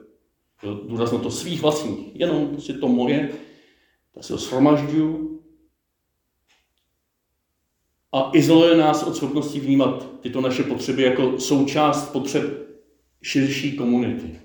Důrazno 0.89 1.19
to 1.19 1.31
svých 1.31 1.63
vlastních, 1.63 2.17
jenom 2.17 2.61
si 2.61 2.75
to 2.75 2.89
moje, 2.89 3.31
tak 4.15 4.25
si 4.25 4.33
ho 4.33 4.39
shromažďuju 4.39 5.43
a 8.13 8.31
izoluje 8.35 8.77
nás 8.77 9.03
od 9.03 9.17
schopnosti 9.17 9.61
vnímat 9.61 10.21
tyto 10.21 10.41
naše 10.41 10.63
potřeby 10.63 11.03
jako 11.03 11.39
součást 11.39 12.13
potřeb 12.13 12.45
širší 13.23 13.77
komunity 13.77 14.41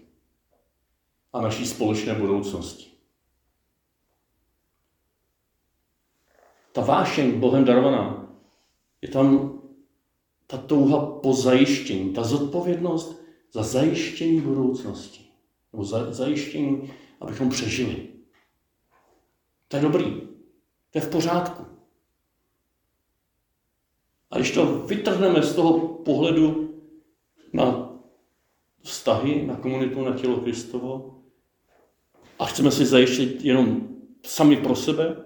a 1.34 1.41
naší 1.41 1.67
společné 1.67 2.13
budoucnosti. 2.13 2.94
Ta 6.76 6.82
vášeň 6.82 7.39
Bohem 7.39 7.63
darovaná, 7.63 8.28
je 9.01 9.07
tam 9.07 9.59
ta 10.47 10.57
touha 10.57 11.05
po 11.05 11.34
zajištění, 11.34 12.13
ta 12.13 12.23
zodpovědnost 12.23 13.23
za 13.51 13.63
zajištění 13.63 14.41
budoucnosti. 14.41 15.26
Nebo 15.73 15.84
za, 15.84 16.13
zajištění, 16.13 16.93
abychom 17.21 17.49
přežili. 17.49 18.07
To 19.67 19.76
je 19.76 19.82
dobrý. 19.82 20.21
To 20.91 20.97
je 20.97 21.01
v 21.01 21.09
pořádku. 21.09 21.65
A 24.32 24.38
když 24.38 24.51
to 24.51 24.80
vytrhneme 24.80 25.43
z 25.43 25.55
toho 25.55 25.80
pohledu 25.80 26.76
na 27.53 27.95
vztahy, 28.82 29.45
na 29.45 29.55
komunitu, 29.55 30.05
na 30.05 30.17
tělo 30.17 30.38
Kristovo 30.38 31.21
a 32.39 32.45
chceme 32.45 32.71
si 32.71 32.86
zajištit 32.86 33.45
jenom 33.45 33.88
sami 34.26 34.57
pro 34.57 34.76
sebe, 34.76 35.26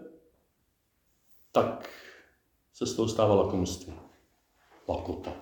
tak 1.51 1.89
se 2.73 2.85
z 2.85 2.95
toho 2.95 3.07
stává 3.07 3.35
lakomství. 3.35 3.93
Lakota. 4.87 5.33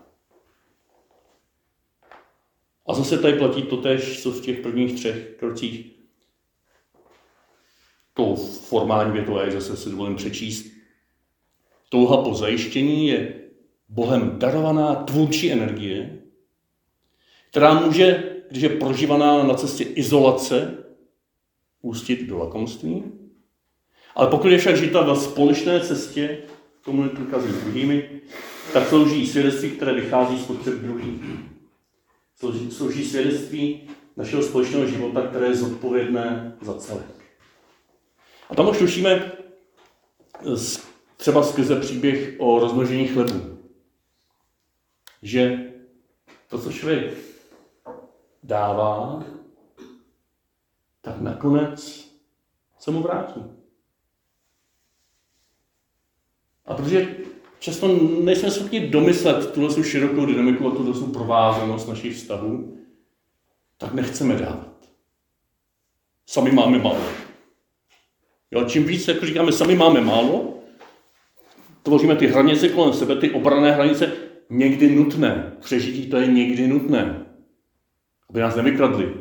A 2.88 2.94
zase 2.94 3.18
tady 3.18 3.38
platí 3.38 3.64
to 3.64 3.78
tež, 3.78 4.24
co 4.24 4.32
v 4.32 4.42
těch 4.42 4.60
prvních 4.60 4.96
třech 4.96 5.36
krocích. 5.40 5.98
To 8.14 8.36
formální 8.36 9.12
větu, 9.12 9.38
zase 9.52 9.78
si 9.78 9.90
dovolím 9.90 10.16
přečíst. 10.16 10.66
Touha 11.90 12.24
po 12.24 12.34
zajištění 12.34 13.08
je 13.08 13.50
Bohem 13.90 14.40
darovaná 14.40 14.96
tvůrčí 14.96 15.52
energie, 15.52 16.24
která 17.50 17.80
může, 17.80 18.36
když 18.50 18.64
je 18.64 18.70
prožívaná 18.70 19.44
na 19.44 19.54
cestě 19.54 19.84
izolace, 19.84 20.84
ústit 21.82 22.28
do 22.28 22.38
lakomství, 22.38 23.04
Ale 24.18 24.28
pokud 24.28 24.48
je 24.48 24.58
však 24.58 24.78
žita 24.78 25.02
ve 25.02 25.16
společné 25.16 25.80
cestě, 25.80 26.38
komunikace 26.82 27.48
s 27.48 27.64
druhými, 27.64 28.22
tak 28.74 28.88
slouží 28.88 29.28
svědectví, 29.28 29.72
které 29.72 29.94
vychází 29.94 30.40
z 30.40 30.46
potřeb 30.46 30.74
druhých. 30.74 31.22
Slouží, 32.36 32.72
slouží 32.72 33.06
svědectví 33.06 33.90
našeho 34.16 34.44
společného 34.44 34.88
života, 34.88 35.28
které 35.28 35.48
je 35.48 35.56
zodpovědné 35.56 36.58
za 36.62 36.74
celek. 36.74 37.06
A 38.50 38.56
tam 38.56 38.70
už 38.70 38.78
tušíme 38.78 39.32
třeba 41.18 41.44
skrze 41.44 41.80
příběh 41.80 42.36
o 42.38 42.60
rozmnožení 42.60 43.08
chlebu, 43.08 43.58
že 45.22 45.74
to, 46.48 46.60
co 46.60 46.74
člověk 46.74 47.14
dává, 48.44 49.24
tak 51.02 51.22
nakonec 51.22 52.08
se 52.80 52.92
mu 52.92 53.02
vrátí. 53.02 53.57
A 56.68 56.74
protože 56.74 57.16
často 57.60 57.88
nejsme 58.24 58.52
schopni 58.52 58.80
domyslet 58.88 59.52
tuhle 59.52 59.84
širokou 59.84 60.26
dynamiku 60.26 60.68
a 60.68 60.72
tuhle 60.72 61.14
provázanost 61.14 61.88
našich 61.88 62.16
vztahů, 62.16 62.78
tak 63.78 63.94
nechceme 63.94 64.36
dávat. 64.36 64.90
Sami 66.26 66.52
máme 66.52 66.78
málo. 66.78 67.04
Jo, 68.52 68.64
čím 68.64 68.84
víc, 68.84 69.08
jako 69.08 69.26
říkáme, 69.26 69.52
sami 69.52 69.76
máme 69.76 70.02
málo, 70.02 70.60
tvoříme 71.84 72.16
ty 72.16 72.28
hranice 72.28 72.70
kolem 72.70 72.94
sebe, 72.94 73.16
ty 73.16 73.32
obrané 73.32 73.72
hranice, 73.72 74.12
někdy 74.50 74.96
nutné. 74.96 75.58
Přežití 75.60 76.10
to 76.10 76.18
je 76.18 76.28
někdy 76.28 76.68
nutné. 76.68 77.26
Aby 78.30 78.40
nás 78.40 78.56
nevykradli. 78.56 79.14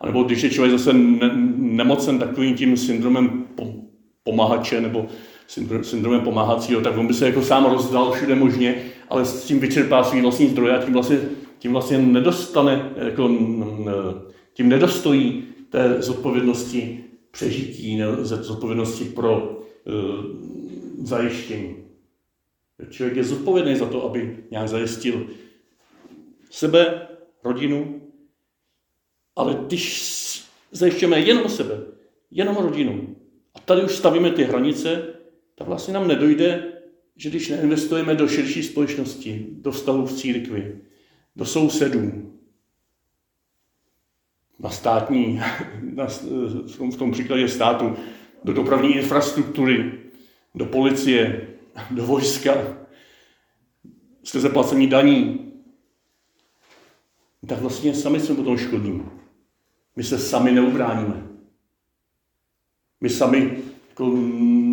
A 0.00 0.06
nebo 0.06 0.22
když 0.22 0.42
je 0.42 0.50
člověk 0.50 0.78
zase 0.78 0.92
ne- 0.92 1.32
nemocen 1.56 2.18
takovým 2.18 2.56
tím 2.56 2.76
syndromem 2.76 3.46
pomáhače 4.22 4.80
nebo 4.80 5.06
syndromem 5.82 6.20
pomáhacího, 6.20 6.80
tak 6.80 6.98
on 6.98 7.06
by 7.06 7.14
se 7.14 7.26
jako 7.26 7.42
sám 7.42 7.64
rozdal 7.64 8.12
všude 8.12 8.34
možně, 8.34 8.84
ale 9.08 9.24
s 9.24 9.44
tím 9.44 9.60
vyčerpá 9.60 10.04
svý 10.04 10.20
vlastní 10.20 10.48
zdroje 10.48 10.78
a 10.78 10.84
tím 10.84 10.94
vlastně, 10.94 11.20
tím 11.58 11.72
vlastně 11.72 11.98
nedostane, 11.98 12.92
jako, 12.96 13.30
tím 14.52 14.68
nedostojí 14.68 15.44
té 15.68 16.02
zodpovědnosti 16.02 17.04
přežití, 17.30 18.02
zodpovědnosti 18.22 19.04
pro 19.04 19.60
uh, 19.84 19.94
zajištění. 21.02 21.76
Člověk 22.90 23.16
je 23.16 23.24
zodpovědný 23.24 23.76
za 23.76 23.86
to, 23.86 24.04
aby 24.04 24.36
nějak 24.50 24.68
zajistil 24.68 25.26
sebe, 26.50 27.08
rodinu, 27.44 28.00
ale 29.36 29.58
když 29.66 30.44
zajišťujeme 30.72 31.20
jenom 31.20 31.48
sebe, 31.48 31.80
jenom 32.30 32.56
rodinu, 32.56 33.16
a 33.54 33.60
tady 33.60 33.82
už 33.82 33.96
stavíme 33.96 34.30
ty 34.30 34.44
hranice, 34.44 35.17
tak 35.58 35.66
vlastně 35.66 35.94
nám 35.94 36.08
nedojde, 36.08 36.72
že 37.16 37.30
když 37.30 37.48
neinvestujeme 37.48 38.14
do 38.14 38.28
širší 38.28 38.62
společnosti, 38.62 39.46
do 39.50 39.72
vztahu 39.72 40.06
v 40.06 40.12
církvi, 40.12 40.80
do 41.36 41.44
sousedů, 41.44 42.32
na 44.58 44.70
státní, 44.70 45.40
na, 45.82 46.06
v 46.92 46.96
tom 46.96 47.12
příkladě 47.12 47.48
státu, 47.48 47.96
do 48.44 48.52
dopravní 48.52 48.96
infrastruktury, 48.96 49.92
do 50.54 50.66
policie, 50.66 51.48
do 51.90 52.06
vojska, 52.06 52.54
jste 54.22 54.40
zaplacení 54.40 54.86
daní, 54.86 55.52
tak 57.46 57.60
vlastně 57.60 57.94
sami 57.94 58.20
jsme 58.20 58.34
potom 58.34 58.58
škodní. 58.58 59.02
My 59.96 60.04
se 60.04 60.18
sami 60.18 60.52
neubráníme. 60.52 61.28
My 63.00 63.10
sami 63.10 63.62
jako 63.98 64.16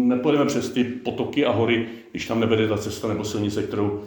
nepojedeme 0.07 0.45
přes 0.45 0.69
ty 0.69 0.84
potoky 0.84 1.45
a 1.45 1.51
hory, 1.51 1.89
když 2.11 2.28
tam 2.28 2.39
nevede 2.39 2.67
ta 2.67 2.78
cesta 2.78 3.07
nebo 3.07 3.23
silnice, 3.23 3.63
kterou 3.63 4.03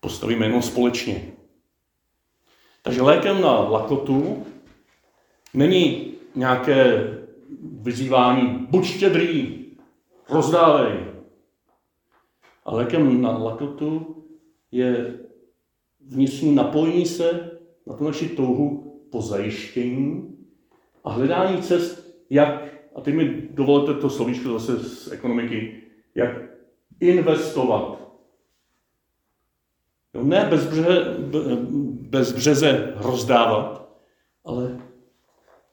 postavíme 0.00 0.46
jenom 0.46 0.62
společně. 0.62 1.32
Takže 2.82 3.02
lékem 3.02 3.40
na 3.40 3.60
lakotu 3.60 4.46
není 5.54 6.12
nějaké 6.34 7.08
vyzývání, 7.62 8.66
buď 8.70 8.84
štědrý, 8.84 9.66
rozdávej. 10.28 10.98
A 12.64 12.74
lékem 12.74 13.22
na 13.22 13.38
lakotu 13.38 14.16
je 14.72 15.18
vnitřní 16.00 16.54
napojení 16.54 17.06
se 17.06 17.50
na 17.86 17.96
tu 17.96 18.04
naši 18.04 18.28
touhu 18.28 18.96
po 19.10 19.22
zajištění 19.22 20.36
a 21.04 21.12
hledání 21.12 21.62
cest, 21.62 22.16
jak, 22.30 22.79
a 22.94 23.00
ty 23.00 23.12
mi 23.12 23.48
dovolte 23.50 23.94
to 23.94 24.10
slovíčko 24.10 24.58
zase 24.58 24.78
z 24.78 25.12
ekonomiky, 25.12 25.82
jak 26.14 26.30
investovat. 27.00 28.00
No, 30.14 30.24
ne 30.24 30.46
bezbře, 30.50 31.16
bezbřeze 32.00 32.92
rozdávat, 32.96 33.90
ale 34.44 34.80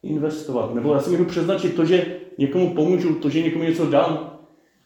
investovat. 0.04 0.74
Nebo 0.74 0.94
já 0.94 1.00
si 1.00 1.10
můžu 1.10 1.26
přeznačit 1.26 1.76
to, 1.76 1.86
že 1.86 2.20
někomu 2.38 2.74
pomůžu, 2.74 3.16
to, 3.16 3.30
že 3.30 3.42
někomu 3.42 3.64
něco 3.64 3.86
dám, 3.86 4.40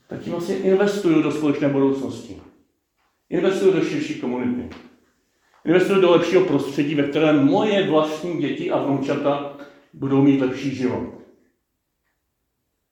tak 0.08 0.22
tím 0.22 0.32
vlastně 0.32 0.58
investuju 0.58 1.22
do 1.22 1.32
společné 1.32 1.70
budoucnosti. 1.70 2.42
Investuju 3.30 3.74
do 3.74 3.82
širší 3.82 4.22
komunity. 4.22 4.76
Investuju 5.66 6.02
do 6.02 6.12
lepšího 6.12 6.46
prostředí, 6.46 6.96
ve 6.96 7.04
kterém 7.04 7.46
moje 7.46 7.90
vlastní 7.90 8.42
děti 8.42 8.72
a 8.72 8.84
vnoučata 8.84 9.58
budou 9.94 10.22
mít 10.22 10.42
lepší 10.42 10.76
život. 10.76 11.21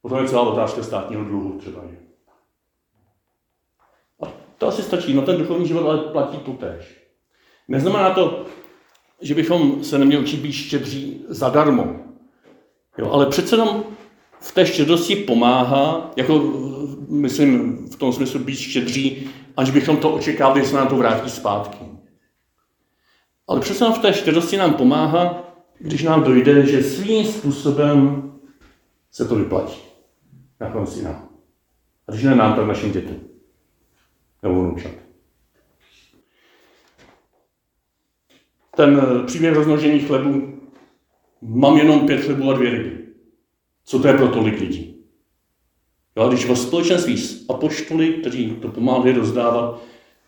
Potom 0.02 0.20
je 0.20 0.28
celá 0.28 0.42
otázka 0.42 0.84
státního 0.84 1.24
dluhu 1.24 1.58
třeba. 1.60 1.82
A 4.22 4.32
to 4.58 4.68
asi 4.68 4.84
stačí. 4.84 5.14
No 5.14 5.22
ten 5.22 5.38
duchovní 5.38 5.68
život 5.68 5.90
ale 5.90 5.98
platí 5.98 6.38
tež. 6.60 7.00
Neznamená 7.68 8.14
to, 8.14 8.46
že 9.22 9.36
bychom 9.36 9.84
se 9.84 9.98
neměli 9.98 10.24
učit 10.24 10.40
být 10.40 10.52
štědří 10.52 11.26
zadarmo. 11.28 11.96
Jo, 12.98 13.12
ale 13.12 13.26
přece 13.26 13.56
jenom 13.56 13.84
v 14.40 14.52
té 14.52 14.66
štědrosti 14.66 15.16
pomáhá, 15.16 16.12
jako 16.16 16.40
myslím 17.10 17.86
v 17.88 17.96
tom 17.96 18.14
smyslu 18.14 18.40
být 18.40 18.56
štědří, 18.56 19.30
až 19.58 19.70
bychom 19.70 19.98
to 19.98 20.14
očekávali, 20.14 20.62
že 20.62 20.68
se 20.68 20.76
nám 20.76 20.88
to 20.88 20.96
vrátí 20.96 21.30
zpátky. 21.30 21.86
Ale 23.48 23.60
přece 23.60 23.86
v 23.86 23.98
té 23.98 24.14
štědrosti 24.14 24.58
nám 24.58 24.74
pomáhá, 24.74 25.44
když 25.80 26.04
nám 26.04 26.24
dojde, 26.24 26.66
že 26.66 26.84
svým 26.84 27.26
způsobem 27.26 28.24
se 29.12 29.28
to 29.28 29.36
vyplatí. 29.36 29.89
Na 30.60 30.70
konci 30.70 31.04
nám. 31.04 31.30
A 32.08 32.12
když 32.12 32.24
ne 32.24 32.36
nám, 32.36 32.56
tak 32.56 32.68
našim 32.68 32.92
dětem. 32.92 33.20
Nebo 34.44 34.62
vnoučat. 34.62 34.92
Ten 38.76 39.02
příběh 39.26 39.54
rozmnožení 39.54 40.00
chlebu 40.00 40.60
mám 41.42 41.78
jenom 41.78 42.08
pět 42.08 42.22
chlebů 42.22 42.50
a 42.50 42.54
dvě 42.54 42.70
ryby. 42.70 43.06
Co 43.86 44.00
to 44.00 44.08
je 44.08 44.14
pro 44.14 44.28
tolik 44.28 44.60
lidí? 44.60 44.96
Jo, 46.18 46.30
když 46.30 46.46
ve 46.46 46.56
společenství 46.56 47.18
s 47.18 47.50
apoštoly, 47.50 48.14
kteří 48.14 48.56
to 48.62 48.68
pomáhali 48.68 49.14
rozdávat, 49.14 49.82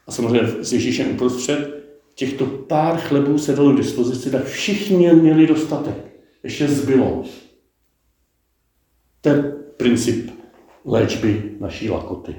a 0.07 0.11
samozřejmě 0.11 0.47
s 0.47 0.73
Ježíšem 0.73 1.11
uprostřed, 1.11 1.81
těchto 2.15 2.45
pár 2.45 2.97
chlebů 2.97 3.37
se 3.37 3.55
dalo 3.55 3.73
k 3.73 3.77
dispozici, 3.77 4.31
tak 4.31 4.45
všichni 4.45 5.13
měli 5.13 5.47
dostatek. 5.47 5.95
Ještě 6.43 6.67
zbylo. 6.67 7.23
Ten 9.21 9.63
princip 9.77 10.31
léčby 10.85 11.55
naší 11.59 11.89
lakoty. 11.89 12.35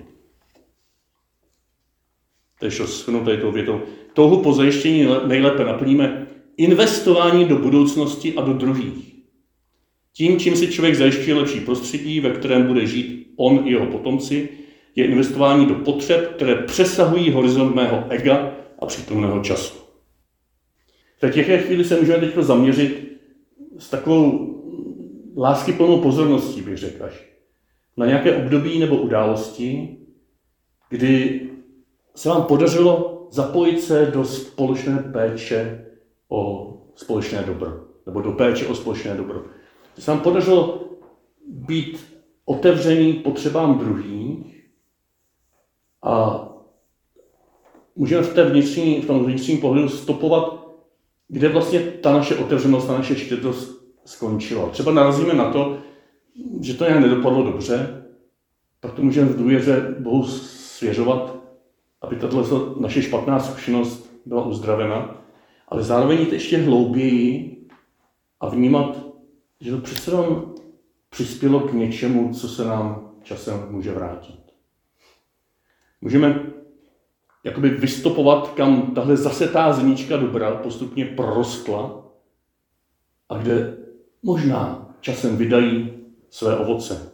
To 2.58 2.86
schnu 2.86 3.24
tady 3.24 3.38
tou 3.38 3.52
větou. 3.52 3.80
Touhu 4.12 4.42
po 4.42 4.52
zajištění 4.52 5.06
nejlépe 5.26 5.64
naplníme 5.64 6.26
investování 6.56 7.44
do 7.44 7.58
budoucnosti 7.58 8.34
a 8.34 8.40
do 8.40 8.52
druhých. 8.52 9.14
Tím, 10.12 10.38
čím 10.38 10.56
si 10.56 10.72
člověk 10.72 10.94
zajišťuje 10.94 11.36
lepší 11.36 11.60
prostředí, 11.60 12.20
ve 12.20 12.30
kterém 12.30 12.66
bude 12.66 12.86
žít 12.86 13.32
on 13.36 13.68
i 13.68 13.70
jeho 13.70 13.86
potomci, 13.86 14.48
je 14.96 15.06
investování 15.06 15.66
do 15.66 15.74
potřeb, 15.74 16.34
které 16.34 16.54
přesahují 16.54 17.30
horizont 17.30 17.74
mého 17.74 18.04
ega 18.08 18.52
a 18.78 18.86
přítomného 18.86 19.40
času. 19.40 19.74
V 21.18 21.36
jaké 21.36 21.58
chvíli 21.58 21.84
se 21.84 22.00
můžeme 22.00 22.18
teď 22.18 22.34
zaměřit 22.34 23.18
s 23.78 23.90
takovou 23.90 24.51
láskyplnou 25.36 26.00
pozorností, 26.00 26.62
bych 26.62 26.78
řekl 26.78 27.04
až, 27.04 27.32
na 27.96 28.06
nějaké 28.06 28.36
období 28.36 28.78
nebo 28.78 28.96
události, 28.96 29.98
kdy 30.88 31.40
se 32.14 32.28
vám 32.28 32.42
podařilo 32.42 33.28
zapojit 33.30 33.80
se 33.80 34.06
do 34.06 34.24
společné 34.24 34.98
péče 35.12 35.86
o 36.28 36.72
společné 36.94 37.42
dobro, 37.42 37.84
nebo 38.06 38.20
do 38.20 38.32
péče 38.32 38.66
o 38.66 38.74
společné 38.74 39.14
dobro. 39.14 39.42
Se 39.98 40.10
vám 40.10 40.20
podařilo 40.20 40.88
být 41.46 42.04
otevřený 42.44 43.12
potřebám 43.12 43.78
druhých 43.78 44.68
a 46.02 46.48
můžeme 47.96 48.22
v, 48.22 48.34
té 48.34 48.44
vnitřní, 48.44 49.00
v 49.00 49.06
tom 49.06 49.24
vnitřním 49.24 49.58
pohledu 49.58 49.88
stopovat, 49.88 50.66
kde 51.28 51.48
vlastně 51.48 51.80
ta 51.80 52.12
naše 52.12 52.36
otevřenost, 52.36 52.86
ta 52.86 52.98
naše 52.98 53.16
štědrost 53.16 53.81
skončila. 54.04 54.68
Třeba 54.68 54.92
narazíme 54.92 55.34
na 55.34 55.52
to, 55.52 55.78
že 56.60 56.74
to 56.74 56.84
nějak 56.84 57.00
nedopadlo 57.00 57.42
dobře, 57.42 58.04
proto 58.80 59.02
můžeme 59.02 59.28
v 59.28 59.38
důvěře 59.38 59.94
Bohu 59.98 60.24
svěřovat, 60.24 61.36
aby 62.02 62.16
tato 62.16 62.76
naše 62.80 63.02
špatná 63.02 63.40
zkušenost 63.40 64.10
byla 64.26 64.46
uzdravena, 64.46 65.16
ale 65.68 65.82
zároveň 65.82 66.18
jít 66.20 66.32
ještě 66.32 66.58
hlouběji 66.58 67.66
a 68.40 68.48
vnímat, 68.48 68.98
že 69.60 69.70
to 69.70 69.78
přece 69.78 70.10
jenom 70.10 70.54
přispělo 71.10 71.60
k 71.60 71.72
něčemu, 71.72 72.34
co 72.34 72.48
se 72.48 72.64
nám 72.64 73.10
časem 73.22 73.66
může 73.70 73.92
vrátit. 73.92 74.40
Můžeme 76.00 76.52
jakoby 77.44 77.68
vystopovat, 77.68 78.54
kam 78.54 78.94
tahle 78.94 79.16
zasetá 79.16 79.72
znička 79.72 80.16
dobra 80.16 80.56
postupně 80.56 81.04
prorostla 81.04 82.04
a 83.28 83.38
kde 83.38 83.81
možná 84.22 84.94
časem 85.00 85.36
vydají 85.36 86.02
své 86.30 86.56
ovoce. 86.56 87.12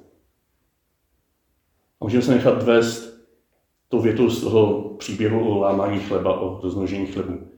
A 2.00 2.04
můžeme 2.04 2.22
se 2.22 2.34
nechat 2.34 2.62
vést 2.62 3.18
tou 3.88 4.00
větou 4.00 4.30
z 4.30 4.40
toho 4.40 4.94
příběhu 4.94 5.50
o 5.50 5.58
lámání 5.58 6.00
chleba, 6.00 6.40
o 6.40 6.60
rozmnožení 6.60 7.06
chlebu. 7.06 7.50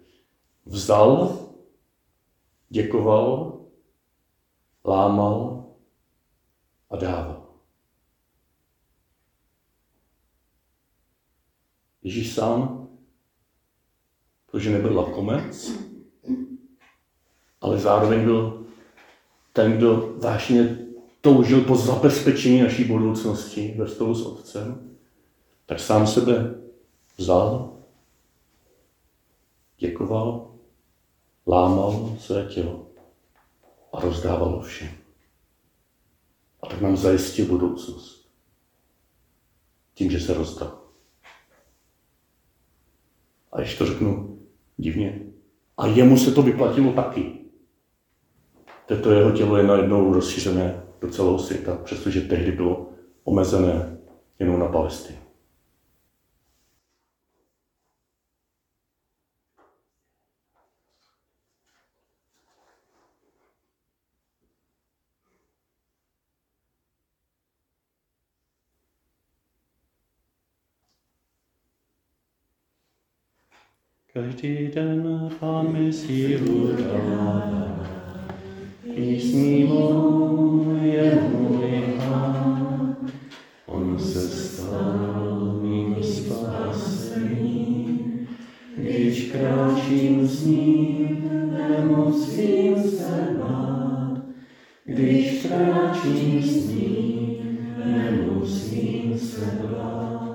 Vzal, 0.67 1.39
děkoval, 2.69 3.61
lámal 4.85 5.67
a 6.91 6.97
dával. 6.97 7.47
Ježíš 12.03 12.35
sám, 12.35 12.89
protože 14.47 14.71
nebyl 14.71 14.97
lakomec, 14.97 15.73
ale 17.61 17.79
zároveň 17.79 18.25
byl 18.25 18.67
ten, 19.53 19.73
kdo 19.73 20.15
vážně 20.19 20.79
toužil 21.21 21.61
po 21.61 21.77
zabezpečení 21.77 22.63
naší 22.63 22.85
budoucnosti 22.85 23.75
ve 23.79 23.89
stolu 23.89 24.15
s 24.15 24.27
Otcem, 24.27 24.97
tak 25.67 25.81
sám 25.81 26.07
sebe 26.07 26.55
vzal, 27.17 27.77
děkoval, 29.79 30.51
lámal 31.47 32.17
své 32.21 32.47
tělo 32.47 32.87
a 33.93 34.01
rozdával 34.01 34.63
všem. 34.63 34.91
A 36.63 36.67
tak 36.67 36.81
nám 36.81 36.97
zajistil 36.97 37.47
budoucnost. 37.47 38.31
Tím, 39.95 40.11
že 40.11 40.21
se 40.21 40.35
rozdal. 40.35 40.81
A 43.53 43.61
ještě 43.61 43.79
to 43.79 43.87
řeknu 43.87 44.39
divně. 44.77 45.21
A 45.77 45.87
jemu 45.87 46.19
se 46.19 46.33
to 46.33 46.43
vyplatilo 46.43 46.93
taky. 46.93 47.40
Toto 48.91 49.13
jeho 49.13 49.31
tělo 49.31 49.57
je 49.57 49.63
najednou 49.63 50.13
rozšířené 50.13 50.83
do 51.01 51.11
celého 51.11 51.39
světa, 51.39 51.79
přestože 51.85 52.21
tehdy 52.21 52.53
bylo 52.53 52.89
omezené 53.25 53.99
jenom 54.39 54.61
na 54.61 54.67
Palestinu. 54.67 55.19
Každý 74.13 74.69
den 74.69 75.31
Pán 75.41 75.73
mi 75.73 75.93
sílu 75.93 76.77
dává, 76.77 77.70
písní 78.95 79.65
mou 79.65 80.77
je 80.83 81.23
můj 81.33 81.83
Pán. 81.99 82.97
On 83.67 83.99
se 83.99 84.21
stal 84.21 85.59
mým 85.63 85.97
spásením, 86.03 87.49
když 88.77 89.33
kráčím 89.33 90.29
s 90.29 90.47
ním, 90.47 91.31
nemusím 91.59 92.83
se 92.83 93.37
bát. 93.41 94.21
Když 94.85 95.47
kráčím 95.47 96.43
s 96.43 96.69
ním, 96.69 97.37
nemusím 97.85 99.19
se 99.19 99.59
bát. 99.63 100.30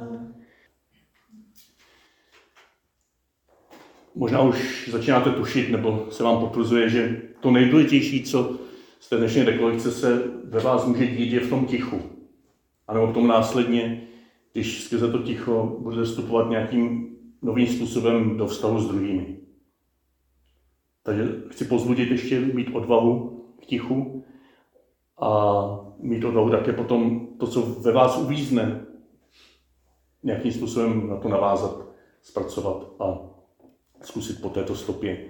Možná 4.16 4.42
už 4.42 4.90
začínáte 4.92 5.32
tušit, 5.32 5.70
nebo 5.70 6.06
se 6.10 6.24
vám 6.24 6.40
potvrzuje, 6.40 6.90
že 6.90 7.22
to 7.40 7.52
nejdůležitější, 7.52 8.24
co 8.24 8.58
z 9.00 9.10
té 9.10 9.18
dnešní 9.18 9.44
rekolekce 9.44 9.92
se 9.92 10.24
ve 10.44 10.60
vás 10.60 10.86
může 10.86 11.08
dít, 11.08 11.34
je 11.34 11.40
v 11.40 11.50
tom 11.50 11.66
tichu. 11.66 12.02
A 12.88 12.94
nebo 12.94 13.08
v 13.08 13.14
tom 13.14 13.28
následně, 13.28 14.08
když 14.54 14.84
skrze 14.84 15.12
to 15.12 15.18
ticho 15.18 15.78
budete 15.80 16.04
vstupovat 16.04 16.50
nějakým 16.50 17.16
novým 17.42 17.68
způsobem 17.68 18.38
do 18.38 18.48
vztahu 18.48 18.80
s 18.80 18.88
druhými. 18.88 19.38
Takže 21.04 21.28
chci 21.50 21.66
pozbudit 21.66 22.12
ještě 22.12 22.40
mít 22.40 22.70
odvahu 22.74 23.44
k 23.62 23.66
tichu 23.66 24.24
a 25.22 25.62
mít 26.00 26.24
odvahu 26.24 26.50
také 26.50 26.74
potom 26.74 27.28
to, 27.40 27.48
co 27.48 27.62
ve 27.62 27.92
vás 27.92 28.18
uvízne, 28.18 28.86
nějakým 30.24 30.52
způsobem 30.52 31.10
na 31.10 31.18
to 31.18 31.30
navázat, 31.30 31.86
zpracovat 32.22 32.96
a 33.00 33.35
zkusit 34.06 34.42
po 34.42 34.50
této 34.50 34.76
stopě 34.76 35.26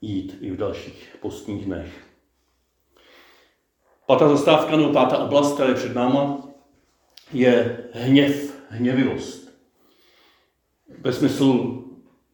jít 0.00 0.38
i 0.40 0.50
v 0.50 0.56
dalších 0.56 1.16
postních 1.20 1.64
dnech. 1.64 2.06
Pátá 4.06 4.28
zastávka 4.28 4.76
nebo 4.76 4.92
pátá 4.92 5.18
oblast, 5.18 5.54
která 5.54 5.68
je 5.68 5.74
před 5.74 5.94
náma, 5.94 6.48
je 7.32 7.84
hněv, 7.92 8.60
hněvivost. 8.68 9.54
Ve 10.98 11.12
smyslu 11.12 11.84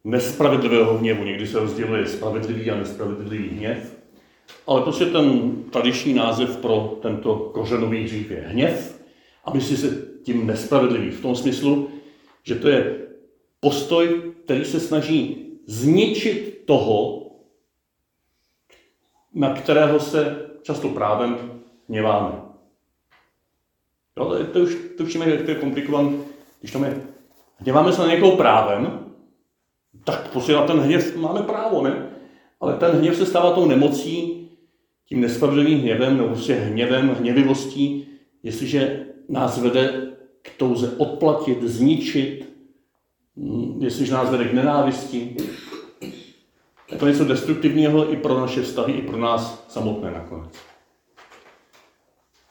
nespravedlivého 0.03 0.97
hněvu. 0.97 1.23
Někdy 1.23 1.47
se 1.47 1.59
rozděluje 1.59 2.07
spravedlivý 2.07 2.71
a 2.71 2.75
nespravedlivý 2.75 3.49
hněv. 3.49 4.01
Ale 4.67 4.81
prostě 4.81 5.05
ten 5.05 5.55
tradiční 5.63 6.13
název 6.13 6.57
pro 6.57 6.99
tento 7.01 7.35
kořenový 7.35 8.03
hřích 8.03 8.31
je 8.31 8.43
hněv 8.47 9.01
a 9.45 9.53
myslí 9.53 9.77
se 9.77 10.07
tím 10.23 10.47
nespravedlivý. 10.47 11.11
V 11.11 11.21
tom 11.21 11.35
smyslu, 11.35 11.89
že 12.43 12.55
to 12.55 12.69
je 12.69 13.07
postoj, 13.59 14.33
který 14.43 14.65
se 14.65 14.79
snaží 14.79 15.50
zničit 15.67 16.63
toho, 16.65 17.27
na 19.33 19.53
kterého 19.53 19.99
se 19.99 20.49
často 20.61 20.89
právem 20.89 21.61
hněváme. 21.89 22.41
Jo, 24.17 24.25
to, 24.25 24.45
to 24.45 24.59
už 24.59 24.77
tušíme, 24.97 25.29
jak 25.29 25.41
to 25.41 25.51
je 25.51 25.55
komplikované. 25.55 26.11
Když 26.59 26.71
tam 26.71 26.83
je, 26.83 27.01
hněváme 27.57 27.93
se 27.93 28.01
na 28.01 28.07
někoho 28.07 28.37
právem, 28.37 29.05
tak 30.03 30.31
prostě 30.31 30.53
na 30.53 30.67
ten 30.67 30.79
hněv 30.79 31.15
máme 31.15 31.41
právo, 31.41 31.81
ne? 31.81 32.09
Ale 32.59 32.77
ten 32.77 32.91
hněv 32.91 33.15
se 33.15 33.25
stává 33.25 33.51
tou 33.51 33.65
nemocí, 33.65 34.49
tím 35.05 35.21
nespravedlivým 35.21 35.79
hněvem, 35.79 36.17
nebo 36.17 36.29
prostě 36.29 36.53
hněvem, 36.53 37.09
hněvivostí, 37.09 38.07
jestliže 38.43 39.05
nás 39.29 39.61
vede 39.61 40.11
k 40.41 40.49
touze 40.57 40.95
odplatit, 40.97 41.63
zničit, 41.63 42.50
hm, 43.37 43.77
jestliže 43.81 44.13
nás 44.13 44.29
vede 44.29 44.45
k 44.45 44.53
nenávisti, 44.53 45.37
je 46.91 46.97
to 46.97 47.07
něco 47.07 47.25
destruktivního 47.25 48.13
i 48.13 48.17
pro 48.17 48.39
naše 48.39 48.61
vztahy, 48.61 48.93
i 48.93 49.01
pro 49.01 49.17
nás 49.17 49.65
samotné 49.69 50.11
nakonec. 50.11 50.53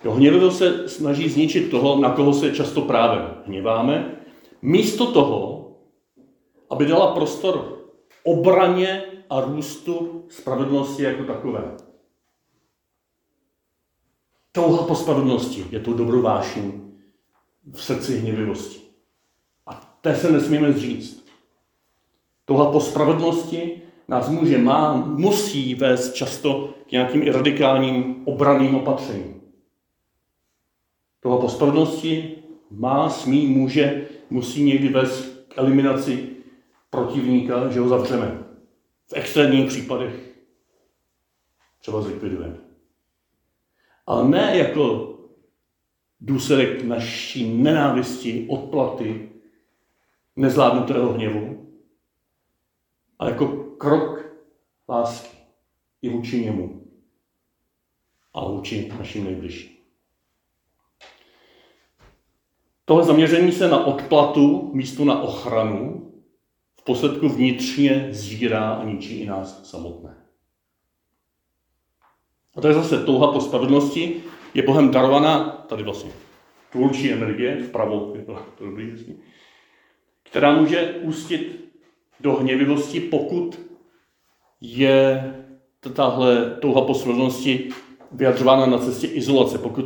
Jo, 0.04 0.12
hněvivost 0.12 0.58
se 0.58 0.88
snaží 0.88 1.28
zničit 1.28 1.70
toho, 1.70 2.00
na 2.00 2.12
koho 2.12 2.34
se 2.34 2.52
často 2.52 2.82
právě 2.82 3.28
hněváme, 3.46 4.20
místo 4.62 5.12
toho, 5.12 5.70
aby 6.70 6.86
dala 6.86 7.14
prostor 7.14 7.78
obraně 8.22 9.02
a 9.30 9.40
růstu 9.40 10.24
spravedlnosti 10.28 11.02
jako 11.02 11.24
takové. 11.24 11.76
Touha 14.52 14.86
po 14.86 14.94
spravedlnosti 14.94 15.66
je 15.70 15.80
to 15.80 15.92
dobrou 15.92 16.22
vášní 16.22 16.94
v 17.72 17.82
srdci 17.82 18.18
hněvivosti. 18.18 18.89
Té 20.00 20.16
se 20.16 20.32
nesmíme 20.32 20.72
zříct. 20.72 21.26
Touha 22.44 22.72
po 22.72 22.80
spravedlnosti 22.80 23.82
nás 24.08 24.28
může, 24.28 24.58
má, 24.58 24.96
musí 24.96 25.74
vést 25.74 26.14
často 26.14 26.74
k 26.88 26.92
nějakým 26.92 27.22
i 27.22 27.30
radikálním 27.30 28.22
obraným 28.24 28.74
opatřením. 28.74 29.42
Toho 31.20 31.38
po 31.40 31.48
spravedlnosti 31.48 32.36
má, 32.70 33.10
smí, 33.10 33.46
může, 33.46 34.08
musí 34.30 34.64
někdy 34.64 34.88
vést 34.88 35.44
k 35.48 35.58
eliminaci 35.58 36.28
protivníka, 36.90 37.68
že 37.68 37.80
ho 37.80 37.88
zavřeme. 37.88 38.44
V 39.06 39.12
extrémních 39.12 39.68
případech 39.68 40.30
třeba 41.80 42.02
zlikvidujeme. 42.02 42.56
Ale 44.06 44.28
ne 44.28 44.58
jako 44.58 45.14
důsledek 46.20 46.84
naší 46.84 47.54
nenávisti, 47.54 48.46
odplaty, 48.48 49.30
nezvládnutého 50.40 51.12
hněvu, 51.12 51.72
ale 53.18 53.30
jako 53.30 53.46
krok 53.78 54.24
lásky 54.88 55.36
i 56.02 56.08
vůči 56.08 56.44
němu. 56.44 56.86
A 58.34 58.44
vůči 58.44 58.92
našim 58.98 59.24
nejbližším. 59.24 59.80
tohle 62.90 63.04
zaměření 63.04 63.52
se 63.52 63.68
na 63.68 63.86
odplatu 63.86 64.70
místo 64.74 65.04
na 65.04 65.22
ochranu 65.22 66.12
v 66.80 66.84
posledku 66.84 67.28
vnitřně 67.28 68.08
zírá 68.10 68.70
a 68.70 68.84
ničí 68.84 69.20
i 69.20 69.26
nás 69.26 69.70
samotné. 69.70 70.16
A 72.56 72.60
to 72.60 72.68
je 72.68 72.74
zase 72.74 73.04
touha 73.04 73.32
po 73.32 73.40
spravedlnosti, 73.40 74.22
je 74.54 74.62
Bohem 74.62 74.90
darovaná, 74.90 75.48
tady 75.68 75.82
vlastně. 75.82 76.10
Tvůrčí 76.72 77.12
energie, 77.12 77.62
vpravo 77.62 78.12
je 78.16 78.22
to, 78.22 78.38
to 78.58 78.66
dobrý, 78.66 78.90
jasný, 78.90 79.18
která 80.30 80.56
může 80.56 80.94
ústit 81.02 81.70
do 82.20 82.32
hněvivosti, 82.32 83.00
pokud 83.00 83.60
je 84.60 85.34
tahle 85.92 86.56
touha 86.60 86.80
po 86.80 86.94
vyjadřována 88.12 88.66
na 88.66 88.78
cestě 88.78 89.06
izolace, 89.06 89.58
pokud 89.58 89.84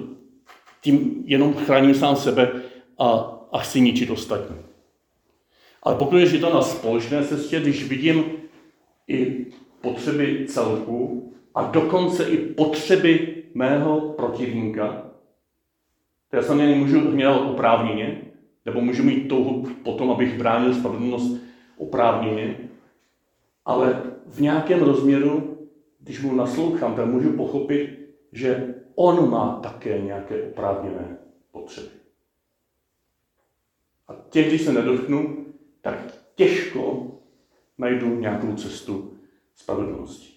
tím 0.81 1.23
jenom 1.27 1.55
chráním 1.55 1.95
sám 1.95 2.17
sebe 2.17 2.53
a, 2.99 3.09
a 3.53 3.59
chci 3.59 3.81
ničit 3.81 4.11
ostatní. 4.11 4.57
Ale 5.83 5.97
pokud 5.97 6.17
je 6.17 6.39
to 6.39 6.55
na 6.55 6.63
společné 6.63 7.25
cestě, 7.25 7.61
když 7.61 7.89
vidím 7.89 8.25
i 9.09 9.47
potřeby 9.81 10.47
celku 10.49 11.33
a 11.55 11.63
dokonce 11.63 12.25
i 12.25 12.37
potřeby 12.37 13.43
mého 13.55 14.01
protivníka, 14.01 15.07
to 16.31 16.37
já 16.37 16.43
se 16.43 16.55
nemůžu 16.55 17.11
hněvat 17.11 17.41
oprávněně, 17.41 18.34
nebo 18.65 18.81
můžu 18.81 19.03
mít 19.03 19.29
touhu 19.29 19.67
potom, 19.85 20.11
abych 20.11 20.39
bránil 20.39 20.75
spravedlnost 20.75 21.43
oprávněně, 21.77 22.69
ale 23.65 24.03
v 24.27 24.41
nějakém 24.41 24.83
rozměru, 24.83 25.59
když 26.01 26.23
mu 26.23 26.35
naslouchám, 26.35 26.95
tak 26.95 27.07
můžu 27.07 27.33
pochopit, 27.33 27.99
že 28.33 28.75
on 28.95 29.31
má 29.31 29.61
také 29.63 30.01
nějaké 30.01 30.43
oprávněné 30.43 31.19
potřeby. 31.51 31.89
A 34.09 34.15
těch, 34.31 34.49
když 34.49 34.63
se 34.63 34.73
nedotknu, 34.73 35.47
tak 35.81 35.99
těžko 36.35 37.11
najdu 37.79 38.21
nějakou 38.21 38.55
cestu 38.55 39.19
spravedlnosti. 39.55 40.35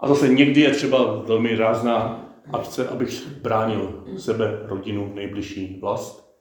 A 0.00 0.08
zase 0.08 0.28
někdy 0.28 0.60
je 0.60 0.70
třeba 0.70 1.22
velmi 1.22 1.56
rázná 1.56 2.28
akce, 2.52 2.88
abych 2.88 3.28
bránil 3.28 4.04
sebe, 4.18 4.60
rodinu, 4.62 5.14
nejbližší 5.14 5.78
vlast. 5.80 6.32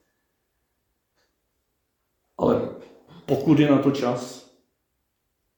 Ale 2.38 2.70
pokud 3.26 3.60
je 3.60 3.70
na 3.70 3.78
to 3.78 3.92
čas 3.92 4.52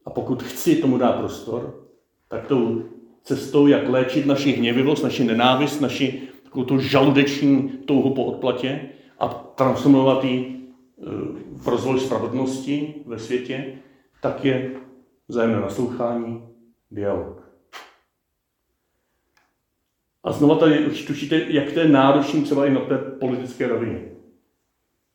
a 0.06 0.10
pokud 0.10 0.44
chci 0.44 0.76
tomu 0.76 0.98
dát 0.98 1.12
prostor, 1.12 1.88
tak 2.28 2.48
tou 2.48 2.84
cestou, 3.24 3.68
jak 3.68 3.90
léčit 3.90 4.26
naši 4.26 4.52
hněvivost, 4.52 5.04
naši 5.04 5.24
nenávist, 5.24 5.82
naši 5.82 6.22
takovou 6.44 6.66
tu 6.66 6.80
žaludeční 6.80 7.70
touhu 7.70 8.14
po 8.14 8.26
odplatě 8.26 8.90
a 9.20 9.28
transformovat 9.28 10.24
ji 10.24 10.40
e, 10.40 11.06
v 11.52 11.68
rozvoj 11.68 12.00
spravedlnosti 12.00 12.96
ve 13.06 13.20
světě, 13.20 13.76
tak 14.22 14.46
je 14.46 14.72
vzájemné 15.28 15.60
naslouchání, 15.60 16.44
dialog. 16.92 17.44
A 20.24 20.32
znova 20.32 20.56
tady 20.56 20.86
už 20.88 21.06
tušíte, 21.06 21.46
jak 21.48 21.72
to 21.72 21.80
je 21.80 21.90
náročný 21.90 22.44
třeba 22.44 22.66
i 22.66 22.74
na 22.74 22.82
té 22.82 22.98
politické 22.98 23.68
rovině. 23.68 24.02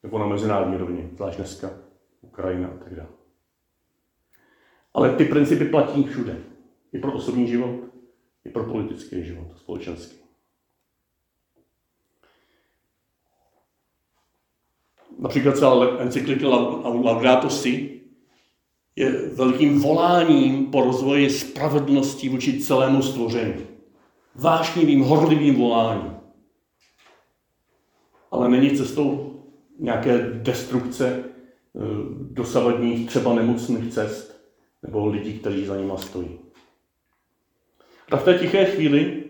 Nebo 0.03 0.19
na 0.19 0.27
mezinárodní 0.27 0.77
rovině, 0.77 1.09
zvlášť 1.15 1.37
dneska, 1.37 1.71
Ukrajina 2.39 2.69
a 2.69 2.85
tak 2.85 2.95
dále. 2.95 3.09
Ale 4.95 5.17
ty 5.17 5.25
principy 5.25 5.65
platí 5.65 6.05
všude. 6.05 6.37
I 6.93 6.99
pro 6.99 7.13
osobní 7.13 7.49
život, 7.49 7.81
i 8.45 8.51
pro 8.51 8.65
politický 8.65 9.25
život, 9.25 9.47
společenský. 9.57 10.17
Například 15.19 15.57
celá 15.57 15.99
encyklika 15.99 16.49
Laudato 16.49 17.51
Si 17.51 18.01
je 18.97 19.29
velkým 19.29 19.81
voláním 19.81 20.67
po 20.67 20.81
rozvoji 20.81 21.31
spravedlnosti 21.31 22.29
vůči 22.29 22.61
celému 22.61 23.03
stvoření. 23.03 23.67
Vášnivým, 24.35 25.01
horlivým 25.01 25.55
voláním. 25.55 26.17
Ale 28.31 28.49
není 28.49 28.77
cestou 28.77 29.35
nějaké 29.79 30.19
destrukce 30.19 31.28
dosavadních 32.31 33.07
třeba 33.07 33.35
nemocných 33.35 33.93
cest 33.93 34.41
nebo 34.83 35.07
lidí, 35.07 35.39
kteří 35.39 35.65
za 35.65 35.77
nima 35.77 35.97
stojí. 35.97 36.39
A 38.11 38.17
v 38.17 38.25
té 38.25 38.39
tiché 38.39 38.65
chvíli 38.65 39.25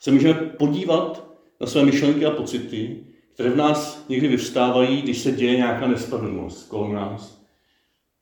se 0.00 0.10
můžeme 0.10 0.34
podívat 0.34 1.36
na 1.60 1.66
své 1.66 1.84
myšlenky 1.84 2.26
a 2.26 2.30
pocity, 2.30 3.06
které 3.34 3.50
v 3.50 3.56
nás 3.56 4.08
někdy 4.08 4.28
vyvstávají, 4.28 5.02
když 5.02 5.18
se 5.18 5.32
děje 5.32 5.56
nějaká 5.56 5.86
nespravedlnost 5.86 6.68
kolem 6.68 6.92
nás 6.92 7.42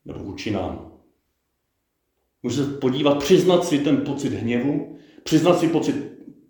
nebo 0.05 0.19
vůči 0.19 0.51
nám. 0.51 0.93
Můžeme 2.43 2.67
se 2.67 2.73
podívat, 2.73 3.19
přiznat 3.19 3.65
si 3.65 3.79
ten 3.79 3.97
pocit 3.97 4.33
hněvu, 4.33 4.97
přiznat 5.23 5.59
si 5.59 5.69
pocit 5.69 5.95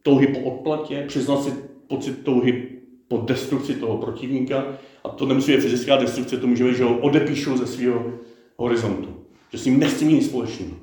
touhy 0.03 0.27
po 0.27 0.41
odplatě, 0.41 1.05
přiznat 1.09 1.43
si 1.43 1.51
pocit 1.89 2.25
touhy 2.25 2.81
po 3.09 3.19
destrukci 3.19 3.75
toho 3.75 3.99
protivníka. 3.99 4.79
A 5.05 5.09
to 5.09 5.27
nemusí 5.27 5.53
být 5.53 5.61
fyzická 5.61 5.97
destrukce, 5.97 6.37
to 6.37 6.47
může 6.47 6.65
být, 6.65 6.77
že 6.77 6.85
ho 6.85 6.99
odepíšu 6.99 7.57
ze 7.57 7.67
svého 7.67 8.19
horizontu. 8.57 9.27
Že 9.53 9.59
s 9.59 9.65
ním 9.65 9.81
nechci 9.81 10.05
mít 10.05 10.15
nic 10.15 10.27
společného. 10.27 10.77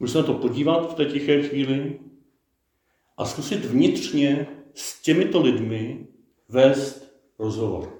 Můžu 0.00 0.12
se 0.12 0.18
na 0.18 0.24
to 0.24 0.34
podívat 0.34 0.92
v 0.92 0.94
té 0.94 1.04
tiché 1.04 1.42
chvíli 1.42 2.00
a 3.16 3.24
zkusit 3.24 3.64
vnitřně 3.64 4.46
s 4.74 5.02
těmito 5.02 5.42
lidmi 5.42 6.06
vést 6.48 7.14
rozhovor. 7.38 7.98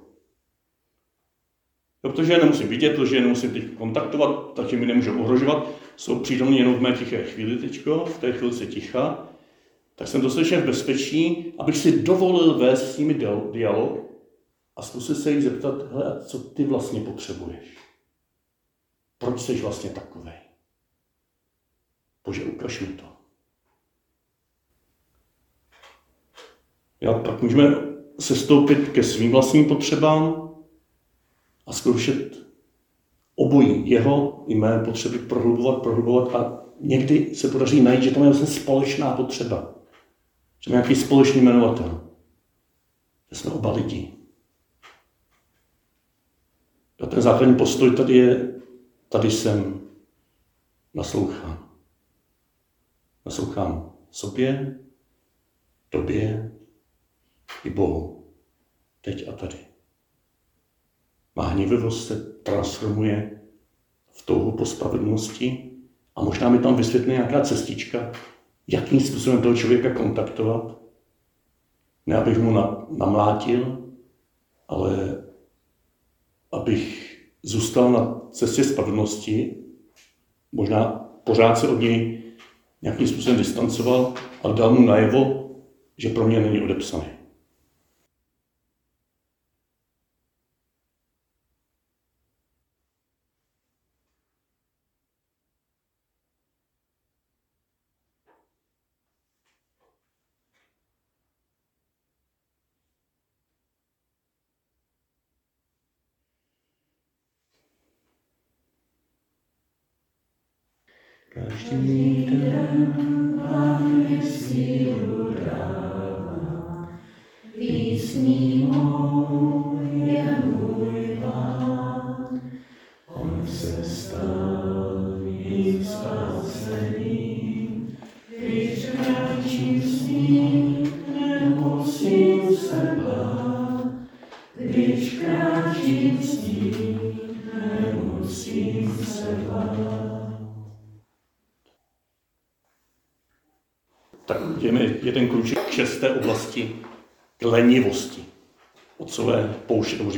Protože 2.00 2.32
je 2.32 2.38
nemusím 2.38 2.68
vidět, 2.68 2.96
protože 2.96 3.16
je 3.16 3.22
nemusím 3.22 3.50
teď 3.50 3.64
kontaktovat, 3.78 4.52
takže 4.54 4.76
mi 4.76 4.86
nemůžu 4.86 5.20
ohrožovat, 5.20 5.68
jsou 5.96 6.18
přítomní 6.18 6.58
jenom 6.58 6.74
v 6.74 6.80
mé 6.80 6.92
tiché 6.92 7.24
chvíli 7.24 7.56
teďko, 7.56 8.04
v 8.04 8.18
té 8.18 8.32
chvíli 8.32 8.52
se 8.52 8.66
ticha, 8.66 9.28
tak 9.94 10.08
jsem 10.08 10.20
dostatečně 10.20 10.58
v 10.58 10.66
bezpečí, 10.66 11.52
abych 11.58 11.76
si 11.76 12.02
dovolil 12.02 12.54
vést 12.54 12.94
s 12.94 12.98
nimi 12.98 13.14
dialog 13.52 14.11
a 14.76 14.82
zkusit 14.82 15.14
se 15.14 15.30
jich 15.30 15.42
zeptat, 15.42 15.92
hele, 15.92 16.04
a 16.04 16.24
co 16.24 16.38
ty 16.38 16.64
vlastně 16.64 17.00
potřebuješ? 17.00 17.78
Proč 19.18 19.40
jsi 19.40 19.60
vlastně 19.60 19.90
takový? 19.90 20.32
Bože, 22.24 22.44
ukaž 22.44 22.80
mi 22.80 22.86
to. 22.86 23.04
Já 27.00 27.18
pak 27.18 27.42
můžeme 27.42 27.64
sestoupit 28.20 28.88
ke 28.88 29.02
svým 29.02 29.32
vlastním 29.32 29.68
potřebám 29.68 30.54
a 31.66 31.72
zkoušet 31.72 32.46
obojí, 33.34 33.90
jeho 33.90 34.44
i 34.48 34.54
mé 34.54 34.78
potřeby 34.84 35.18
prohlubovat, 35.18 35.82
prohlubovat 35.82 36.34
a 36.34 36.64
někdy 36.80 37.34
se 37.34 37.48
podaří 37.48 37.80
najít, 37.80 38.02
že 38.02 38.10
tam 38.10 38.22
je 38.22 38.28
vlastně 38.28 38.60
společná 38.60 39.16
potřeba. 39.16 39.74
Že 40.60 40.70
nějaký 40.70 40.94
společný 40.94 41.40
jmenovatel. 41.40 42.10
Že 43.30 43.38
jsme 43.38 43.50
oba 43.50 43.72
lidi. 43.72 44.21
A 47.02 47.06
ten 47.06 47.22
základní 47.22 47.54
postoj 47.56 47.96
tady 47.96 48.16
je, 48.16 48.54
tady 49.08 49.30
jsem, 49.30 49.80
naslouchám. 50.94 51.70
Naslouchám 53.26 53.92
sobě, 54.10 54.78
tobě 55.88 56.52
i 57.64 57.70
Bohu. 57.70 58.26
Teď 59.00 59.28
a 59.28 59.32
tady. 59.32 59.56
Má 61.36 61.46
hnivivost 61.46 62.06
se 62.06 62.20
transformuje 62.42 63.40
v 64.10 64.26
touhu 64.26 64.52
po 64.52 64.66
spravedlnosti 64.66 65.72
a 66.16 66.22
možná 66.22 66.48
mi 66.48 66.58
tam 66.58 66.76
vysvětlí 66.76 67.12
nějaká 67.12 67.40
cestička, 67.40 68.12
jakým 68.66 69.00
způsobem 69.00 69.42
toho 69.42 69.56
člověka 69.56 69.94
kontaktovat. 69.94 70.78
Ne, 72.06 72.16
abych 72.16 72.38
mu 72.38 72.50
namlátil, 72.98 73.88
ale 74.68 75.21
abych 76.52 77.12
zůstal 77.42 77.92
na 77.92 78.20
cestě 78.30 78.64
spravedlnosti, 78.64 79.56
možná 80.52 80.84
pořád 81.24 81.58
se 81.58 81.68
od 81.68 81.80
něj 81.80 82.22
nějakým 82.82 83.08
způsobem 83.08 83.38
distancoval 83.38 84.14
a 84.42 84.52
dal 84.52 84.74
mu 84.74 84.86
najevo, 84.86 85.50
že 85.98 86.08
pro 86.08 86.26
mě 86.26 86.40
není 86.40 86.62
odepsaný. 86.62 87.21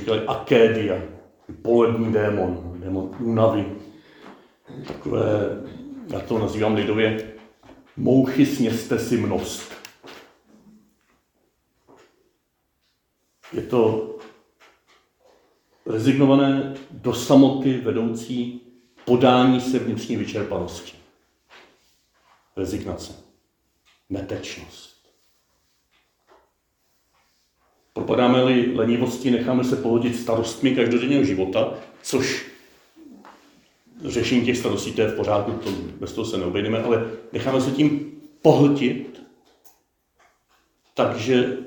Říkali 0.04 0.26
akédia, 0.26 1.02
polední 1.62 2.12
démon, 2.12 2.80
démon 2.80 3.16
únavy. 3.20 3.76
Takové, 4.86 5.22
já 6.08 6.20
to 6.20 6.38
nazývám 6.38 6.74
lidově, 6.74 7.34
mouchy 7.96 8.46
sněste 8.46 8.98
si 8.98 9.16
mnost. 9.16 9.72
Je 13.52 13.62
to 13.62 14.10
rezignované 15.86 16.74
do 16.90 17.14
samoty 17.14 17.78
vedoucí 17.78 18.60
podání 19.04 19.60
se 19.60 19.78
vnitřní 19.78 20.16
vyčerpanosti. 20.16 20.98
Rezignace. 22.56 23.12
Netečnost. 24.10 24.93
Propadáme-li 27.94 28.74
lenivosti, 28.74 29.30
necháme 29.30 29.64
se 29.64 29.76
pohodit 29.76 30.16
starostmi 30.16 30.76
každodenního 30.76 31.24
života, 31.24 31.74
což 32.02 32.46
řešení 34.04 34.44
těch 34.44 34.58
starostí, 34.58 34.92
to 34.92 35.00
je 35.00 35.08
v 35.08 35.16
pořádku, 35.16 35.52
to, 35.52 35.70
bez 36.00 36.12
toho 36.12 36.24
se 36.24 36.38
neobejdeme, 36.38 36.82
ale 36.82 37.10
necháme 37.32 37.60
se 37.60 37.70
tím 37.70 38.12
pohltit, 38.42 39.22
takže 40.94 41.58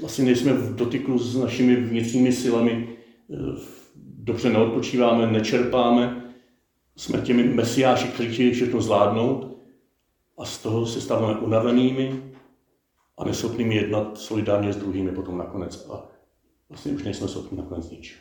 vlastně 0.00 0.24
nejsme 0.24 0.52
v 0.52 0.74
dotyku 0.74 1.18
s 1.18 1.36
našimi 1.36 1.76
vnitřními 1.76 2.32
silami, 2.32 2.88
dobře 3.96 4.50
neodpočíváme, 4.50 5.26
nečerpáme, 5.26 6.32
jsme 6.96 7.20
těmi 7.20 7.42
mesiáši, 7.42 8.08
kteří 8.08 8.32
chtějí 8.32 8.52
všechno 8.52 8.80
zvládnout 8.80 9.58
a 10.38 10.44
z 10.44 10.58
toho 10.58 10.86
se 10.86 11.00
stáváme 11.00 11.38
unavenými 11.38 12.22
a 13.16 13.24
neschopnými 13.24 13.74
jednat 13.74 14.18
solidárně 14.18 14.72
s 14.72 14.76
druhými 14.76 15.12
potom 15.12 15.38
nakonec 15.38 15.86
a 15.90 16.08
vlastně 16.68 16.92
už 16.92 17.02
nejsme 17.02 17.28
schopni 17.28 17.58
nakonec 17.58 17.90
ničeho. 17.90 18.20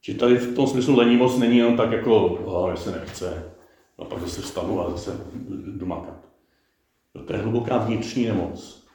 Či 0.00 0.14
tady 0.14 0.36
v 0.36 0.54
tom 0.54 0.66
smyslu 0.66 0.96
lenivost 0.96 1.38
není 1.38 1.58
jenom 1.58 1.76
tak 1.76 1.92
jako, 1.92 2.38
ale 2.48 2.76
se 2.76 2.90
nechce, 2.90 3.54
a 3.98 4.04
pak 4.04 4.20
zase 4.20 4.42
vstanu 4.42 4.80
a 4.80 4.90
zase 4.90 5.20
jdu 5.76 5.86
makat. 5.86 6.28
To 7.26 7.32
je 7.32 7.38
hluboká 7.38 7.78
vnitřní 7.78 8.26
nemoc, 8.26 8.86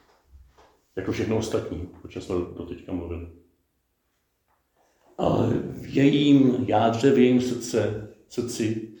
jako 0.96 1.12
všechno 1.12 1.36
ostatní, 1.36 1.88
o 2.04 2.08
čem 2.08 2.22
jsme 2.22 2.34
do 2.34 2.66
teďka 2.66 2.92
mluvili. 2.92 3.28
Ale 5.18 5.48
v 5.50 5.96
jejím 5.96 6.64
jádře, 6.68 7.10
v 7.10 7.18
jejím 7.18 7.40
srdce, 7.40 8.10
srdci, 8.28 8.92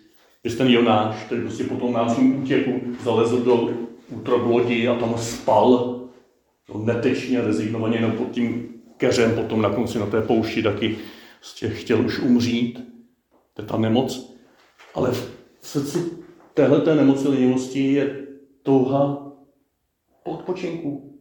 je 0.44 0.50
ten 0.50 0.68
Jonáš, 0.68 1.24
který 1.24 1.40
prostě 1.40 1.64
po 1.64 1.76
tom 1.76 1.92
nácím 1.92 2.42
útěku 2.42 2.80
zalezl 3.04 3.40
do 3.40 3.70
útrob 4.10 4.46
lodi 4.46 4.88
a 4.88 4.94
tam 4.94 5.18
spal, 5.18 6.00
netečně, 6.74 7.40
rezignovaně, 7.40 7.96
jenom 7.96 8.12
pod 8.12 8.30
tím 8.30 8.68
keřem, 8.96 9.34
potom 9.34 9.62
na 9.62 9.70
konci 9.70 9.98
na 9.98 10.06
té 10.06 10.22
poušti 10.22 10.62
taky 10.62 10.96
chtěl 11.68 12.06
už 12.06 12.18
umřít. 12.18 12.80
To 13.54 13.62
je 13.62 13.68
ta 13.68 13.76
nemoc. 13.76 14.36
Ale 14.94 15.10
v 15.12 15.36
srdci 15.60 15.98
téhleté 16.54 16.94
nemoci 16.94 17.28
lenivosti 17.28 17.92
je 17.92 18.26
touha 18.62 19.32
po 20.22 20.30
odpočinku, 20.30 21.20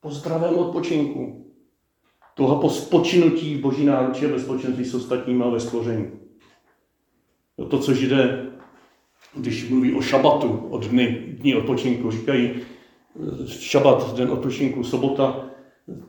po 0.00 0.10
zdravém 0.10 0.54
odpočinku, 0.54 1.52
touha 2.34 2.60
po 2.60 2.70
spočinutí 2.70 3.54
v 3.54 3.60
boží 3.60 3.84
náruči 3.84 4.26
a 4.26 4.28
ve 4.28 4.40
společenství 4.40 4.84
s 4.84 4.94
ostatními 4.94 5.44
a 5.44 5.48
ve 5.48 5.60
stvoření. 5.60 6.10
To, 7.70 7.78
co 7.78 7.94
židé, 7.94 8.49
když 9.36 9.68
mluví 9.68 9.94
o 9.94 10.00
šabatu, 10.00 10.66
od 10.70 10.86
dny, 10.86 11.36
dní 11.40 11.54
odpočinku, 11.54 12.10
říkají 12.10 12.50
šabat, 13.46 14.16
den 14.16 14.30
odpočinku, 14.30 14.84
sobota, 14.84 15.50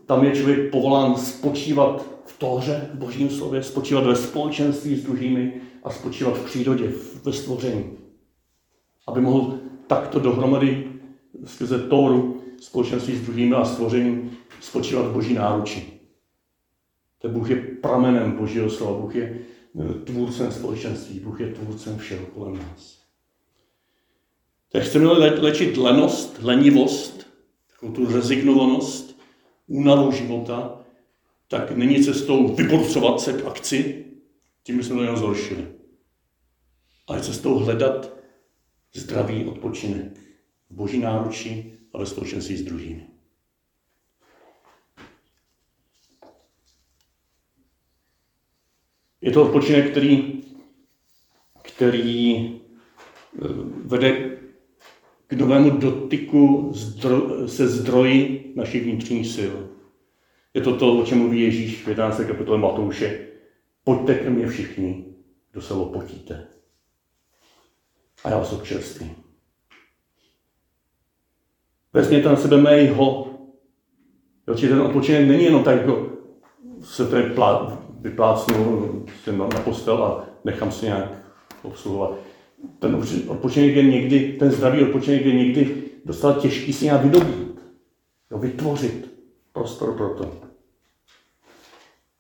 tam 0.06 0.26
je 0.26 0.36
člověk 0.36 0.72
povolán 0.72 1.16
spočívat 1.16 2.06
v 2.26 2.40
tóře, 2.40 2.90
v 2.94 2.98
božím 2.98 3.30
slově, 3.30 3.64
spočívat 3.64 4.06
ve 4.06 4.16
společenství 4.16 4.96
s 4.96 5.04
druhými 5.04 5.62
a 5.84 5.90
spočívat 5.90 6.38
v 6.38 6.46
přírodě, 6.46 6.92
ve 7.24 7.34
stvoření. 7.34 7.84
Aby 9.08 9.22
mohl 9.22 9.60
takto 9.88 10.20
dohromady 10.20 10.88
skrze 11.46 11.80
tóru, 11.80 12.42
společenství 12.60 13.16
s 13.16 13.22
druhými 13.22 13.56
a 13.56 13.66
stvořením 13.66 14.38
spočívat 14.62 15.06
v 15.06 15.14
boží 15.14 15.34
náruči. 15.34 15.94
Ten 17.22 17.34
Bůh 17.34 17.50
je 17.50 17.56
pramenem 17.56 18.32
Božího 18.32 18.70
slova, 18.70 19.00
Bůh 19.00 19.16
je 19.16 19.40
eh, 19.80 19.94
tvůrcem 19.94 20.52
společenství, 20.52 21.20
Bůh 21.20 21.40
je 21.40 21.48
tvůrcem 21.48 21.98
všeho 21.98 22.26
kolem 22.26 22.58
nás. 22.58 23.01
Tak 24.72 24.84
chceme 24.84 25.06
léčit 25.40 25.78
lenost, 25.78 26.38
lenivost, 26.42 27.28
takovou 27.72 27.94
tu 27.94 28.14
rezignovanost, 28.14 29.20
únavu 29.68 30.12
života, 30.12 30.86
tak 31.48 31.72
není 31.72 32.04
cestou 32.04 32.56
vyborcovat 32.56 33.22
se 33.22 33.34
k 33.34 33.46
akci, 33.46 34.06
tím 34.64 34.78
bychom 34.78 34.98
to 34.98 35.04
jenom 35.04 35.18
zhoršili. 35.18 35.68
Ale 37.08 37.22
cestou 37.22 37.56
hledat 37.56 38.14
zdravý 38.94 39.46
odpočinek 39.46 40.18
v 40.70 40.76
boží 40.76 41.00
náruči 41.00 41.74
a 41.94 41.98
ve 41.98 42.06
společenství 42.06 42.58
s 42.58 42.64
druhými. 42.64 43.08
Je 49.22 49.32
to 49.32 49.44
odpočinek, 49.44 49.92
který, 49.92 50.44
který 51.62 52.36
eh, 52.46 53.48
vede 53.86 54.41
k 55.32 55.34
novému 55.34 55.70
dotyku 55.70 56.74
se 57.46 57.68
zdroji 57.68 58.54
našich 58.56 58.84
vnitřních 58.84 59.28
sil. 59.36 59.56
Je 60.54 60.62
to 60.62 60.76
to, 60.76 60.98
o 60.98 61.06
čem 61.06 61.18
mluví 61.18 61.42
Ježíš 61.42 61.84
v 61.84 61.88
11. 61.88 62.22
kapitole 62.28 62.58
Matouše. 62.58 63.28
Pojďte 63.84 64.16
ke 64.16 64.30
mně 64.30 64.48
všichni, 64.48 65.06
kdo 65.52 65.62
se 65.62 65.74
lopotíte. 65.74 66.48
A 68.24 68.30
já 68.30 68.38
vás 68.38 68.54
občerstvím. 68.54 69.16
Vezměte 71.94 72.30
na 72.30 72.36
sebe 72.36 72.58
mého. 72.58 73.28
Jo, 74.48 74.56
ten 74.56 74.82
odpočinek 74.82 75.28
není 75.28 75.44
jenom 75.44 75.64
tak, 75.64 75.78
jako 75.78 76.10
se 76.82 77.08
tady 77.08 77.24
plá, 77.24 77.82
vyplácnu 78.00 79.06
na, 79.32 79.48
postel 79.48 80.04
a 80.04 80.26
nechám 80.44 80.72
si 80.72 80.86
nějak 80.86 81.12
obsluhovat. 81.64 82.31
Ten 82.80 83.04
odpočinek 83.28 83.76
je 83.76 83.84
někdy, 83.84 84.36
ten 84.40 84.52
zdravý 84.52 84.84
odpočinek 84.84 85.26
je 85.26 85.34
někdy 85.34 85.84
dostat 86.06 86.42
těžký 86.42 86.74
si 86.74 86.86
nějak 86.86 87.04
vydobít, 87.04 87.60
jo, 88.32 88.38
vytvořit 88.38 89.12
prostor 89.54 89.98
pro 89.98 90.10
to. 90.10 90.42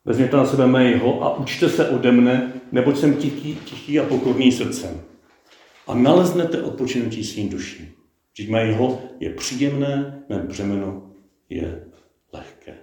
Vezměte 0.06 0.38
na 0.38 0.46
sebe 0.46 0.68
mého 0.68 1.24
a 1.24 1.38
učte 1.38 1.70
se 1.70 1.90
ode 1.90 2.12
mne, 2.12 2.54
neboť 2.72 2.98
jsem 2.98 3.14
tichý, 3.14 3.56
tichý 3.56 4.00
a 4.00 4.06
pokorný 4.06 4.52
srdcem. 4.52 5.02
A 5.88 5.96
naleznete 5.96 6.64
odpočinutí 6.64 7.24
svým 7.24 7.50
duším. 7.50 7.94
Vždyť 8.34 8.50
mého 8.50 9.02
je 9.20 9.30
příjemné, 9.30 10.24
mé 10.30 10.40
břemeno 10.40 11.12
je 11.50 11.88
lehké. 12.34 12.76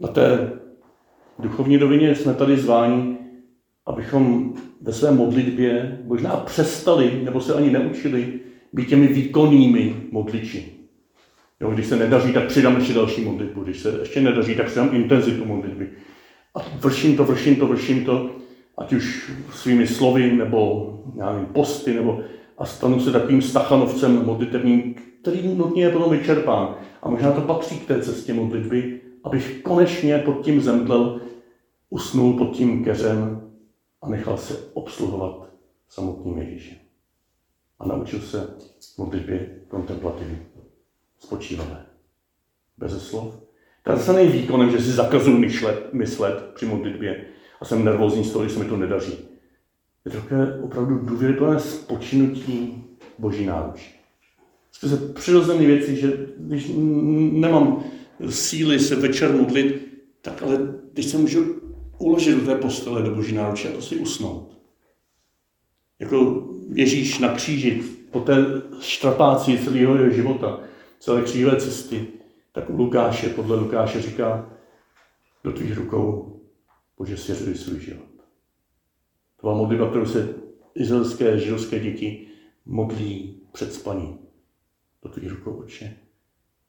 Na 0.00 0.08
té 0.08 0.52
duchovní 1.38 1.76
rovině 1.76 2.14
jsme 2.14 2.34
tady 2.34 2.56
zváni, 2.56 3.19
abychom 3.90 4.54
ve 4.80 4.92
své 4.92 5.10
modlitbě 5.10 5.98
možná 6.04 6.30
přestali, 6.30 7.20
nebo 7.24 7.40
se 7.40 7.54
ani 7.54 7.70
neučili, 7.70 8.32
být 8.72 8.88
těmi 8.88 9.06
výkonnými 9.06 9.96
modliči. 10.10 10.72
Jo, 11.60 11.70
když 11.70 11.86
se 11.86 11.96
nedaří, 11.96 12.32
tak 12.32 12.46
přidám 12.46 12.76
ještě 12.76 12.92
další 12.92 13.24
modlitbu. 13.24 13.64
Když 13.64 13.78
se 13.80 13.98
ještě 14.00 14.20
nedaří, 14.20 14.54
tak 14.54 14.66
přidám 14.66 14.88
intenzitu 14.92 15.44
modlitby. 15.44 15.88
A 16.54 16.58
vrším 16.80 17.16
to, 17.16 17.24
vrším 17.24 17.56
to, 17.56 17.66
vrším 17.66 18.04
to, 18.04 18.30
ať 18.78 18.92
už 18.92 19.32
svými 19.54 19.86
slovy, 19.86 20.32
nebo 20.32 20.90
já 21.16 21.32
nevím, 21.32 21.46
posty, 21.46 21.94
nebo 21.94 22.20
a 22.58 22.66
stanu 22.66 23.00
se 23.00 23.12
takovým 23.12 23.42
stachanovcem 23.42 24.24
modlitevním, 24.24 24.94
který 25.22 25.54
nutně 25.54 25.82
je 25.82 25.90
potom 25.90 26.10
vyčerpán. 26.10 26.74
A 27.02 27.10
možná 27.10 27.32
to 27.32 27.40
patří 27.40 27.78
k 27.78 27.86
té 27.86 28.02
cestě 28.02 28.34
modlitby, 28.34 29.00
abych 29.24 29.60
konečně 29.62 30.18
pod 30.18 30.40
tím 30.40 30.60
zemdlel, 30.60 31.20
usnul 31.90 32.32
pod 32.32 32.50
tím 32.50 32.84
keřem 32.84 33.49
a 34.02 34.08
nechal 34.08 34.38
se 34.38 34.58
obsluhovat 34.72 35.50
samotným 35.88 36.38
Ježíšem. 36.38 36.76
a 37.78 37.86
naučil 37.86 38.20
se 38.20 38.56
modlitbě 38.98 39.60
kontemplativní, 39.68 40.38
spočívané, 41.18 41.86
bez 42.78 43.08
slov. 43.08 43.34
To 43.82 43.96
zase 43.96 44.12
není 44.12 44.32
výkonem, 44.32 44.70
že 44.70 44.78
si 44.78 44.92
zakazuju 44.92 45.38
myšlet, 45.38 45.92
myslet 45.92 46.44
při 46.54 46.66
modlitbě 46.66 47.24
a 47.60 47.64
jsem 47.64 47.84
nervózní 47.84 48.24
z 48.24 48.32
toho, 48.32 48.48
že 48.48 48.54
se 48.54 48.58
mi 48.58 48.68
to 48.68 48.76
nedaří. 48.76 49.18
Je 50.04 50.10
to 50.10 50.20
takové 50.20 50.60
opravdu 50.60 50.98
důvěryplné 50.98 51.60
spočinutí 51.60 52.84
Boží 53.18 53.46
náručí. 53.46 53.94
Skrze 54.72 54.96
přirozené 54.96 55.66
věci, 55.66 55.96
že 55.96 56.26
když 56.38 56.72
nemám 57.32 57.84
síly 58.28 58.78
se 58.78 58.96
večer 58.96 59.32
modlit, 59.32 59.88
tak 60.22 60.42
ale 60.42 60.58
když 60.92 61.06
se 61.06 61.18
můžu 61.18 61.59
uložit 62.00 62.38
do 62.38 62.46
té 62.46 62.54
postele 62.54 63.02
do 63.02 63.14
Boží 63.14 63.34
náruče 63.34 63.68
a 63.68 63.72
to 63.72 63.82
si 63.82 63.96
usnout. 63.96 64.58
Jako 65.98 66.48
Ježíš 66.72 67.18
na 67.18 67.34
kříži, 67.34 67.82
po 68.10 68.20
té 68.20 68.36
štrapáci 68.80 69.58
celého 69.58 69.96
jeho 69.96 70.10
života, 70.10 70.60
celé 70.98 71.22
křížové 71.22 71.60
cesty, 71.60 72.06
tak 72.52 72.70
u 72.70 72.76
Lukáše, 72.76 73.28
podle 73.28 73.56
Lukáše 73.56 74.02
říká, 74.02 74.50
do 75.44 75.52
tvých 75.52 75.76
rukou, 75.76 76.36
Bože, 76.98 77.16
svěřuji 77.16 77.54
svůj 77.54 77.80
život. 77.80 78.10
To 79.36 79.46
byla 79.46 79.54
modlitba, 79.54 79.90
kterou 79.90 80.06
se 80.06 80.34
izraelské 80.74 81.38
židovské 81.38 81.80
děti 81.80 82.28
modlí 82.66 83.40
před 83.52 83.74
spaním. 83.74 84.18
Do 85.02 85.08
tvých 85.08 85.30
rukou, 85.30 85.52
oče, 85.52 85.96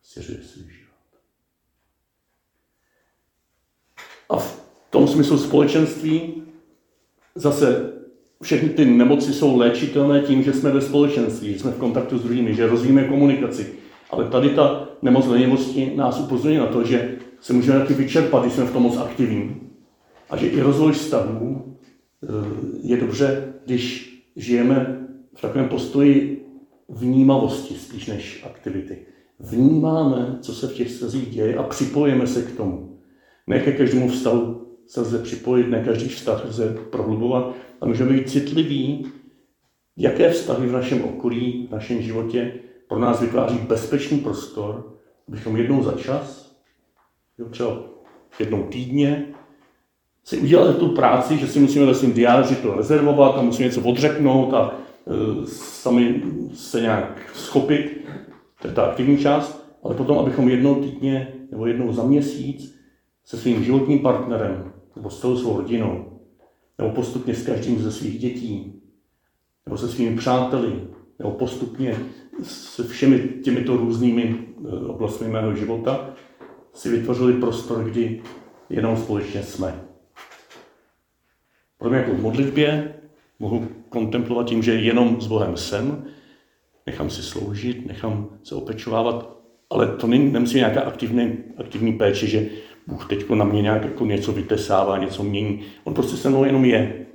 svěřuji 0.02 0.44
svůj 0.44 0.74
život. 0.74 0.92
A 4.30 4.38
v 4.38 4.61
tom 4.92 5.08
smyslu 5.08 5.38
společenství 5.38 6.44
zase 7.36 7.94
všechny 8.44 8.70
ty 8.70 8.86
nemoci 8.86 9.34
jsou 9.34 9.58
léčitelné 9.58 10.22
tím, 10.22 10.44
že 10.44 10.54
jsme 10.54 10.72
ve 10.72 10.82
společenství, 10.82 11.54
že 11.54 11.60
jsme 11.60 11.72
v 11.72 11.78
kontaktu 11.78 12.18
s 12.18 12.24
druhými, 12.24 12.54
že 12.54 12.68
rozvíjíme 12.68 13.04
komunikaci. 13.04 13.74
Ale 14.10 14.26
tady 14.26 14.50
ta 14.50 14.90
nemoc 15.02 15.28
lenivosti 15.28 15.94
nás 15.96 16.20
upozorňuje 16.20 16.60
na 16.60 16.68
to, 16.68 16.84
že 16.84 17.18
se 17.42 17.54
můžeme 17.54 17.80
taky 17.80 17.94
vyčerpat, 17.94 18.42
když 18.42 18.54
jsme 18.54 18.66
v 18.66 18.74
tom 18.74 18.84
moc 18.84 18.98
aktivní. 18.98 19.56
A 20.30 20.38
že 20.38 20.48
i 20.48 20.62
rozvoj 20.62 20.94
stavů 20.94 21.76
eh, 22.24 22.28
je 22.84 22.98
dobře, 22.98 23.54
když 23.66 24.12
žijeme 24.36 25.08
v 25.36 25.42
takovém 25.42 25.70
postoji 25.70 26.46
vnímavosti 26.90 27.74
spíš 27.74 28.08
než 28.08 28.44
aktivity. 28.46 28.98
Vnímáme, 29.40 30.38
co 30.42 30.54
se 30.54 30.68
v 30.68 30.74
těch 30.74 30.88
vztazích 30.88 31.30
děje 31.30 31.56
a 31.56 31.64
připojíme 31.64 32.28
se 32.28 32.42
k 32.42 32.58
tomu. 32.58 33.00
Ne 33.48 33.60
ke 33.60 33.72
každému 33.72 34.10
vztahu 34.10 34.61
se 34.92 35.02
lze 35.02 35.20
připojit, 35.20 35.70
ne 35.70 35.84
každý 35.84 36.10
vztah 36.10 36.46
lze 36.46 36.78
prohlubovat, 36.90 37.56
a 37.82 37.86
můžeme 37.86 38.14
být 38.14 38.30
citliví, 38.30 39.06
jaké 39.98 40.30
vztahy 40.30 40.68
v 40.68 40.72
našem 40.72 41.04
okolí, 41.04 41.68
v 41.68 41.72
našem 41.72 42.02
životě 42.02 42.54
pro 42.88 43.00
nás 43.00 43.22
vytváří 43.22 43.58
bezpečný 43.58 44.20
prostor, 44.20 44.98
abychom 45.28 45.58
jednou 45.58 45.84
za 45.84 45.92
čas, 45.92 46.56
jo, 47.38 47.46
třeba 47.50 47.78
jednou 48.40 48.64
týdně, 48.64 49.26
si 50.24 50.38
udělali 50.38 50.74
tu 50.74 50.88
práci, 50.88 51.38
že 51.38 51.48
si 51.48 51.60
musíme 51.60 51.86
ve 51.86 51.96
svém 51.96 52.14
diáři 52.14 52.56
to 52.56 52.74
rezervovat 52.74 53.36
a 53.38 53.42
musíme 53.42 53.68
něco 53.68 53.82
odřeknout 53.82 54.54
a 54.54 54.74
e, 54.74 55.46
sami 55.46 56.24
se 56.54 56.82
nějak 56.82 57.32
schopit. 57.34 58.08
To 58.62 58.68
je 58.68 58.74
ta 58.74 58.86
aktivní 58.86 59.18
část. 59.18 59.72
Ale 59.84 59.96
potom, 59.96 60.20
abychom 60.20 60.50
jednou 60.50 60.76
týdně 60.76 61.34
nebo 61.52 61.66
jednou 61.66 61.94
za 61.94 62.04
měsíc 62.04 62.80
se 63.26 63.38
svým 63.38 63.64
životním 63.64 64.00
partnerem 64.00 64.72
nebo 64.96 65.10
s 65.10 65.20
celou 65.20 65.38
svou 65.38 65.58
rodinou 65.58 66.20
nebo 66.78 66.94
postupně 66.94 67.36
s 67.36 67.46
každým 67.46 67.80
ze 67.80 67.92
svých 67.92 68.20
dětí, 68.20 68.82
nebo 69.66 69.78
se 69.78 69.90
svými 69.90 70.18
přáteli, 70.18 70.88
nebo 71.20 71.32
postupně 71.32 71.98
se 72.44 72.84
všemi 72.84 73.30
těmito 73.44 73.78
různými 73.78 74.48
eh, 74.66 74.88
oblastmi 74.88 75.28
mého 75.28 75.56
života, 75.56 76.14
si 76.74 76.90
vytvořili 76.90 77.34
prostor, 77.34 77.84
kdy 77.84 78.22
jenom 78.70 78.98
společně 78.98 79.44
jsme. 79.44 79.82
Pro 81.78 81.90
mě 81.90 82.00
jako 82.00 82.14
v 82.14 82.22
modlitbě 82.22 82.96
mohu 83.40 83.68
kontemplovat 83.90 84.48
tím, 84.48 84.64
že 84.64 84.74
jenom 84.74 85.22
s 85.22 85.28
Bohem 85.28 85.58
jsem, 85.58 86.06
nechám 86.86 87.10
si 87.10 87.24
sloužit, 87.24 87.86
nechám 87.88 88.30
se 88.44 88.56
opečovávat, 88.56 89.38
ale 89.70 89.88
to 89.88 90.08
není, 90.08 90.32
nemusí 90.32 90.58
nějaká 90.58 90.82
aktivní, 90.82 91.38
aktivní 91.58 91.94
péče, 91.94 92.28
že 92.28 92.50
Bůh 92.88 93.10
teď 93.10 93.30
na 93.30 93.46
mě 93.46 93.62
nějak 93.62 93.84
jako 93.84 94.06
něco 94.06 94.32
vytesává, 94.32 94.98
něco 94.98 95.24
mění. 95.24 95.66
On 95.84 95.94
prostě 95.94 96.18
se 96.18 96.30
mnou 96.30 96.44
jenom 96.44 96.66
je. 96.66 97.06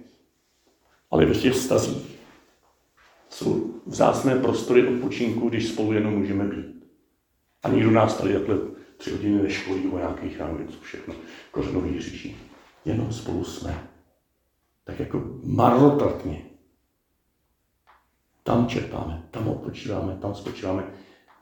Ale 1.11 1.27
v 1.27 1.43
těch 1.43 1.53
vztazích 1.53 2.19
jsou 3.31 3.75
vzácné 3.87 4.37
prostory 4.37 4.89
odpočinku, 4.89 5.49
když 5.49 5.69
spolu 5.69 5.93
jenom 5.93 6.15
můžeme 6.15 6.45
být. 6.45 6.87
A 7.63 7.69
nikdo 7.69 7.91
nás 7.91 8.17
tady 8.17 8.33
takhle 8.33 8.57
tři 8.97 9.11
hodiny 9.11 9.43
neškolí 9.43 9.89
o 9.89 9.99
nějakých 9.99 10.37
já 10.39 10.51
co 10.69 10.81
všechno, 10.81 11.15
kořenový 11.51 12.01
říší. 12.01 12.37
Jenom 12.85 13.13
spolu 13.13 13.45
jsme. 13.45 13.89
Tak 14.85 15.01
jako 15.01 15.23
marnotratně. 15.43 16.43
Tam 18.43 18.67
čerpáme, 18.67 19.23
tam 19.31 19.49
odpočíváme, 19.49 20.19
tam 20.21 20.35
spočíváme, 20.35 20.85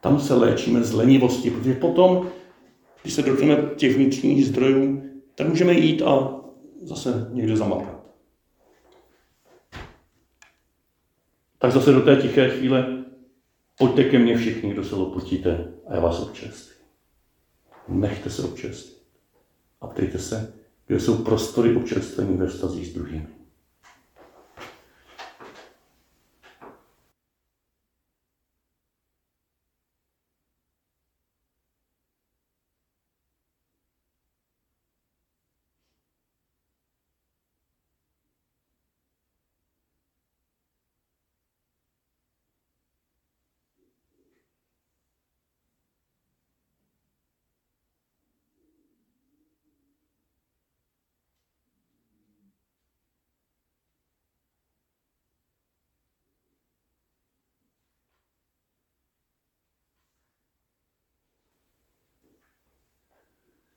tam 0.01 0.21
se 0.21 0.35
léčíme 0.35 0.85
z 0.85 0.93
lenivosti, 0.93 1.51
protože 1.51 1.75
potom 1.75 2.29
když 3.05 3.15
se 3.15 3.23
dotkneme 3.23 3.71
těch 3.77 3.97
vnitřních 3.97 4.47
zdrojů, 4.47 5.03
tak 5.35 5.49
můžeme 5.49 5.73
jít 5.73 6.03
a 6.03 6.41
zase 6.83 7.29
někde 7.33 7.57
zamakat. 7.57 8.05
Tak 11.59 11.73
zase 11.73 11.93
do 11.93 12.01
té 12.01 12.17
tiché 12.17 12.51
chvíle 12.51 13.05
pojďte 13.79 14.05
ke 14.05 14.19
mně 14.19 14.39
všichni, 14.39 14.71
kdo 14.71 14.85
se 14.85 14.95
lopotíte 14.95 15.75
a 15.87 15.95
já 15.95 16.01
vás 16.01 16.21
občerstvím. 16.21 16.87
Nechte 17.89 18.31
se 18.31 18.43
občerstvit. 18.43 19.03
A 19.81 19.87
ptejte 19.87 20.19
se, 20.19 20.55
kde 20.87 21.01
jsou 21.01 21.25
prostory 21.25 21.77
občerstvení 21.77 22.37
ve 22.37 22.47
vztazích 22.47 22.87
s 22.87 22.95
druhými. 22.95 23.44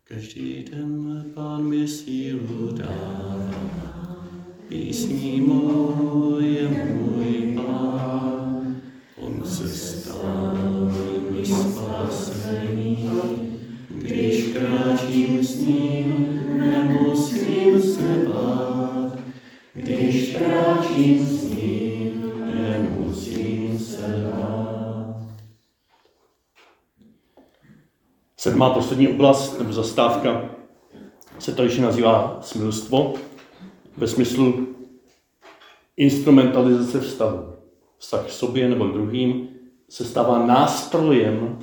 Každý 0.08 0.66
den 0.72 1.26
Pán 1.36 1.64
mi 1.64 1.88
sílu 1.88 2.72
dává, 2.72 4.26
písní 4.68 5.42
moje 5.42 6.68
můj 6.68 7.56
Pán. 7.56 8.76
On 9.18 9.44
se 9.46 9.70
stal 9.70 10.92
mi 11.32 11.46
spasení, 11.46 13.10
když 13.90 14.44
kráčím 14.44 15.44
s 15.44 15.56
ním, 15.56 16.40
nemusím 16.58 17.82
se 17.82 18.28
bát. 18.28 19.20
Když 19.74 20.36
kráčím 20.36 21.26
s 21.26 21.37
Sedmá 28.48 28.70
poslední 28.70 29.08
oblast, 29.08 29.60
nebo 29.60 29.74
zastávka, 29.74 30.50
se 31.40 31.64
ještě 31.64 31.82
nazývá 31.82 32.40
smilstvo, 32.42 33.14
ve 33.98 34.08
smyslu 34.08 34.68
instrumentalizace 35.98 37.00
vztahu. 37.00 37.54
Vztah 37.98 38.26
k 38.26 38.30
sobě 38.30 38.70
nebo 38.70 38.88
k 38.88 38.94
druhým 38.94 39.50
se 39.90 40.06
stává 40.06 40.46
nástrojem 40.46 41.60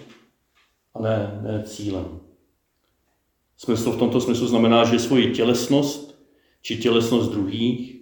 a 0.95 1.01
ne, 1.01 1.41
ne 1.43 1.63
cílem. 1.67 2.21
Smysl 3.57 3.93
v 3.93 3.99
tomto 3.99 4.21
smyslu 4.21 4.47
znamená, 4.47 4.85
že 4.85 4.99
svoji 4.99 5.35
tělesnost 5.35 6.25
či 6.63 6.77
tělesnost 6.77 7.31
druhých 7.31 7.97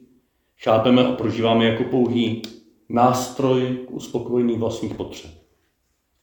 chápeme 0.63 1.07
a 1.07 1.13
prožíváme 1.13 1.65
jako 1.65 1.85
pouhý 1.85 2.43
nástroj 2.89 3.79
k 3.87 3.91
uspokojení 3.91 4.59
vlastních 4.59 4.95
potřeb. 4.95 5.31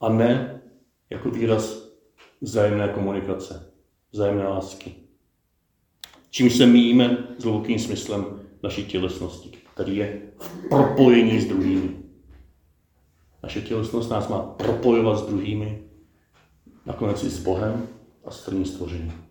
A 0.00 0.08
ne 0.08 0.62
jako 1.10 1.30
výraz 1.30 1.79
vzájemné 2.40 2.88
komunikace, 2.88 3.72
vzájemné 4.12 4.48
lásky. 4.48 4.94
Čím 6.30 6.50
se 6.50 6.66
míjíme 6.66 7.34
s 7.38 7.44
hlubokým 7.44 7.78
smyslem 7.78 8.40
naší 8.62 8.84
tělesnosti, 8.84 9.58
který 9.74 9.96
je 9.96 10.22
v 10.38 10.68
propojení 10.68 11.40
s 11.40 11.46
druhými. 11.46 11.96
Naše 13.42 13.62
tělesnost 13.62 14.10
nás 14.10 14.28
má 14.28 14.38
propojovat 14.42 15.18
s 15.18 15.22
druhými, 15.26 15.82
nakonec 16.86 17.24
i 17.24 17.30
s 17.30 17.38
Bohem 17.38 17.88
a 18.24 18.30
s 18.30 18.44
celým 18.44 18.64
stvořením. 18.64 19.24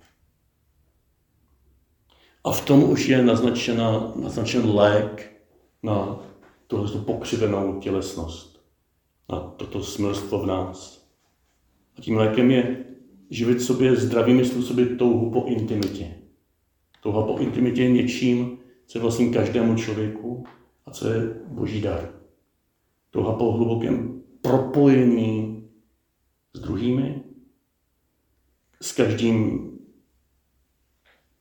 A 2.43 2.51
v 2.51 2.65
tom 2.65 2.83
už 2.83 3.07
je 3.07 3.23
naznačena, 3.23 4.13
naznačen 4.15 4.69
lék 4.69 5.41
na 5.83 6.19
tuhle 6.67 7.01
pokřivenou 7.01 7.79
tělesnost, 7.79 8.61
na 9.29 9.39
toto 9.39 9.83
smilstvo 9.83 10.39
v 10.39 10.45
nás. 10.45 11.07
A 11.97 12.01
tím 12.01 12.17
lékem 12.17 12.51
je 12.51 12.85
živit 13.29 13.61
sobě 13.61 13.95
zdravými 13.95 14.45
způsoby 14.45 14.83
touhu 14.83 15.31
po 15.31 15.45
intimitě. 15.45 16.15
Touha 17.03 17.23
po 17.23 17.37
intimitě 17.37 17.83
je 17.83 17.91
něčím, 17.91 18.57
co 18.85 18.97
je 18.97 19.01
vlastně 19.01 19.29
každému 19.29 19.75
člověku 19.75 20.43
a 20.85 20.91
co 20.91 21.07
je 21.07 21.21
boží 21.47 21.81
dar. 21.81 22.13
Touha 23.11 23.33
po 23.33 23.51
hlubokém 23.51 24.21
propojení 24.41 25.63
s 26.53 26.59
druhými, 26.59 27.23
s 28.81 28.91
každým 28.91 29.65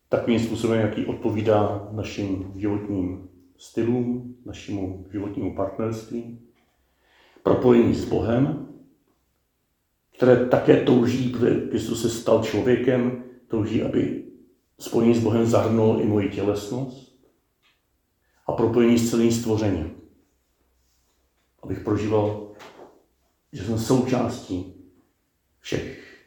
takovým 0.09 0.39
způsobem, 0.39 0.81
jaký 0.81 1.07
odpovídá 1.07 1.89
našim 1.93 2.53
životním 2.57 3.29
stylům, 3.59 4.37
našemu 4.45 5.07
životnímu 5.13 5.55
partnerství, 5.55 6.39
propojení 7.43 7.95
s 7.95 8.05
Bohem, 8.05 8.68
které 10.19 10.47
také 10.47 10.85
touží, 10.85 11.29
protože 11.29 11.61
Kristus 11.71 12.03
se 12.03 12.11
stal 12.11 12.43
člověkem, 12.43 13.25
touží, 13.49 13.83
aby 13.83 14.25
spojení 14.79 15.15
s 15.15 15.23
Bohem 15.23 15.47
zahrnulo 15.47 16.01
i 16.01 16.07
moji 16.07 16.31
tělesnost 16.31 17.25
a 18.47 18.53
propojení 18.53 18.99
s 18.99 19.11
celým 19.11 19.33
stvořením. 19.33 19.95
Abych 21.63 21.81
prožíval, 21.81 22.53
že 23.53 23.65
jsem 23.65 23.79
součástí 23.79 24.75
všech 25.61 26.19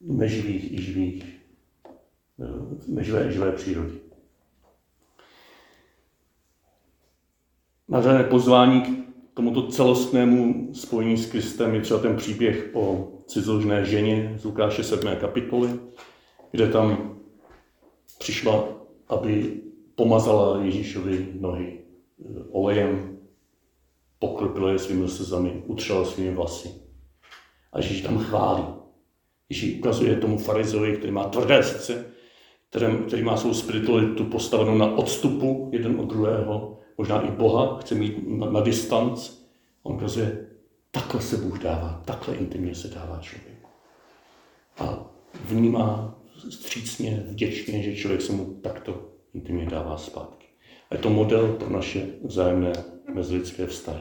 neživých 0.00 0.72
i 0.72 0.82
živých, 0.82 1.40
neživé, 2.88 3.32
živé 3.32 3.52
přírody. 3.52 4.00
Na 7.88 8.22
pozvání 8.22 9.05
tomuto 9.36 9.68
celostnému 9.68 10.68
spojení 10.74 11.16
s 11.16 11.26
Kristem 11.26 11.74
je 11.74 11.80
třeba 11.80 12.00
ten 12.00 12.16
příběh 12.16 12.70
o 12.72 13.12
cizoložné 13.26 13.84
ženě 13.84 14.34
z 14.38 14.44
Lukáše 14.44 14.84
7. 14.84 15.16
kapitoly, 15.16 15.70
kde 16.50 16.68
tam 16.68 17.16
přišla, 18.18 18.68
aby 19.08 19.60
pomazala 19.94 20.64
Ježíšovi 20.64 21.28
nohy 21.40 21.78
eh, 21.78 22.24
olejem, 22.50 23.18
pokropila 24.18 24.72
je 24.72 24.78
svými 24.78 25.08
slzami, 25.08 25.62
utřela 25.66 26.04
svými 26.04 26.34
vlasy. 26.34 26.68
A 27.72 27.78
Ježíš 27.78 28.02
tam 28.02 28.18
chválí. 28.18 28.64
Ježíš 29.48 29.78
ukazuje 29.78 30.16
tomu 30.16 30.38
farizovi, 30.38 30.96
který 30.96 31.12
má 31.12 31.24
tvrdé 31.24 31.62
srdce, 31.62 32.06
který, 32.70 32.86
který 33.06 33.22
má 33.22 33.36
svou 33.36 33.54
spiritualitu 33.54 34.24
postavenou 34.24 34.78
na 34.78 34.96
odstupu 34.96 35.70
jeden 35.72 36.00
od 36.00 36.04
druhého, 36.04 36.78
možná 36.98 37.20
i 37.20 37.30
Boha, 37.30 37.78
chce 37.78 37.94
mít 37.94 38.28
na, 38.28 38.50
na 38.50 38.60
distanc. 38.60 39.30
On 39.82 39.96
ukazuje, 39.96 40.46
takhle 40.90 41.20
se 41.20 41.36
Bůh 41.36 41.58
dává, 41.58 42.02
takhle 42.04 42.36
intimně 42.36 42.74
se 42.74 42.88
dává 42.88 43.18
člověk. 43.20 43.56
A 44.78 45.10
vnímá 45.44 46.18
střícně, 46.50 47.24
vděčně, 47.28 47.82
že 47.82 47.96
člověk 47.96 48.22
se 48.22 48.32
mu 48.32 48.44
takto 48.44 49.08
intimně 49.34 49.66
dává 49.66 49.96
zpátky. 49.96 50.46
A 50.90 50.94
je 50.94 51.00
to 51.00 51.10
model 51.10 51.52
pro 51.52 51.70
naše 51.70 52.06
vzájemné 52.24 52.72
mezilidské 53.14 53.66
vztahy. 53.66 54.00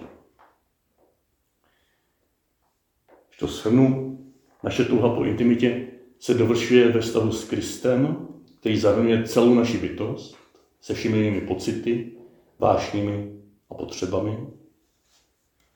Když 3.28 3.40
to 3.40 3.48
shrnu, 3.48 4.20
naše 4.64 4.86
touha 4.86 5.16
po 5.16 5.24
intimitě 5.24 5.88
se 6.20 6.34
dovršuje 6.34 6.92
ve 6.92 7.02
vztahu 7.02 7.32
s 7.32 7.44
Kristem, 7.44 8.28
který 8.66 8.80
zahrnuje 8.80 9.24
celou 9.24 9.54
naši 9.54 9.78
bytost 9.78 10.38
se 10.82 10.94
všemi 10.94 11.18
jejími 11.18 11.42
pocity, 11.42 12.12
vášními 12.60 13.32
a 13.70 13.76
potřebami. 13.76 14.38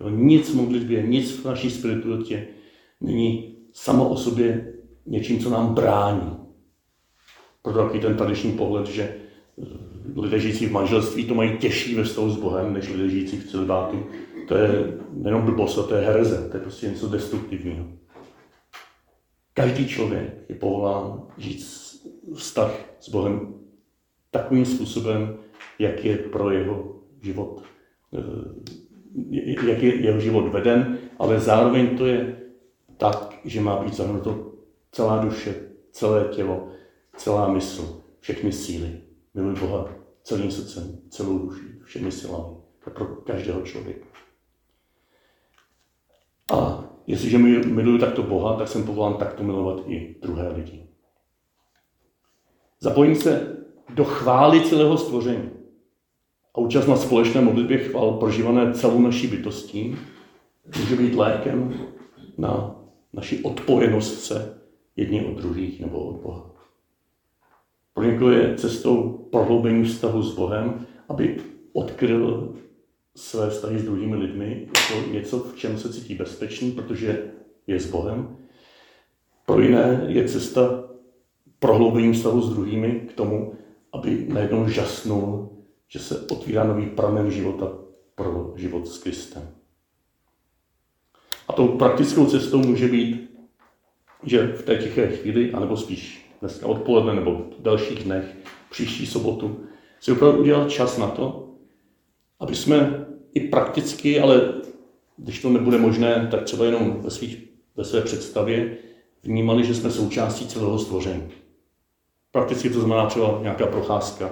Nic 0.09 0.49
v 0.49 0.55
modlitbě, 0.55 1.03
nic 1.03 1.31
v 1.31 1.45
naší 1.45 1.69
spiritualitě 1.69 2.47
není 3.01 3.55
samo 3.73 4.09
o 4.09 4.17
sobě 4.17 4.73
něčím, 5.05 5.39
co 5.39 5.49
nám 5.49 5.73
brání. 5.73 6.37
Proto 7.61 7.83
takový 7.83 7.99
ten 7.99 8.17
tradiční 8.17 8.51
pohled, 8.51 8.87
že 8.87 9.03
eh, 9.03 9.65
lidé 10.15 10.39
žijící 10.39 10.65
v 10.65 10.71
manželství 10.71 11.25
to 11.25 11.35
mají 11.35 11.57
těžší 11.57 11.95
ve 11.95 12.03
vztahu 12.03 12.29
s 12.29 12.37
Bohem, 12.37 12.73
než 12.73 12.89
lidé 12.89 13.09
žijící 13.09 13.37
v 13.37 13.51
celibátu. 13.51 14.07
To 14.47 14.55
je 14.55 14.97
nejenom 15.13 15.41
blbost, 15.41 15.87
to 15.87 15.95
je 15.95 16.05
hereze, 16.05 16.49
to 16.51 16.57
je 16.57 16.61
prostě 16.61 16.87
něco 16.87 17.07
destruktivního. 17.07 17.85
Každý 19.53 19.87
člověk 19.87 20.45
je 20.49 20.55
povolán 20.55 21.21
žít 21.37 21.88
vztah 22.33 22.71
s 22.99 23.09
Bohem 23.09 23.53
takovým 24.31 24.65
způsobem, 24.65 25.37
jak 25.79 26.05
je 26.05 26.17
pro 26.17 26.51
jeho 26.51 26.95
život, 27.21 27.63
eh, 28.13 28.19
jak 29.67 29.83
je 29.83 29.95
jeho 30.01 30.19
život 30.19 30.47
veden, 30.47 30.97
ale 31.19 31.39
zároveň 31.39 31.97
to 31.97 32.05
je 32.05 32.37
tak, 32.97 33.39
že 33.45 33.61
má 33.61 33.83
být 33.83 33.93
zahrnuto 33.93 34.51
celá 34.91 35.17
duše, 35.17 35.55
celé 35.91 36.23
tělo, 36.23 36.67
celá 37.17 37.53
mysl, 37.53 38.01
všechny 38.19 38.51
síly. 38.51 39.01
Miluj 39.33 39.55
Boha 39.55 39.99
celým 40.23 40.51
srdcem, 40.51 40.97
celou 41.09 41.39
duší, 41.39 41.65
všemi 41.83 42.11
silami. 42.11 42.55
Pro 42.79 43.05
každého 43.05 43.61
člověka. 43.61 44.05
A 46.53 46.83
jestliže 47.07 47.37
miluju 47.37 47.97
takto 47.97 48.23
Boha, 48.23 48.57
tak 48.57 48.67
jsem 48.67 48.83
povolán 48.83 49.13
takto 49.13 49.43
milovat 49.43 49.83
i 49.87 50.15
druhé 50.21 50.49
lidi. 50.49 50.88
Zapojím 52.81 53.15
se 53.15 53.57
do 53.89 54.03
chvály 54.05 54.61
celého 54.61 54.97
stvoření 54.97 55.49
a 56.55 56.57
účast 56.57 56.87
na 56.87 56.95
společné 56.95 57.41
modlitbě 57.41 57.77
chval 57.77 58.11
prožívané 58.11 58.73
celou 58.73 59.01
naší 59.01 59.27
bytostí 59.27 59.97
může 60.79 60.95
být 60.95 61.15
lékem 61.15 61.73
na 62.37 62.75
naši 63.13 63.43
odpojenost 63.43 64.23
se 64.23 64.59
jedni 64.95 65.25
od 65.25 65.37
druhých 65.37 65.81
nebo 65.81 65.99
od 65.99 66.21
Boha. 66.21 66.51
Pro 67.93 68.03
někoho 68.03 68.31
je 68.31 68.55
cestou 68.55 69.27
prohloubení 69.31 69.83
vztahu 69.83 70.21
s 70.21 70.35
Bohem, 70.35 70.85
aby 71.09 71.41
odkryl 71.73 72.53
své 73.15 73.49
vztahy 73.49 73.79
s 73.79 73.83
druhými 73.83 74.15
lidmi 74.15 74.67
jako 74.67 75.11
něco, 75.11 75.39
v 75.39 75.55
čem 75.55 75.77
se 75.77 75.93
cítí 75.93 76.15
bezpečný, 76.15 76.71
protože 76.71 77.31
je 77.67 77.79
s 77.79 77.91
Bohem. 77.91 78.37
Pro 79.45 79.61
jiné 79.61 80.05
je 80.07 80.27
cesta 80.27 80.88
prohloubením 81.59 82.13
vztahu 82.13 82.41
s 82.41 82.49
druhými 82.49 82.91
k 83.09 83.13
tomu, 83.13 83.53
aby 83.93 84.25
najednou 84.29 84.69
žasnul, 84.69 85.49
že 85.87 85.99
se 85.99 86.27
otvírá 86.29 86.63
nový 86.63 86.85
pramen 86.85 87.31
života 87.31 87.71
pro 88.15 88.53
život 88.55 88.87
s 88.87 88.97
Kristem. 88.97 89.49
A 91.47 91.53
tou 91.53 91.67
praktickou 91.67 92.25
cestou 92.25 92.57
může 92.57 92.87
být, 92.87 93.29
že 94.23 94.47
v 94.47 94.63
té 94.63 94.75
tiché 94.75 95.07
chvíli, 95.07 95.51
anebo 95.51 95.77
spíš 95.77 96.31
dneska 96.39 96.67
odpoledne 96.67 97.13
nebo 97.13 97.31
v 97.59 97.61
dalších 97.61 98.03
dnech, 98.03 98.35
příští 98.71 99.05
sobotu, 99.05 99.63
si 99.99 100.11
opravdu 100.11 100.39
udělat 100.39 100.71
čas 100.71 100.97
na 100.97 101.07
to, 101.07 101.49
aby 102.39 102.55
jsme 102.55 103.05
i 103.33 103.39
prakticky, 103.39 104.19
ale 104.19 104.53
když 105.17 105.41
to 105.41 105.49
nebude 105.49 105.77
možné, 105.77 106.27
tak 106.31 106.43
třeba 106.43 106.65
jenom 106.65 107.01
ve, 107.01 107.11
svých, 107.11 107.43
ve 107.75 107.85
své 107.85 108.01
představě 108.01 108.77
vnímali, 109.23 109.63
že 109.63 109.75
jsme 109.75 109.91
součástí 109.91 110.47
celého 110.47 110.79
stvoření. 110.79 111.27
Prakticky 112.31 112.69
to 112.69 112.79
znamená 112.79 113.05
třeba 113.05 113.39
nějaká 113.41 113.67
procházka, 113.67 114.29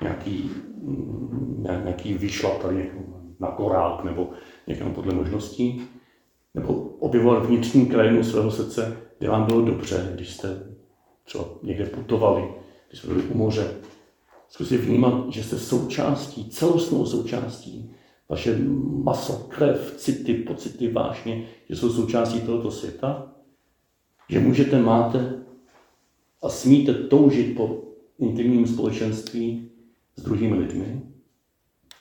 nějaký, 0.00 0.50
mm, 0.82 1.66
nějaký 1.84 2.14
výšlap 2.14 2.62
tady 2.62 2.92
na 3.40 3.48
korák 3.48 4.04
nebo 4.04 4.30
někam 4.66 4.94
podle 4.94 5.14
možností, 5.14 5.82
nebo 6.54 6.74
objevovat 6.74 7.46
vnitřní 7.46 7.86
krajinu 7.86 8.24
svého 8.24 8.50
srdce, 8.50 8.96
kde 9.18 9.28
vám 9.28 9.46
bylo 9.46 9.62
dobře, 9.62 10.12
když 10.14 10.34
jste 10.34 10.76
třeba 11.24 11.44
někde 11.62 11.84
putovali, 11.86 12.54
když 12.88 13.00
jste 13.00 13.08
byli 13.08 13.22
u 13.22 13.38
moře. 13.38 13.74
Zkusit 14.48 14.80
vnímat, 14.80 15.32
že 15.32 15.44
jste 15.44 15.58
součástí, 15.58 16.50
celostnou 16.50 17.06
součástí. 17.06 17.94
Vaše 18.28 18.58
maso, 19.04 19.32
krev, 19.48 19.94
city, 19.96 20.34
pocity, 20.34 20.92
vášně, 20.92 21.46
že 21.68 21.76
jsou 21.76 21.90
součástí 21.90 22.40
tohoto 22.40 22.70
světa. 22.70 23.32
Že 24.30 24.40
můžete, 24.40 24.82
máte 24.82 25.37
a 26.42 26.48
smíte 26.48 26.94
toužit 26.94 27.56
po 27.56 27.82
intimním 28.18 28.66
společenství 28.66 29.70
s 30.16 30.22
druhými 30.22 30.54
lidmi 30.54 31.02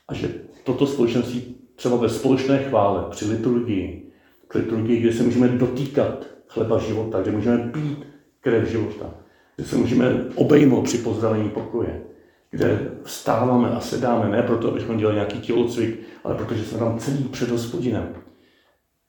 a 0.07 0.13
že 0.13 0.41
toto 0.63 0.87
společenství 0.87 1.55
třeba 1.75 1.95
ve 1.95 2.09
společné 2.09 2.63
chvále, 2.63 3.03
při 3.09 3.25
liturgii, 3.25 4.11
k 4.47 4.55
liturgii, 4.55 4.99
kde 4.99 5.13
se 5.13 5.23
můžeme 5.23 5.47
dotýkat 5.47 6.25
chleba 6.47 6.79
života, 6.79 7.21
kde 7.21 7.31
můžeme 7.31 7.57
pít 7.57 7.97
krev 8.39 8.69
života, 8.69 9.15
kde 9.55 9.65
se 9.65 9.75
můžeme 9.75 10.25
obejmout 10.35 10.81
při 10.81 10.97
pozdravení 10.97 11.49
pokoje, 11.49 12.03
kde 12.51 12.91
vstáváme 13.03 13.69
a 13.69 13.79
sedáme 13.79 14.29
ne 14.29 14.43
proto, 14.43 14.67
abychom 14.71 14.97
dělali 14.97 15.15
nějaký 15.15 15.39
tělocvik, 15.39 15.99
ale 16.23 16.35
protože 16.35 16.63
jsme 16.63 16.79
tam 16.79 16.99
celý 16.99 17.23
před 17.23 17.49
hospodinem. 17.49 18.15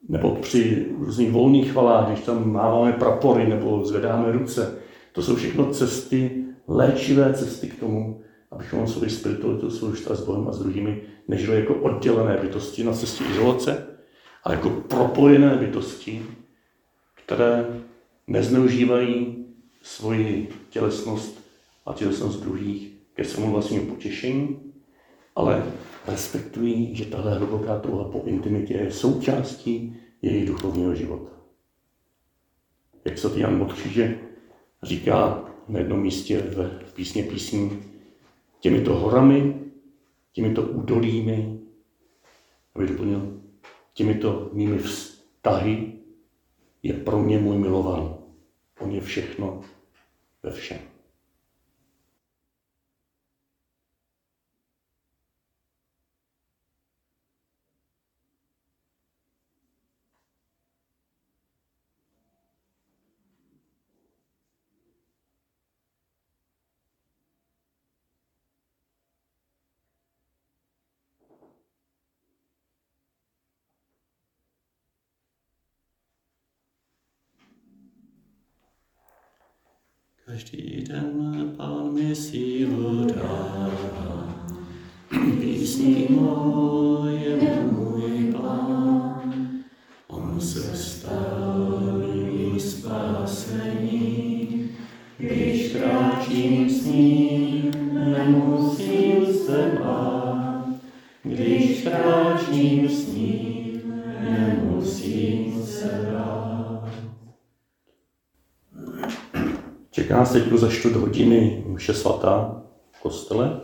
nebo 0.09 0.35
při 0.37 0.87
různých 0.99 1.33
volných 1.33 1.73
chvalách, 1.73 2.09
když 2.09 2.25
tam 2.25 2.53
máváme 2.53 2.93
prapory 2.93 3.47
nebo 3.47 3.85
zvedáme 3.85 4.33
ruce. 4.33 4.78
To 5.19 5.25
jsou 5.25 5.37
všechno 5.37 5.71
cesty, 5.71 6.45
léčivé 6.69 7.35
cesty 7.35 7.69
k 7.69 7.81
tomu, 7.81 8.23
abychom 8.51 8.87
svoji 8.87 9.11
spiritualitu, 9.11 9.71
svou 9.71 9.95
s 9.95 10.25
Bohem 10.25 10.49
a 10.49 10.53
s 10.53 10.59
druhými 10.59 11.03
nežili 11.29 11.57
jako 11.57 11.75
oddělené 11.75 12.37
bytosti 12.37 12.85
na 12.85 12.93
cestě 12.93 13.25
izolace, 13.25 13.87
ale 14.45 14.55
jako 14.55 14.71
propojené 14.71 15.57
bytosti, 15.57 16.23
které 17.15 17.67
nezneužívají 18.27 19.47
svoji 19.83 20.49
tělesnost 20.71 21.51
a 21.87 21.95
tělesnost 21.95 22.43
druhých 22.43 22.93
ke 23.15 23.25
svému 23.25 23.53
vlastnímu 23.53 23.87
potěšení, 23.87 24.73
ale 25.37 25.63
respektují, 26.09 26.95
že 26.95 27.05
tahle 27.05 27.39
hluboká 27.39 27.79
touha 27.79 28.05
po 28.05 28.23
intimitě 28.27 28.75
je 28.75 28.93
součástí 28.93 29.97
jejich 30.23 30.49
duchovního 30.49 30.95
života. 30.95 31.31
Jak 33.05 33.19
se 33.19 33.41
Jan 33.41 33.63
od 33.63 33.73
Kříže 33.73 34.28
říká 34.83 35.45
na 35.69 35.79
jednom 35.79 36.01
místě 36.01 36.41
v 36.87 36.93
písně 36.95 37.23
písní, 37.23 37.83
těmito 38.61 38.95
horami, 38.95 39.61
těmito 40.33 40.63
údolími, 40.63 41.61
aby 42.75 42.87
doplnil, 42.87 43.41
těmito 43.93 44.51
mými 44.53 44.79
vztahy 44.79 45.93
je 46.83 46.95
pro 46.95 47.19
mě 47.19 47.39
můj 47.39 47.59
milovaný. 47.59 48.15
On 48.81 48.91
je 48.91 49.01
všechno 49.01 49.61
ve 50.43 50.51
všem. 50.51 50.98
Každý 80.39 80.85
den 80.89 81.53
Pán 81.57 81.93
mi 81.95 82.15
sílu 82.15 83.07
dává, 83.07 84.47
písní 85.41 86.07
můj 86.11 87.08
nás 110.17 110.33
teď 110.33 110.53
za 110.53 110.71
čtvrt 110.71 110.97
hodiny 110.97 111.65
mše 111.67 111.95
svatá 111.95 112.63
v 112.93 113.01
kostele. 113.03 113.61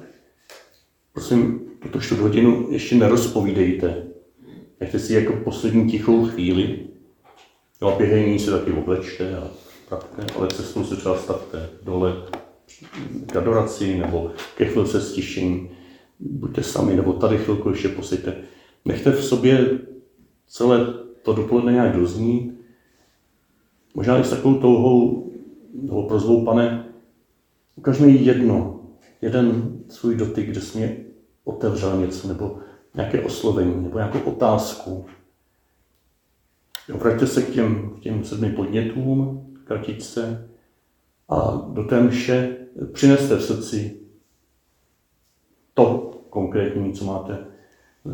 Prosím, 1.13 1.61
tuto 1.83 2.01
čtvrt 2.01 2.21
hodinu 2.21 2.67
ještě 2.71 2.95
nerozpovídejte. 2.95 4.07
Nechte 4.81 4.99
si 4.99 5.15
jako 5.15 5.33
poslední 5.33 5.91
tichou 5.91 6.27
chvíli. 6.27 6.79
Jo, 7.83 7.89
a 7.89 7.97
běhejní 7.97 8.39
se 8.39 8.51
taky 8.51 8.73
oblečte 8.73 9.37
a 9.37 9.49
pravte, 9.89 10.27
ale 10.37 10.49
cestou 10.49 10.85
se 10.85 10.97
třeba 10.97 11.19
stavte 11.19 11.71
dole 11.83 12.13
k 13.33 13.37
adoraci 13.37 13.99
nebo 13.99 14.31
ke 14.57 14.65
chvilce 14.65 15.01
stišení. 15.01 15.71
Buďte 16.21 16.63
sami, 16.63 16.97
nebo 16.97 17.13
tady 17.13 17.39
chvilku 17.39 17.71
ještě 17.71 17.89
posyte. 17.89 18.37
Nechte 18.85 19.11
v 19.11 19.25
sobě 19.25 19.79
celé 20.47 20.95
to 21.23 21.33
dopoledne 21.33 21.73
nějak 21.73 21.97
doznít. 21.97 22.61
Možná 23.95 24.19
i 24.19 24.25
s 24.25 24.31
takovou 24.31 24.55
touhou 24.55 25.33
nebo 25.83 26.09
prozbou, 26.09 26.45
pane, 26.45 26.85
ukaž 27.77 27.99
mi 27.99 28.13
jedno, 28.13 28.81
jeden 29.23 29.79
svůj 29.89 30.17
dotyk, 30.17 30.49
kde 30.49 30.61
jsi 30.61 30.79
mě 30.79 31.05
otevřel 31.45 31.97
něco, 31.97 32.29
nebo 32.29 32.59
nějaké 32.95 33.23
oslovení, 33.23 33.83
nebo 33.83 33.99
nějakou 33.99 34.19
otázku. 34.19 35.07
Vraťte 36.89 37.27
se 37.27 37.43
k 37.43 37.51
těm, 37.51 37.91
k 37.91 38.01
těm 38.01 38.25
sedmi 38.25 38.51
podnětům, 38.51 39.47
kratičce, 39.65 40.49
a 41.29 41.69
do 41.73 41.85
té 41.85 42.01
mše 42.01 42.57
přineste 42.93 43.37
v 43.37 43.45
srdci 43.45 44.01
to 45.75 46.11
konkrétní, 46.31 46.93
co 46.93 47.05
máte 47.05 47.39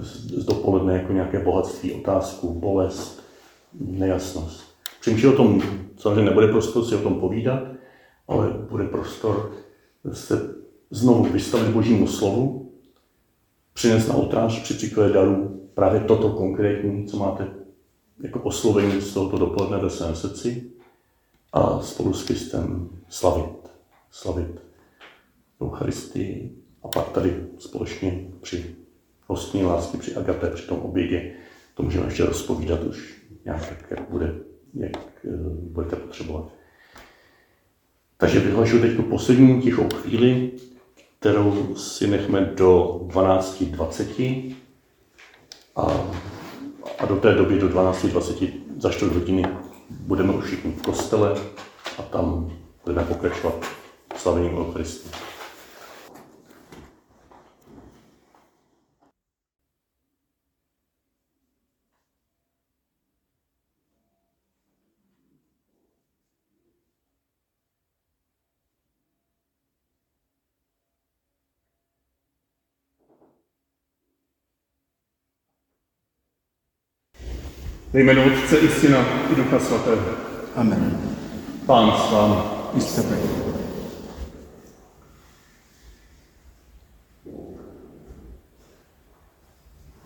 z 0.01 0.45
dopoledne 0.45 0.97
jako 0.97 1.12
nějaké 1.12 1.45
bohatství, 1.45 1.93
otázku, 1.93 2.55
bolest, 2.55 3.23
nejasnost. 3.81 4.69
Přemýšlí 5.01 5.28
o 5.28 5.36
tom, 5.36 5.62
samozřejmě 5.97 6.22
nebude 6.22 6.48
prostor 6.48 6.85
si 6.85 6.94
o 6.94 7.02
tom 7.02 7.20
povídat, 7.20 7.62
ale 8.28 8.51
bude 8.70 8.85
prostor 8.85 9.52
se 10.12 10.55
znovu 10.90 11.24
vystavit 11.24 11.68
Božímu 11.68 12.06
slovu, 12.06 12.72
přinést 13.72 14.09
na 14.09 14.14
oltář 14.14 14.62
při 14.62 14.74
příkladě 14.74 15.12
darů 15.12 15.68
právě 15.74 16.01
toto 16.01 16.31
konkrétní, 16.31 17.06
co 17.06 17.16
máte 17.16 17.48
jako 18.22 18.40
oslovení 18.40 19.01
z 19.01 19.14
tohoto 19.14 19.39
dopoledne 19.39 19.78
ve 19.78 19.90
svém 19.90 20.14
srdci 20.14 20.70
a 21.52 21.81
spolu 21.81 22.14
s 22.14 22.24
Kristem 22.24 22.90
slavit, 23.09 23.70
slavit 24.10 24.62
Eucharistii 25.62 26.56
a 26.82 26.89
pak 26.89 27.09
tady 27.09 27.47
společně 27.59 28.27
při 28.40 28.77
hostní 29.27 29.64
lásky, 29.64 29.98
při 29.98 30.14
agate, 30.14 30.51
při 30.51 30.66
tom 30.66 30.78
obědě, 30.78 31.32
to 31.74 31.82
můžeme 31.82 32.06
ještě 32.06 32.24
rozpovídat 32.24 32.85
už 32.85 33.24
nějak, 33.44 33.90
jak 33.90 34.10
bude 34.10 34.49
jak 34.74 34.97
eh, 35.24 35.28
budete 35.60 35.97
potřebovat. 35.97 36.52
Takže 38.16 38.40
vyhlašu 38.40 38.80
teď 38.80 39.01
poslední 39.09 39.62
tichou 39.62 39.88
chvíli, 39.94 40.51
kterou 41.18 41.74
si 41.76 42.06
nechme 42.06 42.40
do 42.40 43.01
12.20 43.06 44.55
a, 45.76 46.10
a 46.98 47.06
do 47.06 47.16
té 47.16 47.34
doby 47.34 47.59
do 47.59 47.68
12.20 47.68 48.52
za 48.76 48.90
4 48.90 49.14
hodiny 49.14 49.44
budeme 49.90 50.32
už 50.32 50.44
všichni 50.44 50.72
v 50.72 50.82
kostele 50.82 51.34
a 51.98 52.02
tam 52.02 52.52
budeme 52.84 53.05
pokračovat 53.05 53.64
slavením 54.16 54.59
Eucharistii. 54.59 55.30
Ve 77.93 78.01
jménu 78.01 78.23
Otce 78.25 78.59
i 78.59 78.69
Syna 78.69 78.99
i 79.33 79.35
Ducha 79.35 79.59
Svatého. 79.59 80.03
Amen. 80.57 81.01
Pán 81.67 81.93
s 81.93 82.12
vámi. 82.12 82.35
Jste 82.79 83.03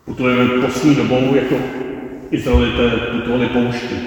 Putujeme 0.04 0.66
poslední 0.66 0.94
dobou 0.94 1.34
jako 1.34 1.54
Izraelité 2.30 2.90
putovali 2.90 3.48
poušti. 3.48 4.00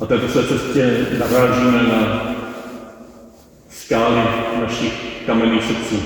Na 0.00 0.06
této 0.06 0.28
své 0.28 0.42
cestě 0.42 1.06
narážíme 1.18 1.82
na 1.82 2.34
skály 3.70 4.22
našich 4.60 5.22
kamenných 5.26 5.64
srdcí, 5.64 6.02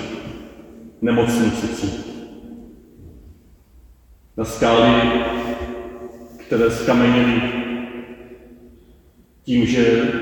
nemocných 1.03 1.55
srdcí 1.55 2.10
na 4.41 4.47
skály, 4.47 5.25
které 6.47 6.71
skameněly 6.71 7.43
tím, 9.43 9.67
že 9.67 10.13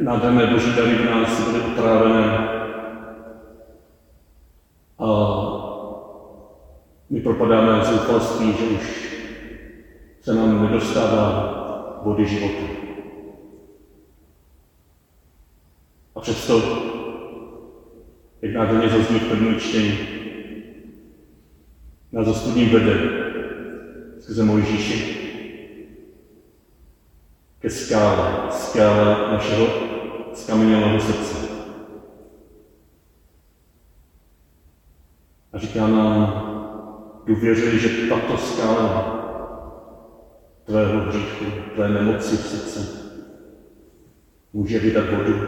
nádherné 0.00 0.46
boží 0.46 0.72
dary 0.76 0.94
v 0.94 1.04
nás 1.04 1.48
byly 1.48 1.60
otrávené. 1.60 2.48
A 4.98 5.06
my 7.10 7.20
propadáme 7.20 7.84
zoufalství, 7.84 8.52
že 8.52 8.64
už 8.66 9.16
se 10.20 10.34
nám 10.34 10.62
nedostává 10.62 12.00
vody 12.04 12.26
života. 12.26 12.72
A 16.14 16.20
přesto, 16.20 16.62
jak 18.42 18.54
nádherně 18.54 18.88
zazní 18.88 19.18
v 19.18 19.28
prvním 19.28 19.60
čtení, 19.60 19.98
nás 22.12 22.26
za 22.26 22.50
vede 22.72 23.29
skrze 24.30 24.44
Mojžíši 24.44 25.16
ke 27.58 27.70
skále, 27.70 28.46
skále 28.50 29.32
našeho 29.32 29.66
skameněného 30.34 31.00
srdce. 31.00 31.36
A 35.52 35.58
říká 35.58 35.86
nám, 35.86 36.46
důvěřuji, 37.26 37.78
že 37.78 38.08
tato 38.08 38.36
skála 38.38 39.16
tvého 40.64 41.00
hříchu, 41.00 41.44
tvé 41.74 41.88
nemoci 41.88 42.36
v 42.36 42.46
srdce 42.46 43.10
může 44.52 44.78
vydat 44.78 45.10
vodu. 45.10 45.46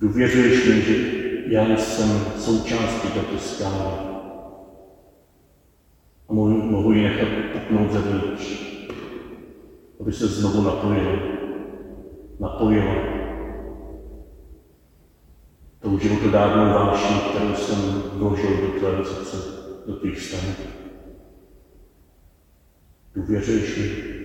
Důvěřuješ 0.00 0.66
mi, 0.66 0.82
že 0.82 0.94
já 1.46 1.76
jsem 1.76 2.24
součástí 2.36 3.08
této 3.08 3.38
skály 3.38 4.17
a 6.28 6.32
mohu, 6.32 6.48
mohu 6.48 6.92
ji 6.92 7.02
nechat 7.02 7.28
puknout 7.52 7.92
zevnitř, 7.92 8.68
aby 10.00 10.12
se 10.12 10.26
znovu 10.26 10.62
napojil, 10.62 11.20
napojila 12.40 12.94
tou 15.80 15.98
životodárnou 15.98 16.74
vášní, 16.74 17.16
kterou 17.30 17.54
jsem 17.54 18.02
vložil 18.18 18.50
do 18.56 18.78
tvého 18.78 19.04
srdce, 19.04 19.36
do 19.86 19.94
tvých 19.94 20.18
vztahů. 20.18 20.52
Důvěřuješ 23.14 23.78
mi? 23.78 24.17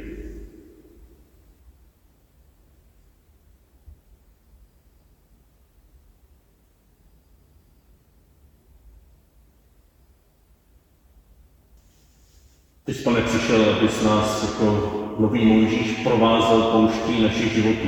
Ty 12.94 13.00
jsi, 13.00 13.04
pane, 13.04 13.22
přišel, 13.22 13.76
abys 13.78 14.04
nás 14.04 14.44
jako 14.44 14.94
nový 15.20 15.46
Mojžíš 15.46 16.04
provázel 16.04 16.62
pouští 16.62 17.24
našich 17.24 17.54
životů. 17.54 17.88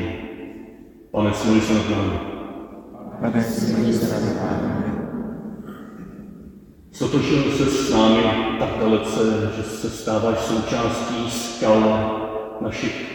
Pane, 1.11 1.33
smluj 1.33 1.61
se 1.61 1.73
nad 1.73 1.89
námi. 1.89 2.19
Pane, 3.21 3.43
smluj 3.43 3.93
se 3.93 4.13
nad 4.13 4.35
námi. 4.41 4.93
Sotočil 6.91 7.51
se 7.57 7.65
s 7.65 7.93
námi 7.93 8.23
tak 8.59 8.69
dalece, 8.79 9.19
že 9.57 9.63
se 9.63 9.89
stáváš 9.89 10.39
součástí 10.39 11.31
skal 11.31 12.11
našich 12.61 13.05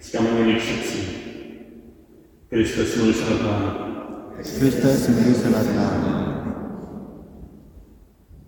skameněných 0.00 0.62
srdcí. 0.62 1.08
Kriste, 2.48 2.84
smluj 2.84 3.12
se 3.12 3.30
nad 3.30 3.42
námi. 3.42 3.70
Kriste, 4.58 4.96
smluj 4.96 5.34
se 5.34 5.50
nad 5.50 5.74
námi. 5.76 6.24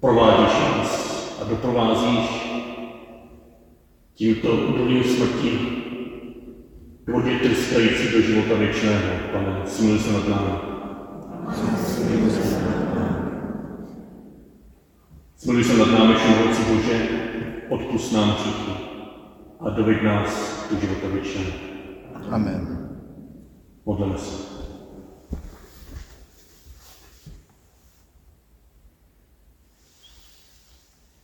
Provádíš 0.01 0.53
nás 0.53 1.17
a 1.43 1.45
doprovázíš 1.45 2.46
tímto 4.17 4.49
údolím 4.49 5.05
smrti 5.05 5.59
vodě 7.13 7.39
tryskající 7.39 8.13
do 8.13 8.21
života 8.21 8.55
věčného. 8.55 9.13
Pane, 9.33 9.63
smluj 9.67 9.99
se 9.99 10.13
nad 10.13 10.29
námi. 10.29 10.51
Smluj 15.37 15.65
se 15.65 15.77
nad 15.77 15.91
námi, 15.99 16.15
všemohoucí 16.15 16.63
Bože, 16.63 17.09
odpust 17.69 18.13
nám 18.13 18.31
hříchy 18.31 18.73
a 19.61 19.71
doveď 19.71 20.03
nás 20.03 20.65
do 20.71 20.81
života 20.81 21.09
věčného. 21.09 21.53
Amen. 22.31 22.89
Modleme 23.87 24.19
se. 24.19 24.57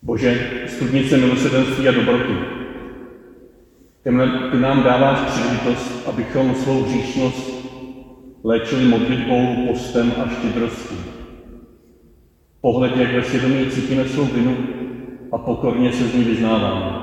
Bože, 0.02 0.50
studnice 0.68 1.16
milosedenství 1.16 1.88
a 1.88 1.92
dobroty, 1.92 2.61
ty 4.02 4.10
nám 4.58 4.82
dáváš 4.82 5.18
příležitost, 5.18 6.08
abychom 6.08 6.54
svou 6.54 6.82
hříšnost 6.82 7.52
léčili 8.44 8.84
modlitbou, 8.84 9.66
postem 9.68 10.12
a 10.24 10.28
štědrostí. 10.28 10.96
Pohled, 12.60 12.96
jak 12.96 13.14
ve 13.14 13.22
svědomí 13.22 13.70
cítíme 13.70 14.08
svou 14.08 14.24
vinu 14.24 14.56
a 15.32 15.38
pokorně 15.38 15.92
se 15.92 16.04
z 16.04 16.14
ní 16.14 16.24
vyznáváme. 16.24 17.02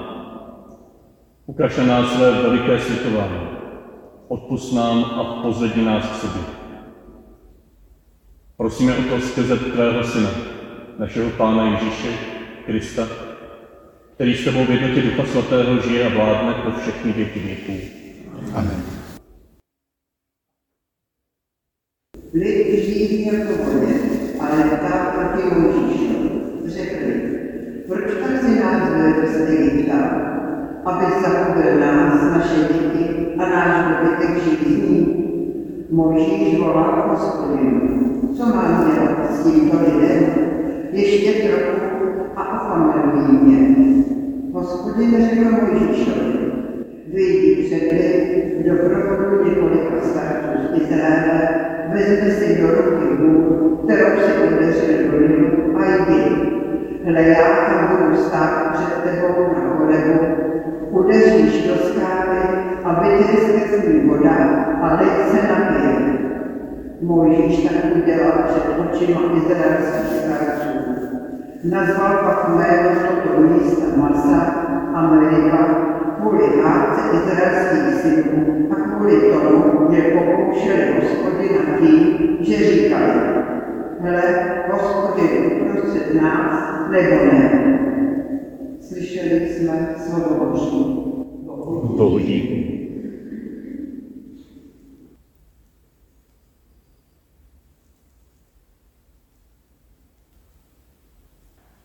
Ukaž 1.46 1.78
na 1.78 1.84
nás 1.84 2.14
své 2.14 2.32
veliké 2.32 2.80
světování. 2.80 3.48
Odpust 4.28 4.74
nám 4.74 5.04
a 5.04 5.24
pozvedni 5.44 5.86
nás 5.86 6.06
k 6.10 6.16
sobě. 6.16 6.42
Prosíme 8.58 8.98
o 8.98 9.02
to 9.02 9.20
skrze 9.20 9.58
Tvého 9.58 10.04
Syna, 10.04 10.30
našeho 11.00 11.30
Pána 11.30 11.72
Ježíše 11.72 12.08
Krista, 12.66 13.08
který 14.20 14.38
s 14.38 14.46
tebou 14.46 14.66
v 14.66 14.70
jednotě 14.70 15.02
Ducha 15.02 15.26
Svatého 15.26 15.82
žije 15.82 16.06
a 16.06 16.10
vládne 16.10 16.54
po 16.54 16.80
všechny 16.80 17.12
věky 17.12 17.40
věků. 17.40 17.74
Amen. 18.56 18.82
Lid 22.34 22.84
žijí 22.86 23.26
jako 23.26 23.64
vodě, 23.64 23.94
ale 24.40 24.64
ptá 24.64 25.14
proti 25.16 25.56
Mojžíšovi. 25.56 26.30
Řekli, 26.66 27.14
proč 27.88 28.04
tak 28.24 28.42
si 28.42 28.60
nás 28.60 28.90
vedl 28.90 29.28
z 29.28 29.50
Egypta, 29.50 29.98
aby 30.86 31.06
zachobil 31.22 31.80
nás, 31.80 32.22
naše 32.22 32.74
děti 32.74 33.28
a 33.38 33.50
náš 33.50 33.98
dobytek 33.98 34.44
žízní? 34.44 35.26
Mojžíš 35.90 36.60
volá 36.60 37.08
hospodinu. 37.08 38.10
Co 38.38 38.46
mám 38.46 38.94
dělat 38.94 39.36
s 39.36 39.44
tímto 39.44 39.78
lidem? 39.80 40.34
Ještě 40.92 41.34
trochu 41.34 41.90
a 42.36 42.62
ofamelují 42.62 43.38
mě. 43.42 43.79
Hospodin 44.60 45.30
řekl 45.30 45.52
Mojžíšovi, 45.52 46.52
vyjdi 47.08 47.64
před 47.64 47.92
lid 47.92 48.56
v 48.60 48.70
doprovodu 48.70 49.46
několika 49.46 50.02
starců 50.02 50.74
z 50.74 50.82
Izraele, 50.82 51.50
vezme 51.94 52.32
si 52.32 52.62
do 52.62 52.68
ruky 52.68 53.06
hůl, 53.20 53.78
kterou 53.84 54.22
si 54.22 54.56
udeřil 54.56 55.12
do 55.12 55.18
lidu 55.18 55.78
a 55.78 55.86
jdi. 55.86 56.52
Hle, 57.06 57.22
já 57.22 57.66
tam 57.68 57.98
budu 57.98 58.18
stát 58.18 58.72
před 58.74 59.04
tebou 59.04 59.54
na 59.54 59.76
kolebu, 59.78 60.26
udeříš 60.90 61.68
do 61.68 61.76
skály 61.76 62.40
a 62.84 63.02
vytryske 63.02 63.78
z 63.78 63.88
ní 63.88 64.10
voda 64.10 64.36
a 64.82 65.02
lid 65.02 65.32
se 65.32 65.48
napije. 65.48 66.20
Mojžíš 67.02 67.64
tak 67.64 67.96
udělal 67.96 68.32
před 68.48 68.64
očima 68.80 69.22
izraelských 69.38 70.18
starců. 70.20 70.79
Nazval 71.64 72.18
pak 72.24 72.50
jméno 72.50 72.90
toto 73.08 73.42
místa 73.42 73.86
Masa 73.96 74.42
a 74.94 75.08
Meriba 75.08 75.90
kvůli 76.22 76.64
hádce 76.64 77.18
izraelských 77.18 78.02
synů 78.02 78.68
a 78.72 78.76
kvůli 78.76 79.16
tomu, 79.22 79.96
že 79.96 80.02
pokoušeli 80.02 81.02
hospodina 81.02 81.60
tím, 81.80 82.38
že 82.42 82.58
říkali, 82.58 83.14
hele, 84.00 84.56
hospodin 84.72 85.46
uprostřed 85.46 86.22
nás, 86.22 86.90
nebo 86.92 87.26
ne. 87.26 87.76
Slyšeli 88.82 89.48
jsme 89.48 89.96
slovo 89.98 90.46
Boží. 90.46 91.06
Bohu 91.98 92.20
díky. 92.20 92.79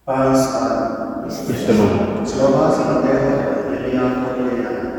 Pán 0.05 0.37
s 0.37 0.53
vámi. 0.53 1.33
S 1.33 1.65
tebou. 1.65 1.89
Slova 2.29 2.69
svatého 2.69 3.41
Evangelia 3.41 4.05
podle 4.21 4.53
Jana. 4.53 4.91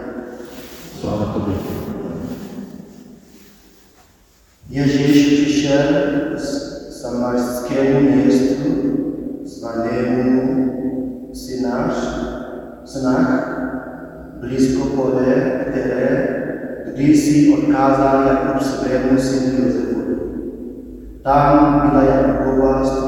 Sláva 1.00 1.26
tobě. 1.26 1.56
Ježíš 4.70 5.42
přišel 5.42 5.84
z 6.36 6.48
samarskému 7.02 8.00
městu 8.00 8.72
zvanému 9.46 10.66
Sináš, 11.34 11.94
Sinách, 12.86 13.58
blízko 14.42 14.86
pole, 14.86 15.62
které 15.70 16.28
kdysi 16.94 17.54
odkázal 17.54 18.28
Jakub 18.28 18.62
svému 18.62 19.20
synu 19.20 19.66
Josefu. 19.66 20.02
Tam 21.22 21.90
byla 21.90 22.04
Jakubova 22.04 22.86
studna. 22.86 23.05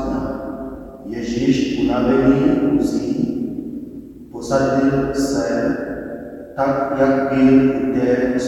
Ježíš 1.18 1.80
unavený 1.82 2.34
uzí, 2.78 3.16
posadil 4.32 5.14
se 5.14 5.78
tak, 6.56 6.98
jak 7.00 7.34
byl 7.34 7.72
u 7.76 7.94
té. 7.94 8.40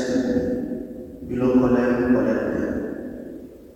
Bylo 1.22 1.50
kolem 1.50 2.14
poledne. 2.14 2.82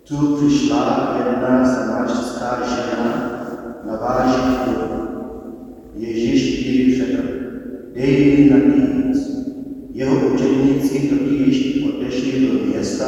Tu 0.07 0.36
přišla 0.36 1.15
jedna 1.18 1.65
samařská 1.65 2.57
žena 2.65 3.40
navážit 3.86 4.68
vodu. 4.68 5.07
Ježíš 5.95 6.68
jí 6.68 6.98
řekl, 6.98 7.24
dej 7.94 8.38
mi 8.38 8.49
napít. 8.49 9.18
Jeho 9.91 10.34
učeníci 10.34 11.10
totiž 11.10 11.84
odešli 11.84 12.48
do 12.48 12.65
města, 12.65 13.06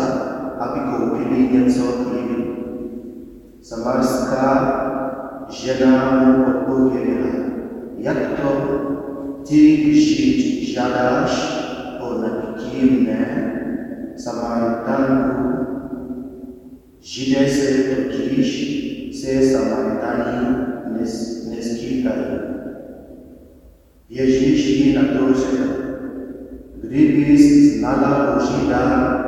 aby 0.60 0.80
koupili 0.80 1.50
něco 1.52 1.84
k 1.84 2.16
Samarská 3.66 4.75
žena 5.50 6.22
mu 6.26 6.46
odpověděla, 6.46 7.34
jak 7.98 8.18
to 8.42 8.52
ty 9.48 9.94
žít 9.94 10.74
žádáš 10.74 11.62
o 12.00 12.22
mne, 12.82 13.52
Samaritanku. 14.18 15.66
Židé 17.02 17.50
se 17.50 17.84
totiž 17.84 18.76
se 19.22 19.42
Samaritany 19.42 20.58
nes, 21.00 21.46
neskýtají. 21.50 22.40
Ježíš 24.10 24.66
jí 24.66 24.94
na 24.96 25.02
to 25.02 25.34
řekl, 25.34 25.74
kdybys 26.82 27.78
znala 27.78 28.34
Boží 28.34 28.70
dar 28.70 29.26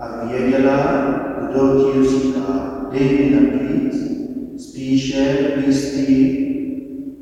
a 0.00 0.26
věděla, 0.26 0.78
kdo 1.40 1.92
ti 1.92 2.08
říká, 2.08 2.88
dej 2.92 3.08
mi 3.08 3.36
napít, 3.36 3.94
spíše 4.60 5.23
bys 5.56 5.94
ty 5.94 6.16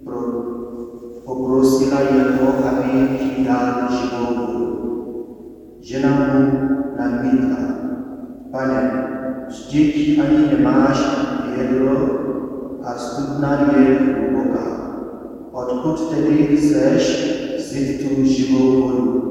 pro, 0.04 0.20
poprosila 1.24 2.00
jeho, 2.00 2.46
aby 2.64 3.18
ti 3.18 3.44
dal 3.44 3.88
živou. 3.90 4.32
Žena 5.82 6.10
mu 6.14 6.42
namítla, 6.96 7.62
pane, 8.50 8.80
vždyť 9.48 10.18
ani 10.22 10.40
nemáš 10.46 10.98
vědro 11.50 11.96
a 12.84 12.90
studna 12.94 13.74
je 13.76 13.98
hluboká. 13.98 14.66
Odkud 15.52 16.10
tedy 16.10 16.56
chceš 16.56 17.04
vzít 17.58 18.08
tu 18.08 18.24
živou 18.24 18.80
vodu? 18.80 19.22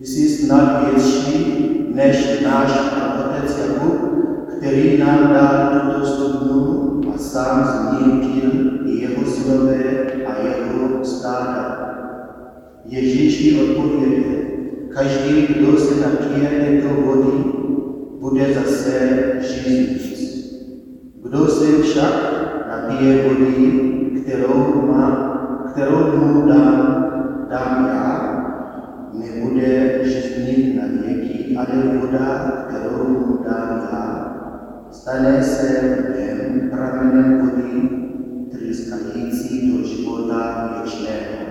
Jsi 0.00 0.28
snad 0.28 0.84
větší 0.84 1.62
než 1.94 2.40
náš 2.44 2.70
otec 3.20 3.58
Jakub, 3.58 3.94
který 4.56 4.98
nám 4.98 5.32
dal 5.32 5.80
tuto 5.80 6.06
studnu 6.06 6.91
sám 7.18 7.64
z 7.64 8.06
ní 8.06 8.20
pil 8.20 8.50
i 8.86 9.02
jeho 9.02 9.24
synové 9.26 9.84
a 10.26 10.42
jeho 10.46 11.04
stáda. 11.04 11.78
Ježíš 12.84 13.40
jí 13.40 13.60
odpověděl, 13.60 14.22
každý, 14.88 15.46
kdo 15.46 15.78
se 15.78 16.00
napije 16.00 16.50
této 16.50 17.02
vody, 17.02 17.44
bude 18.20 18.54
zase 18.54 19.20
žít. 19.40 20.12
Kdo 21.22 21.46
se 21.46 21.82
však 21.82 22.14
napije 22.68 23.28
vody, 23.28 23.90
kterou, 24.22 24.86
má, 24.86 25.32
kterou 25.72 26.16
mu 26.16 26.46
dám, 26.46 27.06
dám 27.50 27.88
já, 27.88 28.42
nebude 29.12 30.00
žitnit 30.04 30.76
na 30.76 30.82
věky, 30.86 31.56
ale 31.56 31.98
voda, 31.98 32.52
kterou 32.68 33.08
mu 33.08 33.44
dám 33.44 33.88
já, 33.92 34.21
stane 34.92 35.42
se 35.42 35.80
v 36.56 36.70
pramenem 36.70 37.40
vody, 37.40 37.88
tryskající 38.50 39.72
do 39.72 39.88
života 39.88 40.70
věčného. 40.74 41.46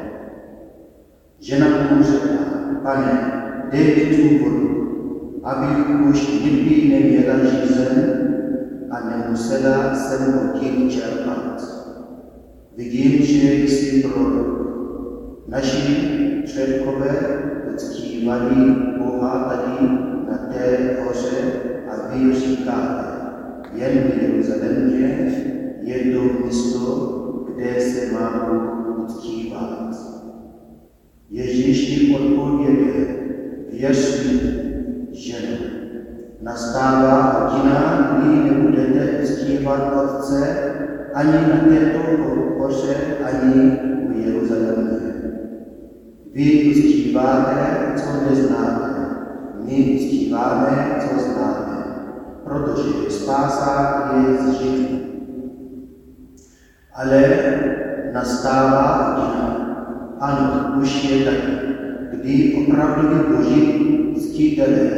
Žena 1.40 1.68
mu 1.68 2.04
řekla, 2.04 2.46
pane, 2.84 3.32
dej 3.72 3.96
mi 3.96 4.16
tu 4.16 4.44
vodu, 4.44 4.72
abych 5.44 6.10
už 6.10 6.28
nikdy 6.44 6.90
neměla 6.90 7.36
žízeň 7.38 7.98
a 8.92 9.10
nemusela 9.10 9.96
jsem 9.96 10.40
odtiď 10.40 10.92
čerpat. 10.92 11.64
Vidím, 12.78 13.26
že 13.26 13.54
jsi 13.54 14.02
prorok. 14.02 14.62
Naši 15.48 16.42
předkové 16.46 17.16
uctívali 17.74 18.76
Boha 18.98 19.40
tady 19.40 19.88
na 20.32 20.38
té 20.38 20.98
hoře 21.04 21.52
a 21.90 22.14
vy 22.14 22.34
říkáte, 22.36 23.11
jen 23.74 23.92
v 23.92 24.22
Jeruzalémě 24.22 25.32
je 25.82 26.14
to 26.14 26.46
místo, 26.46 27.46
kde 27.48 27.82
se 27.82 28.14
má 28.14 28.50
Bůh 28.50 29.00
uctívat. 29.00 29.96
Ježíš 31.30 31.90
jim 31.90 32.16
odpověděl, 32.16 33.06
věř 33.72 34.26
mi, 34.26 34.40
ženo, 35.12 35.58
nastává 36.42 37.22
hodina, 37.22 38.12
kdy 38.18 38.50
nebudete 38.50 39.20
uctívat 39.24 39.94
Otce 40.04 40.72
ani 41.14 41.32
na 41.32 41.58
této 41.70 42.00
hoře, 42.58 42.96
ani 43.24 43.80
v 44.08 44.26
Jeruzalémě. 44.26 45.14
Vy 46.34 46.72
uctíváte, 46.72 47.94
co 47.96 48.30
neznáte, 48.30 49.06
my 49.64 49.74
uctíváme, 49.74 51.00
co 51.00 51.20
známe, 51.20 51.71
protože 52.52 53.12
spása 53.12 54.12
je 54.16 54.38
z 54.38 54.62
židů. 54.62 55.00
Ale 56.94 57.24
nastává 58.14 59.16
hodina, 59.16 59.48
ano, 60.20 60.82
už 60.82 61.04
je 61.04 61.26
taky, 61.26 61.52
kdy 62.12 62.66
opravdu 62.68 63.36
boží 63.36 64.16
ctitelé 64.20 64.90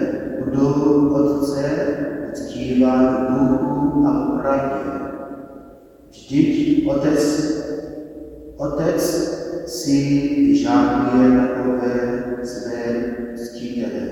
budou 0.43 1.09
Otce 1.09 1.87
uctívat 2.31 3.29
v 3.29 3.33
duchu 3.33 4.07
a 4.07 4.39
pravdě. 4.41 4.89
Vždyť 6.09 6.87
Otec, 6.87 7.53
Otec 8.57 9.01
si 9.65 9.99
vyžáduje 10.37 11.39
takové 11.39 12.23
své 12.43 13.05
ctitele. 13.35 14.07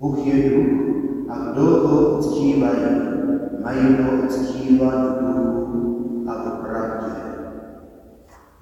Bůh 0.00 0.26
je 0.26 0.50
duch 0.50 1.09
a 1.30 1.52
kdo 1.52 1.62
ho 1.62 2.18
uctívají, 2.18 2.84
mají 3.62 3.96
ho 4.02 4.26
uctívat 4.26 5.20
duchu 5.20 6.24
a 6.28 6.32
v 6.32 6.68
pravdě. 6.68 7.12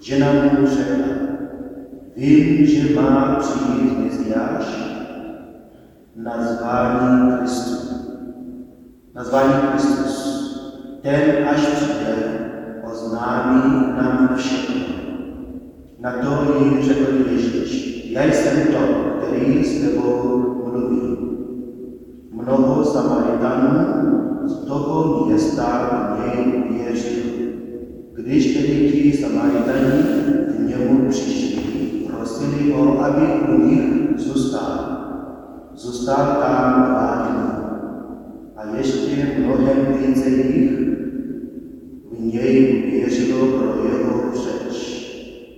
Žena 0.00 0.32
mu 0.32 0.66
řekla, 0.66 1.06
vím, 2.16 2.66
že 2.66 3.00
má 3.00 3.36
přijít 3.40 3.98
Mesiáš, 3.98 4.88
nazvání 6.16 7.32
Kristu. 7.38 7.94
Nazvání 9.14 9.52
Kristus. 9.72 10.38
Ten, 11.02 11.48
až 11.48 11.66
přijde, 11.66 12.14
oznámí 12.90 13.92
nám 13.96 14.36
všechno. 14.36 14.84
Na 16.00 16.12
to 16.12 16.58
jí 16.58 16.82
řekl 16.82 17.30
Ježíš, 17.30 18.04
já 18.10 18.22
jsem 18.22 18.72
to, 18.72 18.78
který 19.18 19.64
s 19.64 19.80
tebou 19.82 20.38
mluví. 20.66 21.37
Mnoho 22.42 22.84
Samaritanů 22.84 23.86
z 24.46 24.54
toho 24.66 25.26
města 25.26 25.64
v 26.14 26.26
něj 26.26 26.64
uvěřilo. 26.70 27.32
Když 28.12 28.54
tedy 28.54 28.92
ti 28.92 29.16
Samaritani 29.16 30.02
k 30.46 30.68
němu 30.68 31.08
přišli, 31.08 31.62
prosili 32.06 32.72
ho, 32.72 33.04
aby 33.04 33.26
u 33.48 33.66
nich 33.66 34.18
zůstal. 34.20 34.98
Zůstal 35.74 36.16
tam 36.16 36.82
dva 36.90 37.28
dny. 37.28 37.48
A 38.56 38.76
ještě 38.76 39.26
mnohem 39.38 39.86
více 39.98 40.28
jich 40.28 40.70
v 42.12 42.24
něj 42.24 42.84
uvěřilo 42.88 43.46
pro 43.46 43.84
jeho 43.84 44.32
řeč. 44.34 45.04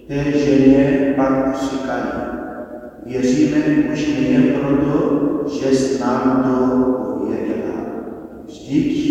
Té 0.08 0.38
ženě 0.38 1.14
pak 1.16 1.56
říkají, 1.60 2.12
věříme 3.06 3.56
už 3.92 4.08
nejen 4.08 4.42
proto, 4.42 5.19
že 5.50 5.74
s 5.74 6.00
nám 6.00 6.42
to 6.42 6.76
uvěděla. 7.24 7.74
Vždyť 8.44 9.10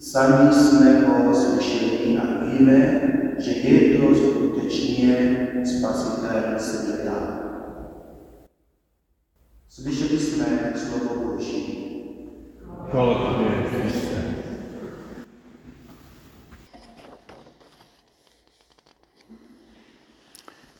sami 0.00 0.54
jsme 0.54 1.00
ho 1.00 1.34
slyšeli 1.34 2.18
a 2.18 2.44
víme, 2.44 3.00
že 3.38 3.50
je 3.50 3.98
to 3.98 4.14
skutečně 4.14 5.48
spasitel 5.64 6.58
světa. 6.58 7.38
Slyšeli 9.68 10.18
jsme 10.18 10.72
slovo 10.76 11.32
Boží. 11.32 11.88
Chvála 12.90 13.32
Tobě, 13.32 13.70
Kriste. 13.70 14.34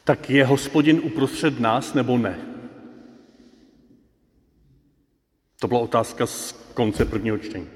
Tak 0.04 0.30
je 0.30 0.44
hospodin 0.44 1.00
uprostřed 1.04 1.60
nás 1.60 1.94
nebo 1.94 2.18
ne? 2.18 2.51
To 5.62 5.68
byla 5.68 5.80
otázka 5.80 6.26
z 6.26 6.52
konce 6.74 7.04
prvního 7.04 7.38
čtení. 7.38 7.66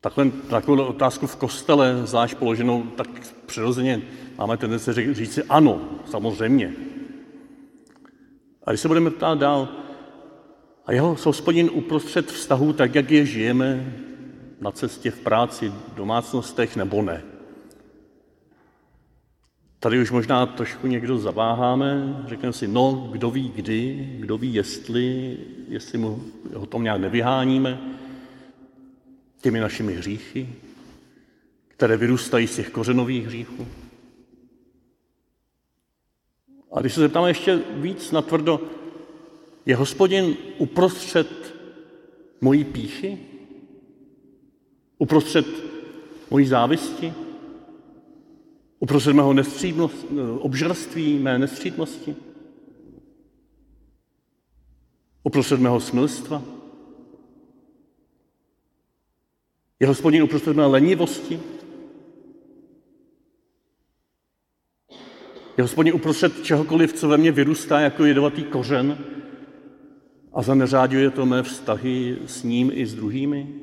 Takhle, 0.00 0.30
takovou 0.50 0.84
otázku 0.84 1.26
v 1.26 1.36
kostele, 1.36 2.06
zvlášť 2.06 2.36
položenou, 2.36 2.82
tak 2.82 3.08
přirozeně 3.46 4.02
máme 4.38 4.56
tendence 4.56 4.92
říct 4.92 5.34
si 5.34 5.42
ano, 5.44 5.88
samozřejmě. 6.06 6.74
A 8.64 8.70
když 8.70 8.80
se 8.80 8.88
budeme 8.88 9.10
ptát 9.10 9.38
dál, 9.38 9.68
a 10.86 10.92
jeho 10.92 11.16
hospodin 11.24 11.70
uprostřed 11.72 12.26
vztahu, 12.32 12.72
tak 12.72 12.94
jak 12.94 13.10
je 13.10 13.26
žijeme, 13.26 13.94
na 14.60 14.70
cestě, 14.70 15.10
v 15.10 15.20
práci, 15.20 15.68
v 15.68 15.94
domácnostech, 15.94 16.76
nebo 16.76 17.02
ne? 17.02 17.22
Tady 19.80 20.02
už 20.02 20.10
možná 20.10 20.46
trošku 20.46 20.86
někdo 20.86 21.18
zaváháme, 21.18 22.22
řekneme 22.26 22.52
si, 22.52 22.68
no, 22.68 23.08
kdo 23.12 23.30
ví 23.30 23.52
kdy, 23.54 24.08
kdo 24.20 24.38
ví 24.38 24.54
jestli, 24.54 25.36
jestli 25.68 25.98
mu 25.98 26.22
ho 26.54 26.66
tom 26.66 26.82
nějak 26.82 27.00
nevyháníme, 27.00 27.80
těmi 29.40 29.60
našimi 29.60 29.94
hříchy, 29.94 30.48
které 31.68 31.96
vyrůstají 31.96 32.46
z 32.46 32.56
těch 32.56 32.70
kořenových 32.70 33.26
hříchů. 33.26 33.66
A 36.72 36.80
když 36.80 36.94
se 36.94 37.00
zeptáme 37.00 37.30
ještě 37.30 37.62
víc 37.70 38.12
natvrdo, 38.12 38.60
je 39.66 39.76
hospodin 39.76 40.36
uprostřed 40.58 41.54
mojí 42.40 42.64
píchy? 42.64 43.18
Uprostřed 44.98 45.46
mojí 46.30 46.46
závisti? 46.46 47.12
Uprostřed 48.78 49.12
mého 49.12 49.34
obžrství, 50.38 51.18
mé 51.18 51.38
nestřídnosti? 51.38 52.16
Uprostřed 55.22 55.60
mého 55.60 55.80
smilstva? 55.80 56.42
Je 59.80 59.86
hospodin 59.86 60.22
uprostřed 60.22 60.56
mé 60.56 60.66
lenivosti? 60.66 61.40
Je 65.56 65.62
hospodin 65.62 65.94
uprostřed 65.94 66.44
čehokoliv, 66.44 66.92
co 66.92 67.08
ve 67.08 67.16
mně 67.16 67.32
vyrůstá 67.32 67.80
jako 67.80 68.04
jedovatý 68.04 68.44
kořen 68.44 68.98
a 70.32 70.42
zaneřáďuje 70.42 71.10
to 71.10 71.26
mé 71.26 71.42
vztahy 71.42 72.18
s 72.26 72.42
ním 72.42 72.70
i 72.74 72.86
s 72.86 72.94
druhými? 72.94 73.54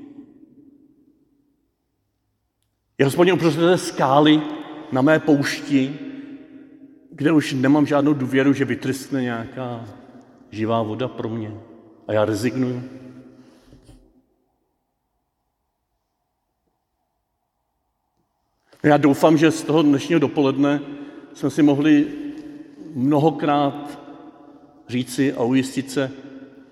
Je 2.97 3.05
hospodin 3.05 3.33
uprostřed 3.33 3.61
té 3.61 3.77
skály 3.77 4.41
na 4.91 5.01
mé 5.01 5.19
poušti, 5.19 5.99
kde 7.11 7.31
už 7.31 7.53
nemám 7.53 7.85
žádnou 7.85 8.13
důvěru, 8.13 8.53
že 8.53 8.65
vytrskne 8.65 9.21
nějaká 9.21 9.85
živá 10.51 10.81
voda 10.81 11.07
pro 11.07 11.29
mě 11.29 11.51
a 12.07 12.13
já 12.13 12.25
rezignuju? 12.25 12.83
Já 18.83 18.97
doufám, 18.97 19.37
že 19.37 19.51
z 19.51 19.63
toho 19.63 19.81
dnešního 19.81 20.19
dopoledne 20.19 20.81
jsme 21.33 21.49
si 21.49 21.63
mohli 21.63 22.07
mnohokrát 22.93 23.99
říci 24.87 25.33
a 25.33 25.43
ujistit 25.43 25.91
se, 25.91 26.11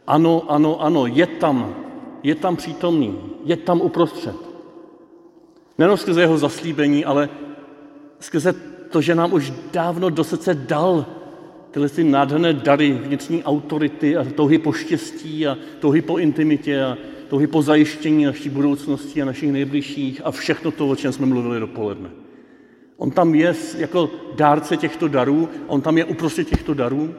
ano, 0.07 0.51
ano, 0.51 0.81
ano, 0.81 1.05
je 1.07 1.27
tam, 1.27 1.75
je 2.23 2.35
tam 2.35 2.55
přítomný, 2.55 3.19
je 3.45 3.57
tam 3.57 3.81
uprostřed. 3.81 4.35
Nenom 5.77 5.97
skrze 5.97 6.21
jeho 6.21 6.37
zaslíbení, 6.37 7.05
ale 7.05 7.29
skrze 8.23 8.55
to, 8.89 9.01
že 9.01 9.15
nám 9.15 9.33
už 9.33 9.53
dávno 9.73 10.09
do 10.09 10.23
srdce 10.23 10.53
dal 10.53 11.05
tyhle 11.71 11.89
ty 11.89 12.03
nádherné 12.03 12.53
dary 12.53 12.91
vnitřní 12.91 13.43
autority 13.43 14.17
a 14.17 14.23
touhy 14.35 14.57
po 14.57 14.71
štěstí 14.71 15.47
a 15.47 15.57
touhy 15.79 16.01
po 16.01 16.17
intimitě 16.17 16.83
a 16.83 16.97
touhy 17.27 17.47
po 17.47 17.61
zajištění 17.61 18.25
naší 18.25 18.49
budoucnosti 18.49 19.21
a 19.21 19.25
našich 19.25 19.51
nejbližších 19.51 20.21
a 20.23 20.31
všechno 20.31 20.71
to, 20.71 20.89
o 20.89 20.95
čem 20.95 21.11
jsme 21.11 21.25
mluvili 21.25 21.59
dopoledne. 21.59 22.09
On 22.97 23.11
tam 23.11 23.35
je 23.35 23.55
jako 23.77 24.09
dárce 24.35 24.77
těchto 24.77 25.07
darů, 25.07 25.49
on 25.67 25.81
tam 25.81 25.97
je 25.97 26.05
uprostřed 26.05 26.49
těchto 26.49 26.73
darů. 26.73 27.15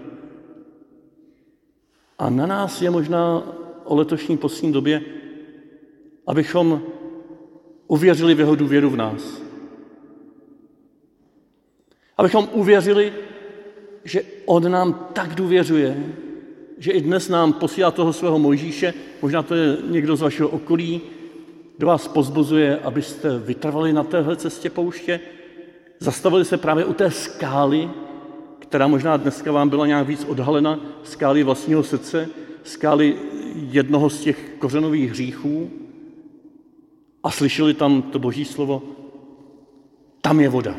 A 2.19 2.31
na 2.31 2.47
nás 2.47 2.83
je 2.83 2.91
možná 2.91 3.43
o 3.85 3.97
letošní 3.97 4.37
poslední 4.37 4.73
době, 4.73 5.03
abychom 6.27 6.83
uvěřili 7.87 8.35
v 8.35 8.41
jeho 8.41 8.55
důvěru 8.55 8.91
v 8.91 8.97
nás. 8.97 9.44
Abychom 12.19 12.49
uvěřili, 12.53 13.13
že 14.05 14.23
on 14.47 14.73
nám 14.73 15.09
tak 15.13 15.35
důvěřuje, 15.35 16.05
že 16.79 16.93
i 16.93 17.01
dnes 17.01 17.29
nám 17.29 17.53
posílá 17.53 17.91
toho 17.91 18.13
svého 18.13 18.39
Mojžíše, 18.39 18.95
možná 19.23 19.43
to 19.43 19.55
je 19.55 19.77
někdo 19.89 20.17
z 20.17 20.21
vašeho 20.21 20.49
okolí, 20.49 21.01
kdo 21.77 21.87
vás 21.87 22.09
pozbuzuje, 22.09 22.79
abyste 22.79 23.39
vytrvali 23.39 23.93
na 23.93 24.05
téhle 24.05 24.37
cestě 24.37 24.71
pouště, 24.71 25.21
Zastavili 26.05 26.45
se 26.45 26.57
právě 26.57 26.85
u 26.85 26.93
té 26.93 27.11
skály, 27.11 27.91
která 28.59 28.87
možná 28.87 29.17
dneska 29.17 29.53
vám 29.53 29.69
byla 29.69 29.87
nějak 29.87 30.07
víc 30.07 30.25
odhalena, 30.25 30.81
skály 31.03 31.43
vlastního 31.43 31.83
srdce, 31.83 32.29
skály 32.63 33.17
jednoho 33.71 34.11
z 34.11 34.21
těch 34.21 34.53
kořenových 34.59 35.11
hříchů. 35.11 35.71
A 37.23 37.31
slyšeli 37.31 37.75
tam 37.75 38.03
to 38.03 38.19
boží 38.19 38.45
slovo, 38.45 38.83
tam 40.21 40.41
je 40.41 40.49
voda. 40.49 40.75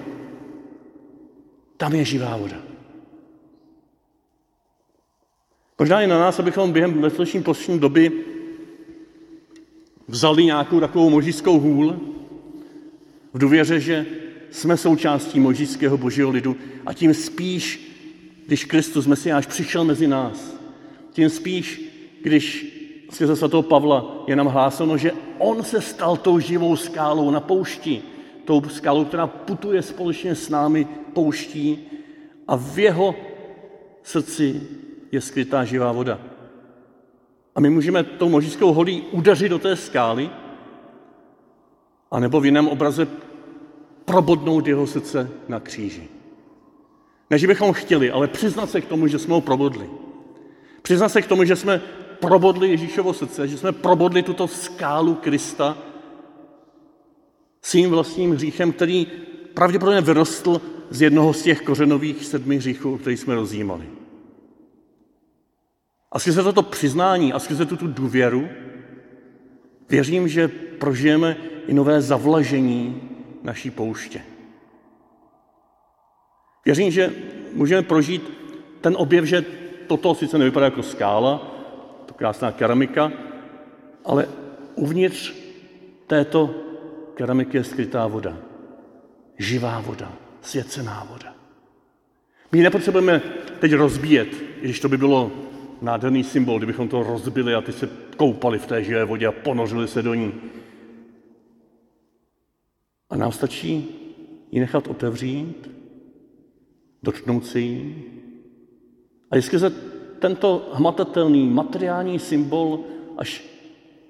Tam 1.78 1.94
je 1.96 2.06
živá 2.06 2.38
voda. 2.38 2.58
Možná 5.80 6.02
i 6.02 6.08
na 6.08 6.20
nás, 6.20 6.40
abychom 6.40 6.72
během 6.72 7.04
letošní 7.04 7.44
poslední 7.44 7.80
doby 7.80 8.12
vzali 10.08 10.46
nějakou 10.46 10.80
takovou 10.80 11.10
možískou 11.10 11.60
hůl 11.60 12.00
v 13.34 13.38
důvěře, 13.38 13.80
že 13.80 14.06
jsme 14.52 14.78
součástí 14.78 15.40
možíského 15.40 15.98
božího 15.98 16.30
lidu 16.30 16.58
a 16.86 16.94
tím 16.94 17.14
spíš, 17.14 17.92
když 18.46 18.66
Kristus 18.66 19.08
Mesiáš 19.08 19.46
přišel 19.46 19.84
mezi 19.84 20.08
nás, 20.08 20.56
tím 21.12 21.30
spíš, 21.30 21.82
když 22.22 22.76
skrze 23.12 23.36
svatého 23.36 23.64
Pavla 23.64 24.24
je 24.28 24.36
nám 24.36 24.48
hlásáno, 24.48 24.98
že 24.98 25.12
on 25.38 25.64
se 25.64 25.82
stal 25.82 26.18
tou 26.18 26.40
živou 26.40 26.76
skálou 26.76 27.32
na 27.32 27.40
poušti, 27.40 28.02
tou 28.46 28.62
skálou, 28.70 29.06
která 29.06 29.28
putuje 29.28 29.82
společně 29.82 30.36
s 30.36 30.50
námi 30.50 30.88
pouští 31.14 31.88
a 32.48 32.56
v 32.56 32.80
jeho 32.80 33.16
srdci 34.04 34.62
je 35.12 35.22
skrytá 35.22 35.66
živá 35.66 35.92
voda. 35.92 36.20
A 37.56 37.60
my 37.60 37.70
můžeme 37.70 38.04
tou 38.04 38.30
možískou 38.30 38.74
holí 38.74 39.02
udeřit 39.12 39.50
do 39.50 39.60
té 39.60 39.76
skály, 39.76 40.30
anebo 42.12 42.40
v 42.40 42.46
jiném 42.46 42.68
obraze 42.68 43.08
probodnout 44.06 44.68
jeho 44.68 44.88
srdce 44.88 45.30
na 45.48 45.60
kříži. 45.60 46.08
Ne, 47.30 47.38
že 47.38 47.48
bychom 47.48 47.74
chtěli, 47.74 48.12
ale 48.12 48.28
přiznat 48.28 48.70
se 48.70 48.82
k 48.82 48.88
tomu, 48.88 49.08
že 49.08 49.20
jsme 49.20 49.34
ho 49.34 49.42
probodli. 49.42 49.90
Přiznat 50.82 51.10
se 51.10 51.22
k 51.22 51.28
tomu, 51.28 51.44
že 51.44 51.56
jsme 51.56 51.82
probodli 52.20 52.70
Ježíšovo 52.70 53.14
srdce, 53.14 53.48
že 53.48 53.58
jsme 53.58 53.72
probodli 53.72 54.24
tuto 54.24 54.48
skálu 54.48 55.16
Krista 55.16 55.78
svým 57.66 57.90
vlastním 57.90 58.32
hříchem, 58.32 58.72
který 58.72 59.08
pravděpodobně 59.54 60.02
vyrostl 60.02 60.62
z 60.90 61.02
jednoho 61.02 61.34
z 61.34 61.44
těch 61.44 61.62
kořenových 61.62 62.26
sedmi 62.26 62.58
hříchů, 62.58 62.94
o 62.94 62.98
kterých 62.98 63.20
jsme 63.20 63.36
rozjímali. 63.36 63.86
A 66.12 66.20
skrze 66.20 66.44
toto 66.44 66.62
přiznání 66.64 67.34
a 67.34 67.40
skrze 67.40 67.66
tuto 67.66 67.88
důvěru 67.88 68.48
věřím, 69.90 70.28
že 70.28 70.48
prožijeme 70.80 71.38
i 71.68 71.74
nové 71.74 72.02
zavlažení 72.02 73.02
naší 73.44 73.72
pouště. 73.72 74.22
Věřím, 76.66 76.92
že 76.92 77.14
můžeme 77.54 77.82
prožít 77.82 78.24
ten 78.82 78.96
objev, 78.98 79.26
že 79.26 79.46
toto 79.88 80.16
sice 80.16 80.38
nevypadá 80.38 80.66
jako 80.66 80.84
skála, 80.84 81.52
to 82.06 82.14
krásná 82.14 82.52
keramika, 82.52 83.12
ale 84.06 84.28
uvnitř 84.76 85.34
této 86.08 86.65
keramiky 87.16 87.58
je 87.58 87.64
skrytá 87.64 88.08
voda. 88.08 88.38
Živá 89.38 89.80
voda, 89.80 90.14
svěcená 90.42 91.08
voda. 91.12 91.36
My 92.52 92.58
ji 92.58 92.64
nepotřebujeme 92.64 93.22
teď 93.60 93.74
rozbíjet, 93.74 94.28
když 94.62 94.80
to 94.80 94.90
by 94.90 94.98
bylo 94.98 95.32
nádherný 95.82 96.24
symbol, 96.24 96.58
kdybychom 96.58 96.88
to 96.88 97.04
rozbili 97.04 97.56
a 97.56 97.62
ty 97.62 97.72
se 97.72 97.90
koupali 98.18 98.60
v 98.60 98.68
té 98.68 98.84
živé 98.84 99.06
vodě 99.06 99.28
a 99.28 99.32
ponořili 99.32 99.88
se 99.88 100.02
do 100.02 100.14
ní. 100.14 100.34
A 103.10 103.16
nám 103.16 103.32
stačí 103.32 104.02
ji 104.52 104.60
nechat 104.60 104.88
otevřít, 104.88 105.70
dotknout 107.04 107.46
si 107.46 107.60
ji. 107.60 108.12
A 109.32 109.36
jestli 109.36 109.60
se 109.60 109.70
tento 110.20 110.70
hmatatelný 110.74 111.50
materiální 111.50 112.20
symbol, 112.20 112.80
až 113.18 113.44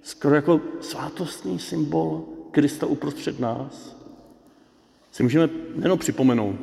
skoro 0.02 0.36
jako 0.36 0.61
svátostný 0.82 1.60
symbol 1.60 2.35
Krista 2.56 2.86
uprostřed 2.86 3.40
nás, 3.40 3.98
si 5.11 5.23
můžeme 5.23 5.49
nejen 5.76 5.98
připomenout, 5.98 6.60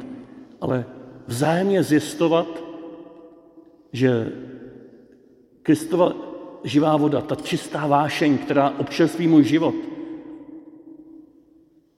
ale 0.60 0.84
vzájemně 1.26 1.82
zjistovat, 1.82 2.64
že 3.92 4.32
Kristova 5.62 6.16
živá 6.64 6.96
voda, 6.96 7.20
ta 7.20 7.34
čistá 7.34 7.86
vášeň, 7.86 8.38
která 8.38 8.70
občerství 8.78 9.28
můj 9.28 9.44
život– 9.44 9.74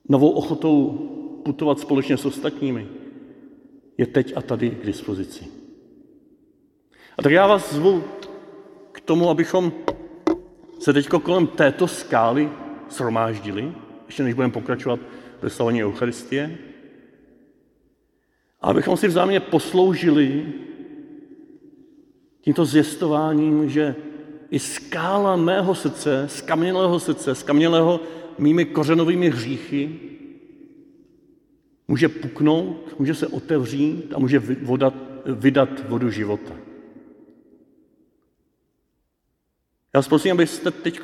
novou 0.08 0.30
ochotou 0.30 0.90
putovat 1.44 1.80
společně 1.80 2.16
s 2.16 2.24
ostatními, 2.24 2.88
je 3.98 4.06
teď 4.06 4.32
a 4.36 4.42
tady 4.42 4.70
k 4.70 4.86
dispozici. 4.86 5.46
A 7.18 7.22
tak 7.22 7.32
já 7.32 7.46
vás 7.46 7.74
zvu 7.74 8.04
k 8.92 9.00
tomu, 9.00 9.30
abychom 9.30 9.72
se 10.78 10.92
teď 10.92 11.08
kolem 11.08 11.46
této 11.46 11.88
skály 11.88 12.50
shromáždili, 12.90 13.72
ještě 14.15 14.23
než 14.23 14.35
budeme 14.35 14.53
pokračovat 14.53 15.01
ve 15.43 15.51
slavení 15.51 15.85
Eucharistie, 15.85 16.59
a 18.61 18.70
abychom 18.70 18.97
si 18.97 19.09
vzájemně 19.09 19.41
posloužili 19.41 20.47
tímto 22.41 22.65
zjistováním, 22.65 23.69
že 23.69 23.97
i 24.51 24.59
skála 24.59 25.36
mého 25.36 25.74
srdce, 25.74 26.28
skamenělého 26.31 27.01
srdce, 27.01 27.35
skamenělého 27.35 28.01
mými 28.39 28.65
kořenovými 28.65 29.31
hříchy 29.31 30.01
může 31.89 32.09
puknout, 32.09 32.95
může 32.99 33.15
se 33.15 33.27
otevřít 33.27 34.15
a 34.15 34.19
může 34.19 34.39
vodat, 34.39 34.95
vydat 35.27 35.89
vodu 35.89 36.11
života. 36.11 36.55
Já 39.95 39.99
vás 39.99 40.09
prosím, 40.09 40.32
abyste 40.32 40.70
teď 40.70 41.01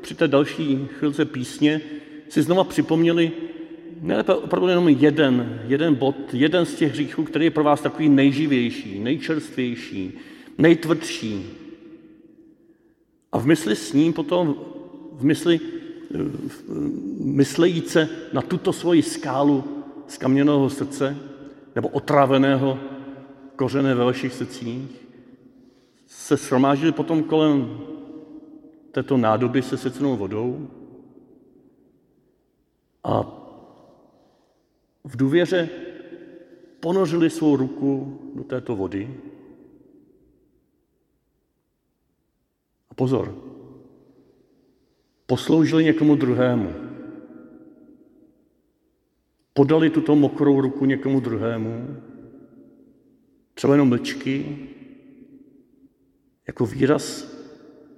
při 0.00 0.14
té 0.14 0.28
další 0.28 0.86
chvilce 0.98 1.24
písně 1.24 1.80
si 2.32 2.42
znova 2.42 2.64
připomněli 2.64 3.32
nejlépe 4.00 4.34
opravdu 4.34 4.68
jenom 4.68 4.88
jeden, 4.88 5.62
jeden 5.68 5.94
bod, 5.94 6.16
jeden 6.32 6.66
z 6.66 6.74
těch 6.74 6.92
hříchů, 6.92 7.24
který 7.24 7.44
je 7.44 7.50
pro 7.50 7.64
vás 7.64 7.80
takový 7.80 8.08
nejživější, 8.08 8.98
nejčerstvější, 8.98 10.18
nejtvrdší. 10.58 11.46
A 13.32 13.38
v 13.38 13.46
mysli 13.46 13.76
s 13.76 13.92
ním 13.92 14.12
potom, 14.12 14.56
v 15.12 15.24
mysli, 15.24 15.60
myslejíce 17.20 18.08
na 18.32 18.42
tuto 18.42 18.72
svoji 18.72 19.02
skálu 19.02 19.64
z 20.06 20.18
kaměného 20.18 20.70
srdce, 20.70 21.16
nebo 21.74 21.88
otráveného 21.88 22.78
kořené 23.56 23.94
ve 23.94 24.04
vašich 24.04 24.32
srdcích, 24.32 24.90
se 26.06 26.36
shromáždili 26.36 26.92
potom 26.92 27.22
kolem 27.22 27.78
této 28.92 29.16
nádoby 29.16 29.62
se 29.62 29.76
secnou 29.76 30.16
vodou 30.16 30.68
a 33.04 33.38
v 35.04 35.16
důvěře 35.16 35.68
ponořili 36.80 37.30
svou 37.30 37.56
ruku 37.56 38.18
do 38.34 38.44
této 38.44 38.76
vody. 38.76 39.14
A 42.90 42.94
pozor, 42.94 43.34
posloužili 45.26 45.84
někomu 45.84 46.16
druhému. 46.16 46.72
Podali 49.54 49.90
tuto 49.90 50.16
mokrou 50.16 50.60
ruku 50.60 50.84
někomu 50.84 51.20
druhému, 51.20 51.96
třeba 53.54 53.74
jenom 53.74 53.88
mlčky, 53.88 54.58
jako 56.46 56.66
výraz 56.66 57.32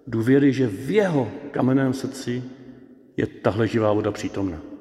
důvěry, 0.06 0.52
že 0.52 0.66
v 0.66 0.90
jeho 0.90 1.30
kamenném 1.50 1.94
srdci 1.94 2.42
je 3.16 3.26
tahle 3.26 3.68
živá 3.68 3.92
voda 3.92 4.12
přítomna. 4.12 4.73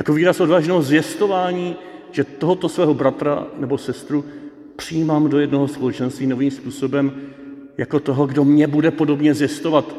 Jako 0.00 0.12
výraz 0.12 0.40
odvážného 0.40 0.82
zvěstování, 0.82 1.76
že 2.10 2.24
tohoto 2.24 2.68
svého 2.68 2.94
bratra 2.94 3.46
nebo 3.58 3.78
sestru 3.78 4.24
přijímám 4.76 5.28
do 5.28 5.38
jednoho 5.38 5.68
společenství 5.68 6.26
novým 6.26 6.50
způsobem, 6.50 7.12
jako 7.78 8.00
toho, 8.00 8.26
kdo 8.26 8.44
mě 8.44 8.66
bude 8.66 8.90
podobně 8.90 9.34
zvěstovat 9.34 9.96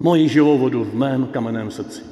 moji 0.00 0.28
živou 0.28 0.58
vodu 0.58 0.84
v 0.84 0.94
mém 0.94 1.26
kamenném 1.26 1.70
srdci. 1.70 2.02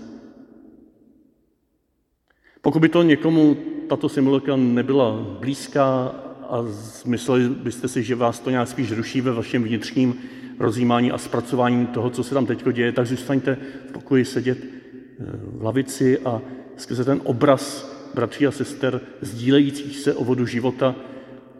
Pokud 2.60 2.80
by 2.80 2.88
to 2.88 3.02
někomu 3.02 3.56
tato 3.88 4.08
symbolika 4.08 4.56
nebyla 4.56 5.36
blízká 5.40 6.14
a 6.48 6.64
mysleli 7.06 7.48
byste 7.48 7.88
si, 7.88 8.02
že 8.02 8.14
vás 8.14 8.40
to 8.40 8.50
nějak 8.50 8.68
spíš 8.68 8.92
ruší 8.92 9.20
ve 9.20 9.32
vašem 9.32 9.64
vnitřním 9.64 10.14
rozjímání 10.58 11.12
a 11.12 11.18
zpracování 11.18 11.86
toho, 11.86 12.10
co 12.10 12.24
se 12.24 12.34
tam 12.34 12.46
teď 12.46 12.64
děje, 12.72 12.92
tak 12.92 13.06
zůstaňte 13.06 13.56
v 13.88 13.92
pokoji 13.92 14.24
sedět 14.24 14.58
eh, 14.60 15.24
v 15.42 15.62
lavici 15.62 16.18
a 16.18 16.42
skrze 16.76 17.04
ten 17.04 17.20
obraz 17.24 17.96
bratří 18.14 18.46
a 18.46 18.50
sester 18.50 19.00
sdílejících 19.20 19.98
se 19.98 20.14
o 20.14 20.24
vodu 20.24 20.46
života 20.46 20.94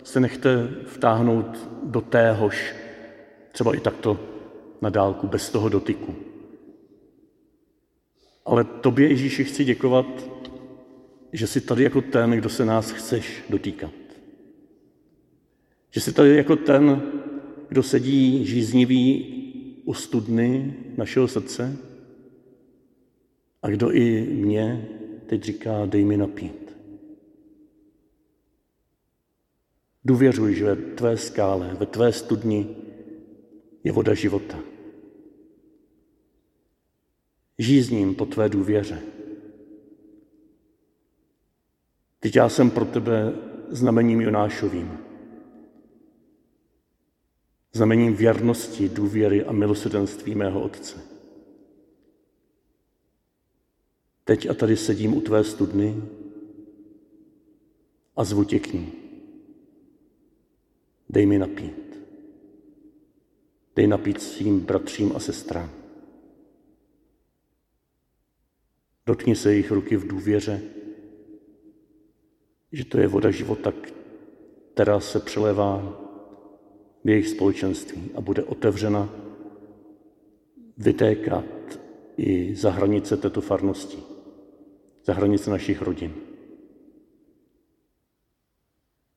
se 0.05 0.21
nechte 0.21 0.69
vtáhnout 0.85 1.69
do 1.83 2.01
téhož, 2.01 2.75
třeba 3.53 3.75
i 3.75 3.81
takto 3.81 4.21
na 4.83 4.91
dálku, 4.91 5.27
bez 5.27 5.51
toho 5.51 5.69
dotyku. 5.69 6.15
Ale 8.45 8.65
tobě, 8.65 9.09
Ježíši, 9.09 9.45
chci 9.45 9.65
děkovat, 9.65 10.07
že 11.33 11.47
jsi 11.47 11.61
tady 11.61 11.83
jako 11.83 12.01
ten, 12.01 12.31
kdo 12.31 12.49
se 12.49 12.65
nás 12.65 12.91
chceš 12.91 13.45
dotýkat. 13.51 13.93
Že 15.91 16.01
jsi 16.01 16.13
tady 16.13 16.37
jako 16.37 16.57
ten, 16.57 17.03
kdo 17.69 17.83
sedí 17.83 18.47
žíznivý 18.47 19.33
u 19.85 19.95
studny 19.95 20.75
našeho 20.97 21.29
srdce 21.29 21.77
a 23.63 23.71
kdo 23.71 23.93
i 23.93 24.27
mě 24.31 24.89
teď 25.27 25.43
říká, 25.43 25.87
dej 25.87 26.05
mi 26.05 26.17
napít. 26.17 26.77
Důvěřuj, 30.05 30.55
že 30.55 30.65
ve 30.65 30.77
tvé 30.77 31.17
skále, 31.17 31.75
ve 31.75 31.87
tvé 31.87 32.13
studni 32.13 32.77
je 33.85 33.93
voda 33.93 34.15
života. 34.15 34.59
Žízním 37.59 38.15
po 38.15 38.27
tvé 38.27 38.49
důvěře. 38.49 39.03
Teď 42.21 42.37
já 42.37 42.49
jsem 42.49 42.71
pro 42.71 42.85
tebe 42.85 43.33
znamením 43.69 44.21
Jonášovým. 44.21 44.99
Znamením 47.73 48.17
věrnosti, 48.17 48.89
důvěry 48.89 49.45
a 49.45 49.53
milosedenství 49.53 50.35
mého 50.35 50.63
Otce. 50.63 51.16
Teď 54.27 54.51
a 54.51 54.55
tady 54.55 54.77
sedím 54.77 55.17
u 55.17 55.21
tvé 55.21 55.45
studny 55.45 56.03
a 58.17 58.25
zvu 58.25 58.45
tě 58.45 58.59
k 58.59 58.73
ní. 58.73 58.93
Dej 61.11 61.27
mi 61.27 61.39
napít. 61.39 62.01
Dej 63.77 63.87
napít 63.87 64.23
svým 64.23 64.61
bratřím 64.61 65.13
a 65.17 65.19
sestrám. 65.19 65.71
Dotkni 69.07 69.37
se 69.37 69.51
jejich 69.51 69.71
ruky 69.71 69.97
v 69.97 70.07
důvěře, 70.07 70.63
že 72.73 72.85
to 72.85 72.99
je 72.99 73.07
voda 73.07 73.31
života, 73.31 73.73
která 74.75 75.01
se 75.01 75.21
přelévá 75.21 76.01
v 77.05 77.09
jejich 77.09 77.29
společenství 77.29 78.11
a 78.15 78.21
bude 78.21 78.45
otevřena 78.45 79.09
vytékat 80.77 81.45
i 82.17 82.55
za 82.55 82.71
hranice 82.71 83.17
této 83.17 83.41
farnosti, 83.41 84.16
za 85.07 85.15
hranice 85.15 85.51
našich 85.51 85.83
rodin. 85.83 86.15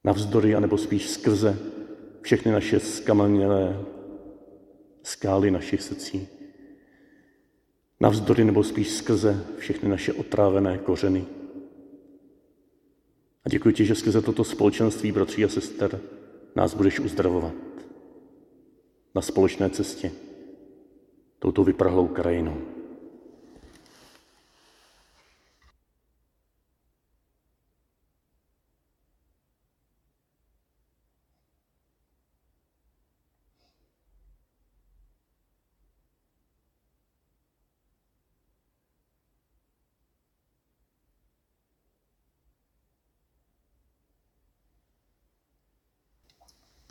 Navzdory, 0.03 0.55
anebo 0.55 0.77
spíš 0.77 1.09
skrze 1.09 1.59
všechny 2.21 2.51
naše 2.51 2.79
skamenělé 2.79 3.85
skály 5.03 5.51
našich 5.51 5.81
srdcí. 5.81 6.27
Navzdory 7.99 8.43
nebo 8.43 8.63
spíš 8.63 8.89
skrze 8.89 9.45
všechny 9.57 9.89
naše 9.89 10.13
otrávené 10.13 10.77
kořeny. 10.77 11.25
A 13.45 13.49
děkuji 13.49 13.73
ti, 13.73 13.85
že 13.85 13.95
skrze 13.95 14.21
toto 14.21 14.43
společenství 14.43 15.11
bratří 15.11 15.45
a 15.45 15.49
sester 15.49 16.01
nás 16.55 16.73
budeš 16.73 16.99
uzdravovat 16.99 17.53
na 19.15 19.21
společné 19.21 19.69
cestě 19.69 20.11
touto 21.39 21.63
vyprahlou 21.63 22.07
krajinou. 22.07 22.78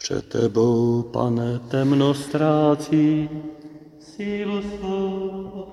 Před 0.09 0.29
tebou, 0.29 1.03
pane, 1.03 1.59
temno 1.59 2.15
ztrácí 2.15 3.29
sílu 4.01 4.63
svou, 4.63 5.67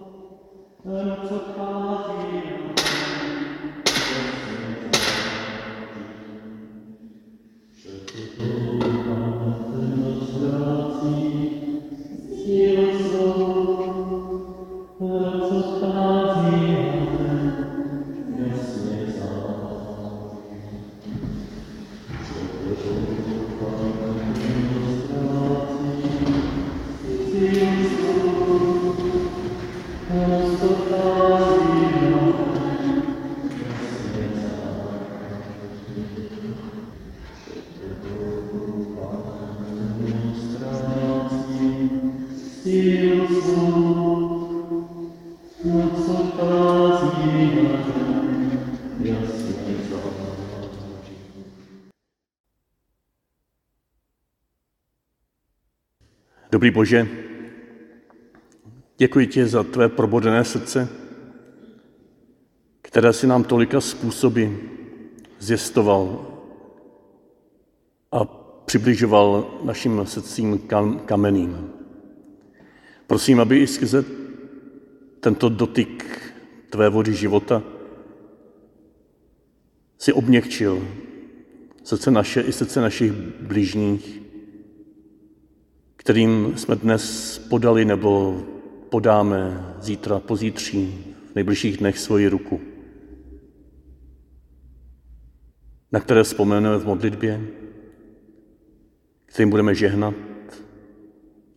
ten, 0.83 1.17
co 1.27 1.39
chází 1.55 2.54
Dobrý 56.65 56.73
Bože, 56.73 57.07
děkuji 58.97 59.27
ti 59.27 59.47
za 59.47 59.63
tvé 59.63 59.89
probodené 59.89 60.43
srdce, 60.43 60.89
které 62.81 63.13
si 63.13 63.27
nám 63.27 63.43
tolika 63.43 63.81
způsoby 63.81 64.45
zjistoval 65.39 66.27
a 68.11 68.25
přibližoval 68.65 69.59
našim 69.63 70.01
srdcím 70.05 70.57
kam, 70.57 70.99
kameným. 70.99 71.69
Prosím, 73.07 73.39
aby 73.39 73.59
i 73.59 73.67
skrze 73.67 74.05
tento 75.19 75.49
dotyk 75.49 76.05
tvé 76.69 76.89
vody 76.89 77.13
života 77.13 77.63
si 79.97 80.13
obněkčil 80.13 80.87
srdce 81.83 82.11
naše 82.11 82.41
i 82.41 82.51
srdce 82.51 82.81
našich 82.81 83.11
blížních, 83.41 84.24
kterým 86.05 86.57
jsme 86.57 86.75
dnes 86.75 87.37
podali 87.49 87.85
nebo 87.85 88.41
podáme 88.89 89.65
zítra, 89.79 90.19
pozítří, 90.19 91.15
v 91.31 91.35
nejbližších 91.35 91.77
dnech 91.77 91.99
svoji 91.99 92.27
ruku, 92.27 92.61
na 95.91 95.99
které 95.99 96.23
vzpomeneme 96.23 96.77
v 96.77 96.85
modlitbě, 96.85 97.47
kterým 99.25 99.49
budeme 99.49 99.75
žehnat, 99.75 100.13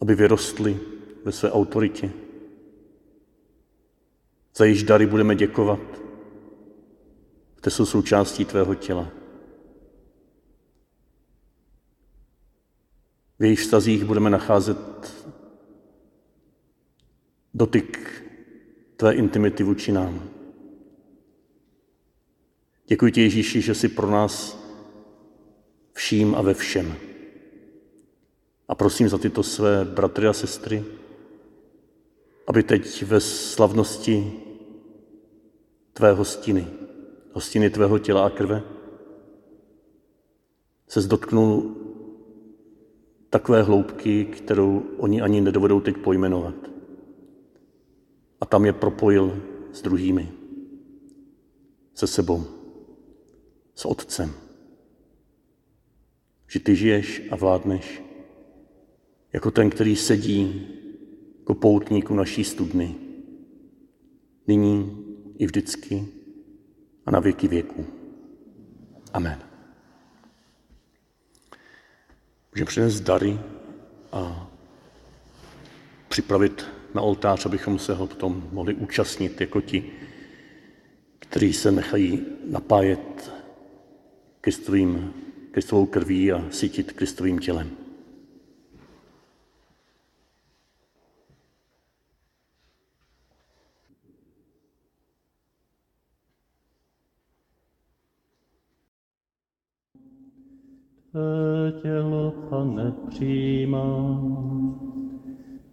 aby 0.01 0.15
vyrostli 0.15 0.81
ve 1.25 1.33
své 1.33 1.53
autoritě. 1.53 2.11
Za 4.57 4.65
již 4.65 4.83
dary 4.83 5.07
budeme 5.07 5.35
děkovat, 5.35 5.81
které 7.55 7.75
jsou 7.75 7.87
součástí 7.87 8.45
tvého 8.45 8.75
těla. 8.75 9.18
V 13.39 13.45
jejich 13.45 13.61
vztazích 13.61 14.05
budeme 14.05 14.31
nacházet 14.31 14.79
dotyk 17.55 18.23
tvé 18.97 19.15
intimity 19.15 19.63
vůči 19.63 19.93
nám. 19.93 20.31
Děkuji 22.87 23.13
ti, 23.13 23.21
Ježíši, 23.21 23.61
že 23.61 23.75
jsi 23.75 23.89
pro 23.89 24.11
nás 24.11 24.59
vším 25.93 26.35
a 26.35 26.43
ve 26.43 26.55
všem. 26.55 26.97
A 28.69 28.75
prosím 28.75 29.09
za 29.09 29.19
tyto 29.19 29.43
své 29.43 29.85
bratry 29.85 30.27
a 30.27 30.33
sestry, 30.33 30.85
aby 32.47 32.63
teď 32.63 33.03
ve 33.03 33.21
slavnosti 33.21 34.33
tvé 35.93 36.13
hostiny, 36.13 36.67
hostiny 37.33 37.71
tvého 37.71 37.99
těla 37.99 38.27
a 38.27 38.31
krve, 38.31 38.63
se 40.89 41.01
dotknul 41.01 41.77
takové 43.31 43.63
hloubky, 43.63 44.25
kterou 44.25 44.83
oni 44.97 45.23
ani 45.23 45.41
nedovedou 45.41 45.81
teď 45.81 45.97
pojmenovat. 45.97 46.55
A 48.41 48.47
tam 48.47 48.65
je 48.65 48.73
propojil 48.73 49.43
s 49.73 49.83
druhými, 49.83 50.33
se 51.95 52.07
sebou, 52.07 52.45
s 53.75 53.85
Otcem. 53.85 54.33
Že 56.47 56.61
ty 56.61 56.77
žiješ 56.77 57.23
a 57.31 57.37
vládneš 57.37 58.03
jako 59.33 59.51
ten, 59.51 59.71
který 59.71 59.97
sedí 59.97 60.69
jako 61.39 61.55
poutník 61.55 62.11
u 62.11 62.15
naší 62.15 62.45
studny. 62.45 62.95
Nyní 64.47 65.05
i 65.39 65.47
vždycky 65.47 66.09
a 67.07 67.11
na 67.11 67.21
věky 67.21 67.49
věku. 67.49 67.85
Amen. 69.13 69.48
Můžeme 72.59 72.69
přinést 72.69 73.01
dary 73.01 73.39
a 74.13 74.51
připravit 76.09 76.67
na 76.95 77.03
oltář, 77.03 77.47
abychom 77.47 77.79
se 77.79 77.95
ho 77.95 78.07
potom 78.07 78.49
mohli 78.53 78.75
účastnit 78.75 79.41
jako 79.41 79.61
ti, 79.61 79.93
kteří 81.19 81.53
se 81.53 81.73
nechají 81.73 82.27
napájet 82.45 83.33
Kristovým, 84.41 85.15
Kristovou 85.51 85.87
krví 85.87 86.33
a 86.33 86.45
sítit 86.51 86.93
Kristovým 86.93 87.39
tělem. 87.39 87.71
Tvé 87.71 87.89
tělo, 101.83 102.33
pane, 102.51 102.93
přijímá, 103.09 104.21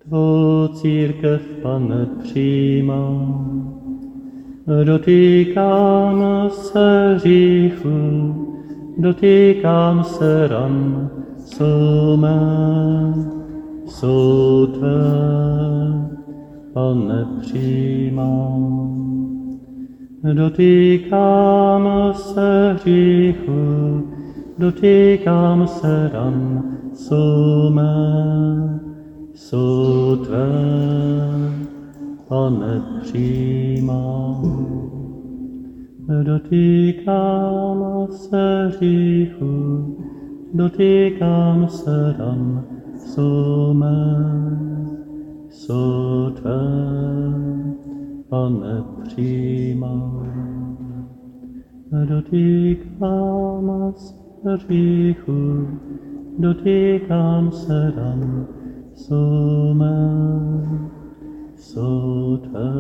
tvou 0.07 0.67
církev, 0.67 1.41
pane, 1.61 2.07
přijímá. 2.23 3.35
Dotýkám 4.83 6.49
se 6.49 7.13
hříchu, 7.15 8.35
dotýkám 8.97 10.03
se 10.03 10.47
ran, 10.47 11.09
jsou 11.37 12.17
mé, 12.17 13.13
jsou 13.85 14.65
tvé, 14.65 14.99
pane, 16.73 17.25
přijímám. 17.41 18.95
Dotýkám 20.33 22.13
se 22.13 22.73
hříchu, 22.73 24.03
dotýkám 24.57 25.67
se 25.67 26.09
ran, 26.13 26.63
jsou 26.93 27.69
mé, 27.69 28.79
jsou 29.33 30.15
tvé, 30.15 30.49
pane, 32.27 32.81
přijímám. 33.01 34.65
Dotýkám 36.23 38.07
se 38.09 38.67
hříchu, 38.67 39.97
dotýkám 40.53 41.67
se 41.69 42.15
ran, 42.19 42.63
jsou 42.97 43.73
mé, 43.73 44.25
jsou 45.49 46.29
tvé, 46.29 46.61
pane, 48.29 48.83
přijímám. 49.03 50.25
Dotýkám 52.05 53.93
se 53.95 54.24
hříchu, 54.45 55.67
dotýkám 56.39 57.51
se 57.51 57.93
ran, 57.95 58.47
jsou 58.93 59.73
mé, 59.73 60.09
jsou 61.55 62.37
tvé, 62.37 62.71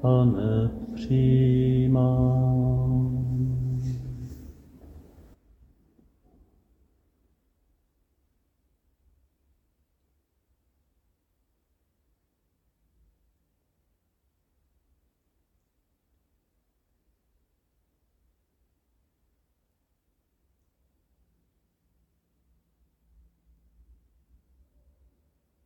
pane, 0.00 0.70
přijímám. 0.94 2.46